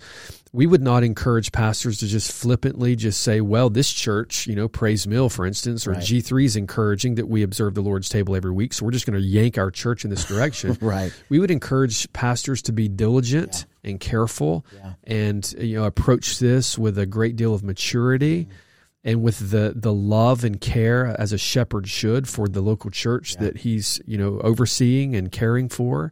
we 0.54 0.66
would 0.68 0.82
not 0.82 1.02
encourage 1.04 1.54
pastors 1.54 2.00
to 2.00 2.08
just 2.08 2.30
flippantly 2.32 2.96
just 2.96 3.22
say, 3.22 3.40
"Well, 3.40 3.70
this 3.70 3.90
church, 3.90 4.48
you 4.48 4.56
know, 4.56 4.68
Pray's 4.68 5.08
Mill, 5.08 5.30
for 5.30 5.46
instance, 5.46 5.88
or 5.88 5.92
Right. 5.92 6.04
G 6.04 6.20
three 6.20 6.44
is 6.46 6.56
encouraging 6.58 7.16
that 7.16 7.30
we 7.30 7.42
observe 7.42 7.74
the 7.74 7.82
Lord's 7.82 8.10
table 8.10 8.36
every 8.36 8.52
week, 8.52 8.74
so 8.74 8.84
we're 8.86 8.92
just 8.92 9.06
going 9.06 9.18
to 9.20 9.26
yank 9.26 9.58
our 9.58 9.72
church 9.72 10.04
in 10.04 10.10
this 10.10 10.26
direction." 10.34 10.78
Right. 10.82 11.14
we 11.30 11.40
would 11.40 11.52
encourage 11.52 12.12
pastors 12.12 12.62
to 12.64 12.74
be 12.74 12.90
diligent 12.90 13.66
and 13.84 14.00
careful 14.00 14.66
Yeah. 14.76 14.94
and 15.06 15.54
you 15.58 15.76
know 15.78 15.86
approach 15.86 16.40
this 16.40 16.78
with 16.78 16.98
a 16.98 17.06
great 17.06 17.36
deal 17.38 17.54
of 17.54 17.64
maturity 17.64 18.44
mm-hmm. 18.46 18.52
and 19.06 19.24
with 19.24 19.52
the 19.52 19.74
the 19.76 19.94
love 19.94 20.44
and 20.44 20.60
care 20.60 21.16
as 21.18 21.32
a 21.34 21.38
shepherd 21.38 21.88
should 21.88 22.28
for 22.28 22.48
the 22.48 22.62
local 22.62 22.92
church 22.92 23.38
that 23.38 23.58
he's 23.60 24.00
you 24.06 24.18
know 24.18 24.40
overseeing 24.44 25.16
and 25.16 25.32
caring 25.32 25.70
for 25.70 26.12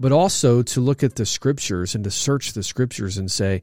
but 0.00 0.12
also 0.12 0.62
to 0.62 0.80
look 0.80 1.02
at 1.02 1.16
the 1.16 1.26
scriptures 1.26 1.94
and 1.94 2.04
to 2.04 2.10
search 2.10 2.52
the 2.52 2.62
scriptures 2.62 3.18
and 3.18 3.30
say 3.30 3.62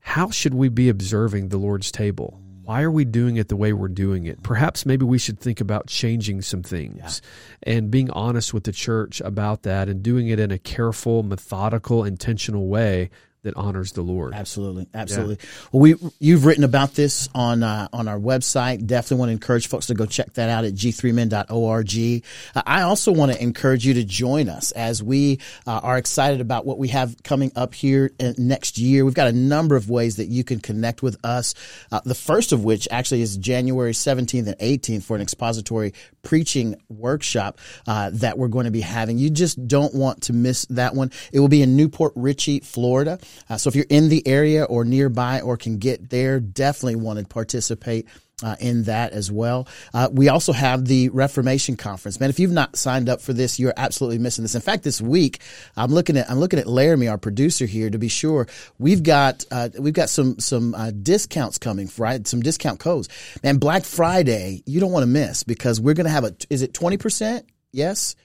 how 0.00 0.30
should 0.30 0.54
we 0.54 0.68
be 0.68 0.88
observing 0.88 1.48
the 1.48 1.58
Lord's 1.58 1.92
table 1.92 2.42
why 2.64 2.82
are 2.82 2.90
we 2.90 3.04
doing 3.04 3.36
it 3.36 3.48
the 3.48 3.56
way 3.56 3.72
we're 3.72 3.88
doing 3.88 4.26
it? 4.26 4.42
Perhaps 4.42 4.86
maybe 4.86 5.04
we 5.04 5.18
should 5.18 5.40
think 5.40 5.60
about 5.60 5.88
changing 5.88 6.42
some 6.42 6.62
things 6.62 7.20
and 7.62 7.90
being 7.90 8.08
honest 8.10 8.54
with 8.54 8.64
the 8.64 8.72
church 8.72 9.20
about 9.20 9.64
that 9.64 9.88
and 9.88 10.02
doing 10.02 10.28
it 10.28 10.38
in 10.38 10.52
a 10.52 10.58
careful, 10.58 11.22
methodical, 11.22 12.04
intentional 12.04 12.68
way 12.68 13.10
that 13.42 13.56
honors 13.56 13.92
the 13.92 14.02
Lord. 14.02 14.34
Absolutely, 14.34 14.86
absolutely. 14.94 15.38
Well, 15.72 15.80
we 15.80 15.94
you've 16.20 16.44
written 16.44 16.62
about 16.62 16.94
this 16.94 17.28
on 17.34 17.62
uh, 17.62 17.88
on 17.92 18.06
our 18.06 18.18
website. 18.18 18.86
Definitely 18.86 19.16
want 19.18 19.28
to 19.30 19.32
encourage 19.32 19.66
folks 19.66 19.86
to 19.86 19.94
go 19.94 20.06
check 20.06 20.32
that 20.34 20.48
out 20.48 20.64
at 20.64 20.74
g3men.org. 20.74 22.22
Uh, 22.54 22.62
I 22.64 22.82
also 22.82 23.12
want 23.12 23.32
to 23.32 23.42
encourage 23.42 23.84
you 23.84 23.94
to 23.94 24.04
join 24.04 24.48
us 24.48 24.70
as 24.72 25.02
we 25.02 25.40
uh, 25.66 25.80
are 25.82 25.98
excited 25.98 26.40
about 26.40 26.64
what 26.66 26.78
we 26.78 26.88
have 26.88 27.20
coming 27.24 27.50
up 27.56 27.74
here 27.74 28.12
in 28.18 28.34
next 28.38 28.78
year. 28.78 29.04
We've 29.04 29.14
got 29.14 29.28
a 29.28 29.32
number 29.32 29.74
of 29.74 29.90
ways 29.90 30.16
that 30.16 30.26
you 30.26 30.44
can 30.44 30.60
connect 30.60 31.02
with 31.02 31.18
us. 31.24 31.54
Uh, 31.90 32.00
the 32.04 32.14
first 32.14 32.52
of 32.52 32.64
which 32.64 32.86
actually 32.90 33.22
is 33.22 33.36
January 33.36 33.92
17th 33.92 34.46
and 34.46 34.58
18th 34.58 35.02
for 35.02 35.16
an 35.16 35.22
expository 35.22 35.94
preaching 36.22 36.80
workshop 36.88 37.58
uh, 37.88 38.10
that 38.14 38.38
we're 38.38 38.48
going 38.48 38.66
to 38.66 38.70
be 38.70 38.80
having. 38.80 39.18
You 39.18 39.30
just 39.30 39.66
don't 39.66 39.94
want 39.94 40.22
to 40.24 40.32
miss 40.32 40.64
that 40.66 40.94
one. 40.94 41.10
It 41.32 41.40
will 41.40 41.48
be 41.48 41.62
in 41.62 41.76
New 41.76 41.88
Port 41.88 42.12
Richey, 42.14 42.60
Florida. 42.60 43.18
Uh, 43.48 43.56
so 43.56 43.68
if 43.68 43.76
you're 43.76 43.86
in 43.88 44.08
the 44.08 44.26
area 44.26 44.64
or 44.64 44.84
nearby 44.84 45.40
or 45.40 45.56
can 45.56 45.78
get 45.78 46.10
there, 46.10 46.40
definitely 46.40 46.96
want 46.96 47.18
to 47.18 47.24
participate. 47.24 48.06
Uh, 48.44 48.56
in 48.58 48.82
that 48.84 49.12
as 49.12 49.30
well. 49.30 49.68
Uh, 49.94 50.08
we 50.10 50.28
also 50.28 50.52
have 50.52 50.86
the 50.86 51.08
Reformation 51.10 51.76
Conference. 51.76 52.18
Man, 52.18 52.28
if 52.28 52.40
you've 52.40 52.50
not 52.50 52.74
signed 52.74 53.08
up 53.08 53.20
for 53.20 53.32
this, 53.32 53.60
you're 53.60 53.74
absolutely 53.76 54.18
missing 54.18 54.42
this. 54.42 54.56
In 54.56 54.60
fact, 54.60 54.82
this 54.82 55.00
week 55.00 55.40
I'm 55.76 55.92
looking 55.92 56.16
at 56.16 56.28
I'm 56.28 56.40
looking 56.40 56.58
at 56.58 56.66
Laramie, 56.66 57.06
our 57.06 57.18
producer 57.18 57.66
here, 57.66 57.88
to 57.88 57.98
be 57.98 58.08
sure. 58.08 58.48
We've 58.80 59.04
got 59.04 59.44
uh, 59.52 59.68
we've 59.78 59.94
got 59.94 60.08
some 60.08 60.40
some 60.40 60.74
uh, 60.74 60.90
discounts 60.90 61.58
coming, 61.58 61.88
right? 61.96 62.26
Some 62.26 62.40
discount 62.40 62.80
codes. 62.80 63.08
Man, 63.44 63.58
Black 63.58 63.84
Friday 63.84 64.64
you 64.66 64.80
don't 64.80 64.90
want 64.90 65.04
to 65.04 65.08
miss 65.08 65.44
because 65.44 65.80
we're 65.80 65.94
going 65.94 66.06
to 66.06 66.10
have 66.10 66.24
a 66.24 66.34
is 66.50 66.62
it 66.62 66.74
twenty 66.74 66.96
percent? 66.96 67.46
Yes, 67.70 68.16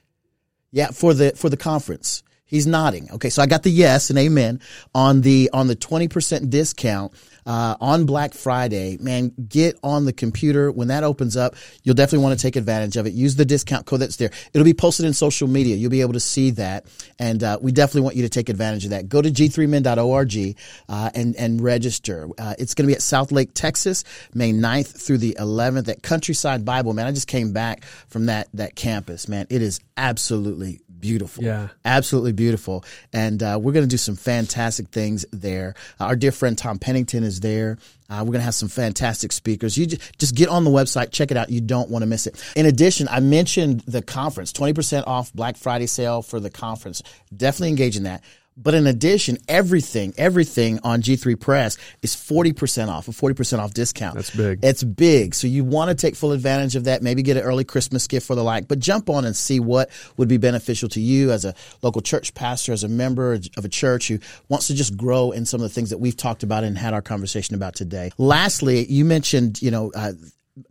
yeah, 0.72 0.88
for 0.88 1.14
the 1.14 1.34
for 1.36 1.50
the 1.50 1.58
conference. 1.58 2.24
He's 2.48 2.66
nodding. 2.66 3.10
Okay, 3.12 3.30
so 3.30 3.42
I 3.42 3.46
got 3.46 3.64
the 3.64 3.70
yes 3.70 4.10
and 4.10 4.18
amen 4.18 4.62
on 4.96 5.22
the 5.22 5.50
on 5.54 5.68
the 5.68 5.76
twenty 5.76 6.08
percent 6.08 6.50
discount 6.50 7.14
uh, 7.48 7.78
on 7.80 8.06
Black 8.06 8.34
Friday. 8.34 8.98
Man, 9.00 9.32
get 9.48 9.80
on 9.82 10.06
the 10.06 10.14
computer 10.14 10.70
when 10.72 10.90
that 10.90 11.04
opens 11.04 11.38
up. 11.38 11.56
You'll 11.84 11.96
definitely 11.96 12.24
want 12.26 12.38
to 12.38 12.44
take 12.44 12.58
advantage 12.58 12.98
of 12.98 13.08
it. 13.08 13.14
Use 13.14 13.36
the 13.36 13.46
discount 13.46 13.86
code 13.86 14.02
that's 14.02 14.18
there. 14.18 14.30
It'll 14.54 14.66
be 14.66 14.74
posted 14.74 15.06
in 15.06 15.14
social 15.14 15.48
media. 15.48 15.78
You'll 15.78 15.90
be 15.90 16.02
able 16.02 16.14
to 16.14 16.20
see 16.20 16.52
that, 16.52 16.86
and 17.18 17.42
uh, 17.42 17.58
we 17.62 17.72
definitely 17.72 18.02
want 18.02 18.18
you 18.18 18.24
to 18.24 18.30
take 18.30 18.50
advantage 18.50 18.84
of 18.84 18.92
that. 18.92 19.08
Go 19.10 19.22
to 19.22 19.32
g3men.org 19.32 20.58
uh, 20.90 21.10
and 21.16 21.36
and 21.38 21.62
register. 21.62 22.28
Uh, 22.38 22.54
it's 22.60 22.74
going 22.74 22.84
to 22.84 22.88
be 22.88 22.96
at 22.96 23.02
Southlake, 23.02 23.52
Texas, 23.54 24.04
May 24.34 24.52
9th 24.52 25.02
through 25.02 25.20
the 25.20 25.38
11th 25.40 25.88
at 25.88 26.04
Countryside 26.04 26.66
Bible. 26.66 26.94
Man, 26.94 27.08
I 27.08 27.12
just 27.12 27.28
came 27.28 27.54
back 27.54 27.86
from 28.10 28.26
that 28.26 28.50
that 28.54 28.76
campus. 28.76 29.30
Man, 29.30 29.48
it 29.50 29.62
is 29.62 29.80
absolutely 29.96 30.82
beautiful. 31.00 31.44
Yeah. 31.44 31.70
Absolutely 31.86 32.34
beautiful. 32.34 32.84
And 33.14 33.42
uh, 33.42 33.60
we're 33.62 33.72
going 33.72 33.86
to 33.86 33.90
do 33.90 33.98
some 33.98 34.16
fantastic 34.16 34.90
things 34.90 35.26
there. 35.32 35.76
our 36.00 36.16
dear 36.16 36.32
friend 36.32 36.58
Tom 36.58 36.80
Pennington 36.80 37.24
is 37.24 37.37
resources 37.38 37.40
there. 37.40 37.78
Uh, 38.10 38.20
we're 38.22 38.32
going 38.32 38.40
to 38.40 38.46
have 38.46 38.56
some 38.56 38.70
fantastic 38.70 39.32
speakers. 39.32 39.78
You 39.78 39.86
just, 39.86 40.18
just 40.18 40.36
get 40.36 40.50
on 40.50 40.64
the 40.64 40.70
website, 40.70 41.12
check 41.12 41.32
it 41.32 41.38
out. 41.38 41.50
You 41.50 41.62
don't 41.62 41.90
want 41.90 42.04
to 42.04 42.08
miss 42.08 42.26
it. 42.28 42.42
In 42.56 42.66
addition, 42.66 43.08
I 43.10 43.20
mentioned 43.20 43.82
the 43.82 44.02
conference, 44.02 44.54
20% 44.54 45.06
off 45.08 45.34
Black 45.34 45.58
Friday 45.58 45.88
sale 45.88 46.22
for 46.22 46.40
the 46.40 46.50
conference. 46.50 47.04
Definitely 47.36 47.70
engage 47.70 47.98
in 47.98 48.04
that. 48.04 48.24
But 48.58 48.74
in 48.74 48.88
addition, 48.88 49.38
everything, 49.48 50.14
everything 50.18 50.80
on 50.84 51.02
G3 51.02 51.40
Press 51.40 51.78
is 52.02 52.16
40% 52.16 52.88
off, 52.88 53.08
a 53.08 53.12
40% 53.12 53.60
off 53.60 53.74
discount. 53.74 54.16
That's 54.16 54.36
big. 54.36 54.60
It's 54.64 54.84
big. 54.84 55.36
So 55.36 55.46
you 55.46 55.64
want 55.64 55.90
to 55.90 55.96
take 55.96 56.16
full 56.16 56.32
advantage 56.32 56.76
of 56.76 56.86
that, 56.86 57.04
maybe 57.04 57.22
get 57.22 57.38
an 57.38 57.44
early 57.44 57.64
Christmas 57.64 58.08
gift 58.08 58.26
for 58.26 58.36
the 58.36 58.44
like, 58.44 58.68
but 58.68 58.80
jump 58.80 59.12
on 59.12 59.26
and 59.26 59.36
see 59.36 59.60
what 59.60 59.90
would 60.18 60.28
be 60.28 60.38
beneficial 60.38 60.90
to 60.90 61.00
you 61.00 61.32
as 61.32 61.46
a 61.46 61.54
local 61.84 62.02
church 62.02 62.34
pastor, 62.34 62.74
as 62.74 62.84
a 62.84 62.90
member 62.90 63.34
of 63.34 63.64
a 63.64 63.70
church 63.70 64.08
who 64.08 64.20
wants 64.50 64.68
to 64.68 64.74
just 64.74 64.98
grow 64.98 65.32
in 65.32 65.46
some 65.46 65.62
of 65.62 65.64
the 65.64 65.74
things 65.74 65.92
that 65.92 66.00
we've 66.00 66.18
talked 66.18 66.42
about 66.42 66.64
and 66.64 66.78
had 66.78 66.94
our 66.96 67.02
conversation 67.02 67.56
about 67.56 67.76
today. 67.76 68.12
Lastly, 68.18 68.86
you 68.92 69.06
mentioned, 69.06 69.62
you 69.62 69.70
know, 69.70 69.92
uh, 69.94 70.14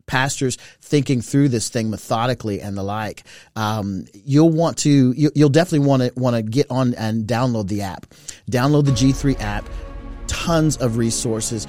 pastors 0.06 0.56
thinking 0.80 1.20
through 1.20 1.48
this 1.48 1.68
thing 1.68 1.90
methodically 1.90 2.60
and 2.60 2.76
the 2.76 2.82
like, 2.82 3.24
um, 3.54 4.06
you'll 4.12 4.50
want 4.50 4.78
to 4.78 5.12
you, 5.12 5.30
will 5.36 5.48
definitely 5.48 5.86
want 5.86 6.02
to 6.02 6.12
want 6.16 6.36
to 6.36 6.42
get 6.42 6.66
on 6.70 6.94
and 6.94 7.26
download 7.26 7.68
the 7.68 7.82
app, 7.82 8.06
download 8.50 8.84
the 8.84 8.92
G3 8.92 9.40
app. 9.40 9.68
Tons 10.28 10.76
of 10.78 10.96
resources, 10.96 11.68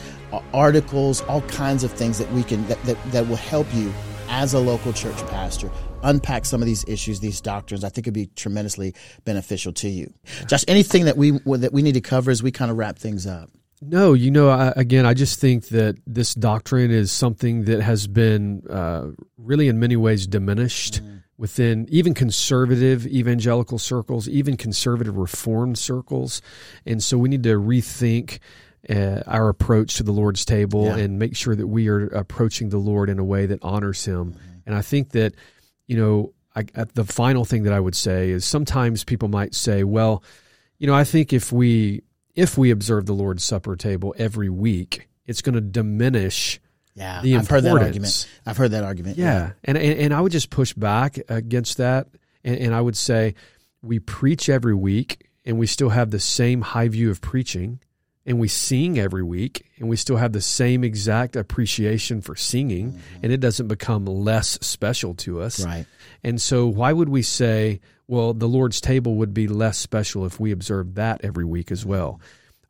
articles, 0.52 1.22
all 1.24 1.42
kinds 1.42 1.84
of 1.84 1.92
things 1.92 2.18
that 2.18 2.32
we 2.32 2.42
can 2.42 2.68
that, 2.68 2.82
that, 2.86 2.98
that 3.12 3.28
will 3.28 3.36
help 3.36 3.68
you 3.72 3.94
as 4.30 4.56
a 4.56 4.60
local 4.60 4.92
church 4.92 5.16
pastor 5.28 5.70
unpack 6.04 6.46
some 6.46 6.62
of 6.62 6.66
these 6.66 6.86
issues, 6.88 7.20
these 7.20 7.42
doctrines, 7.42 7.84
I 7.84 7.90
think 7.90 8.06
it'd 8.06 8.14
be 8.14 8.28
tremendously 8.28 8.94
beneficial 9.26 9.74
to 9.74 9.90
you. 9.90 10.14
Josh, 10.48 10.64
anything 10.68 11.06
that 11.06 11.18
we 11.18 11.32
that 11.32 11.74
we 11.74 11.82
need 11.82 11.94
to 11.94 12.02
cover 12.02 12.32
as 12.32 12.44
we 12.44 12.52
kind 12.52 12.72
of 12.72 12.78
wrap 12.78 12.98
things 12.98 13.26
up? 13.26 13.50
No, 13.82 14.14
you 14.14 14.32
know, 14.32 14.50
I, 14.50 14.74
again, 14.76 15.06
I 15.06 15.14
just 15.14 15.40
think 15.40 15.68
that 15.68 15.98
this 16.08 16.34
doctrine 16.34 16.92
is 16.92 17.12
something 17.12 17.66
that 17.66 17.82
has 17.82 18.08
been 18.08 18.64
uh, 18.70 19.10
really, 19.38 19.68
in 19.68 19.80
many 19.80 19.96
ways, 19.96 20.26
diminished 20.26 21.04
mm. 21.04 21.24
within 21.38 21.86
even 21.90 22.14
conservative 22.14 23.06
evangelical 23.06 23.78
circles, 23.78 24.28
even 24.28 24.58
conservative 24.58 25.18
reformed 25.18 25.78
circles, 25.78 26.42
and 26.86 27.04
so 27.04 27.18
we 27.18 27.30
need 27.30 27.44
to 27.44 27.60
rethink. 27.60 28.40
Uh, 28.90 29.22
our 29.28 29.50
approach 29.50 29.96
to 29.96 30.04
the 30.04 30.14
Lord's 30.14 30.46
table 30.46 30.86
yeah. 30.86 30.96
and 30.96 31.20
make 31.20 31.36
sure 31.36 31.56
that 31.56 31.68
we 31.68 31.90
are 31.90 32.06
approaching 32.08 32.70
the 32.70 32.78
Lord 32.78 33.10
in 33.10 33.20
a 33.20 33.24
way 33.24 33.46
that 33.46 33.60
honors 33.62 34.06
Him. 34.06 34.32
Mm-hmm. 34.32 34.58
And 34.66 34.76
I 34.76 34.82
think 34.82 35.10
that, 35.10 35.34
you 35.88 35.98
know, 35.98 36.34
I, 36.56 36.64
the 36.94 37.04
final 37.04 37.44
thing 37.44 37.64
that 37.64 37.74
I 37.74 37.82
would 37.82 37.96
say 37.96 38.30
is 38.30 38.46
sometimes 38.46 39.04
people 39.04 39.28
might 39.28 39.54
say, 39.54 39.84
well, 39.84 40.24
you 40.78 40.88
know, 40.88 40.94
I 40.94 41.04
think 41.04 41.34
if 41.34 41.52
we 41.52 42.04
if 42.38 42.58
we 42.58 42.72
observe 42.72 43.06
the 43.08 43.14
Lord's 43.14 43.44
Supper 43.44 43.76
table 43.76 44.16
every 44.18 44.48
week, 44.48 45.10
it's 45.26 45.42
going 45.42 45.56
to 45.56 45.62
diminish. 45.62 46.62
Yeah, 46.94 47.22
the 47.22 47.36
I've 47.36 47.50
heard 47.50 47.64
that 47.64 47.78
argument. 47.78 48.28
I've 48.46 48.58
heard 48.58 48.72
that 48.72 48.84
argument. 48.84 49.18
Yeah, 49.18 49.26
yeah. 49.26 49.52
And, 49.66 49.78
and, 49.78 50.00
and 50.00 50.14
I 50.14 50.22
would 50.22 50.32
just 50.32 50.50
push 50.50 50.74
back 50.74 51.20
against 51.28 51.78
that, 51.78 52.08
and, 52.44 52.56
and 52.58 52.76
I 52.76 52.80
would 52.80 52.96
say 52.96 53.36
we 53.82 54.00
preach 54.00 54.50
every 54.50 54.76
week, 54.76 55.28
and 55.46 55.58
we 55.58 55.68
still 55.68 55.90
have 55.90 56.12
the 56.12 56.20
same 56.20 56.62
high 56.62 56.88
view 56.88 57.10
of 57.10 57.22
preaching, 57.22 57.80
and 58.26 58.40
we 58.40 58.48
sing 58.48 59.00
every 59.00 59.24
week, 59.24 59.66
and 59.80 59.90
we 59.90 59.96
still 59.96 60.18
have 60.18 60.32
the 60.32 60.42
same 60.42 60.84
exact 60.84 61.36
appreciation 61.36 62.22
for 62.22 62.36
singing, 62.36 62.92
mm-hmm. 62.92 63.20
and 63.24 63.32
it 63.32 63.40
doesn't 63.40 63.68
become 63.68 64.06
less 64.06 64.60
special 64.62 65.16
to 65.16 65.42
us. 65.42 65.66
Right. 65.66 65.86
And 66.24 66.42
so, 66.42 66.68
why 66.68 66.94
would 66.94 67.10
we 67.10 67.22
say? 67.22 67.80
well, 68.08 68.34
the 68.34 68.48
Lord's 68.48 68.80
table 68.80 69.16
would 69.16 69.34
be 69.34 69.48
less 69.48 69.78
special 69.78 70.26
if 70.26 70.40
we 70.40 70.52
observed 70.52 70.96
that 70.96 71.22
every 71.24 71.46
week 71.46 71.72
as 71.72 71.86
well. 71.86 72.22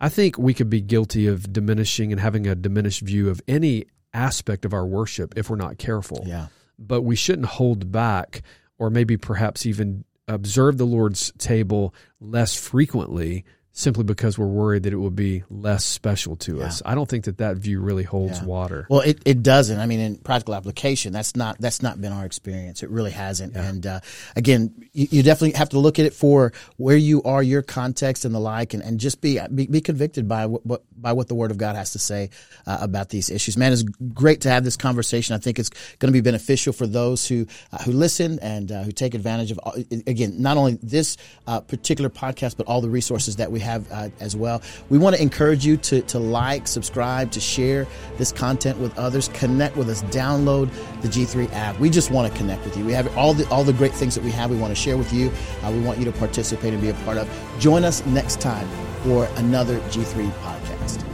I 0.01 0.09
think 0.09 0.37
we 0.37 0.53
could 0.53 0.69
be 0.69 0.81
guilty 0.81 1.27
of 1.27 1.51
diminishing 1.51 2.11
and 2.11 2.19
having 2.19 2.47
a 2.47 2.55
diminished 2.55 3.01
view 3.01 3.29
of 3.29 3.41
any 3.47 3.85
aspect 4.13 4.65
of 4.65 4.73
our 4.73 4.85
worship 4.85 5.33
if 5.37 5.49
we're 5.49 5.55
not 5.55 5.77
careful. 5.77 6.23
Yeah. 6.25 6.47
But 6.79 7.01
we 7.01 7.15
shouldn't 7.15 7.47
hold 7.47 7.91
back 7.91 8.41
or 8.77 8.89
maybe 8.89 9.17
perhaps 9.17 9.65
even 9.65 10.05
observe 10.27 10.77
the 10.77 10.85
Lord's 10.85 11.31
table 11.37 11.93
less 12.19 12.55
frequently 12.55 13.45
simply 13.77 14.03
because 14.03 14.39
we're 14.39 14.47
worried 14.47 14.81
that 14.83 14.91
it 14.91 14.97
will 14.97 15.11
be 15.11 15.43
less 15.51 15.85
special 15.85 16.35
to 16.35 16.57
yeah. 16.57 16.63
us. 16.63 16.81
I 16.83 16.95
don't 16.95 17.07
think 17.07 17.25
that 17.25 17.37
that 17.37 17.57
view 17.57 17.79
really 17.79 18.03
holds 18.03 18.39
yeah. 18.39 18.45
water. 18.45 18.87
Well, 18.89 19.01
it, 19.01 19.21
it 19.23 19.43
doesn't. 19.43 19.79
I 19.79 19.85
mean, 19.85 19.99
in 19.99 20.15
practical 20.17 20.55
application, 20.55 21.13
that's 21.13 21.35
not 21.35 21.59
that's 21.59 21.83
not 21.83 22.01
been 22.01 22.11
our 22.11 22.25
experience. 22.25 22.81
It 22.81 22.89
really 22.89 23.11
hasn't. 23.11 23.53
Yeah. 23.53 23.69
And 23.69 23.85
uh, 23.85 23.99
again, 24.35 24.73
you, 24.93 25.07
you, 25.11 25.23
definitely 25.23 25.59
have 25.59 25.69
to 25.69 25.79
look 25.79 25.99
at 25.99 26.07
it 26.07 26.13
for 26.13 26.53
where 26.77 26.97
you 26.97 27.21
are, 27.21 27.43
your 27.43 27.61
context, 27.61 28.25
and 28.25 28.33
the 28.33 28.39
like, 28.39 28.73
and, 28.73 28.81
and 28.81 28.99
just 28.99 29.21
be, 29.21 29.39
be, 29.53 29.67
be 29.67 29.79
convicted 29.79 30.27
by 30.27 30.47
what 30.47 30.81
by 30.99 31.13
what 31.13 31.27
the 31.27 31.35
Word 31.35 31.51
of 31.51 31.59
God 31.59 31.75
has 31.75 31.91
to 31.91 31.99
say 31.99 32.31
uh, 32.65 32.79
about 32.81 33.09
these 33.09 33.29
issues. 33.29 33.57
Man, 33.57 33.71
it's 33.71 33.83
great 33.83 34.41
to 34.41 34.49
have 34.49 34.63
this 34.63 34.75
conversation. 34.75 35.35
I 35.35 35.37
think 35.37 35.59
it's 35.59 35.69
going 35.99 36.11
to 36.11 36.17
be 36.17 36.21
beneficial 36.21 36.73
for 36.73 36.87
those 36.87 37.27
who 37.27 37.45
uh, 37.71 37.83
who 37.83 37.91
listen 37.91 38.39
and 38.39 38.71
uh, 38.71 38.81
who 38.81 38.91
take 38.91 39.13
advantage 39.13 39.51
of 39.51 39.59
again 40.07 40.41
not 40.41 40.57
only 40.57 40.79
this 40.81 41.15
uh, 41.45 41.59
particular 41.59 42.09
podcast, 42.09 42.57
but 42.57 42.65
all 42.65 42.81
the 42.81 42.89
resources 42.89 43.35
that 43.35 43.51
we 43.51 43.59
have 43.59 43.66
have 43.67 43.91
uh, 43.91 44.09
as 44.19 44.35
well. 44.35 44.61
We 44.89 44.97
want 44.97 45.15
to 45.15 45.21
encourage 45.21 45.65
you 45.65 45.77
to, 45.77 46.01
to 46.01 46.19
like, 46.19 46.67
subscribe, 46.67 47.31
to 47.31 47.39
share 47.39 47.85
this 48.17 48.31
content 48.31 48.79
with 48.79 48.97
others, 48.97 49.29
connect 49.29 49.77
with 49.77 49.89
us, 49.89 50.01
download 50.03 50.71
the 51.01 51.07
G3 51.07 51.51
app. 51.53 51.79
We 51.79 51.89
just 51.89 52.09
want 52.11 52.31
to 52.31 52.37
connect 52.37 52.63
with 52.65 52.75
you. 52.77 52.85
We 52.85 52.93
have 52.93 53.15
all 53.17 53.33
the 53.33 53.47
all 53.49 53.63
the 53.63 53.73
great 53.73 53.93
things 53.93 54.15
that 54.15 54.23
we 54.23 54.31
have. 54.31 54.49
We 54.49 54.57
want 54.57 54.71
to 54.71 54.81
share 54.81 54.97
with 54.97 55.13
you. 55.13 55.31
Uh, 55.63 55.71
we 55.71 55.79
want 55.79 55.99
you 55.99 56.05
to 56.05 56.11
participate 56.13 56.73
and 56.73 56.81
be 56.81 56.89
a 56.89 56.93
part 57.05 57.17
of. 57.17 57.29
Join 57.59 57.83
us 57.83 58.05
next 58.05 58.41
time 58.41 58.67
for 59.03 59.25
another 59.37 59.79
G3 59.91 60.29
podcast. 60.41 61.06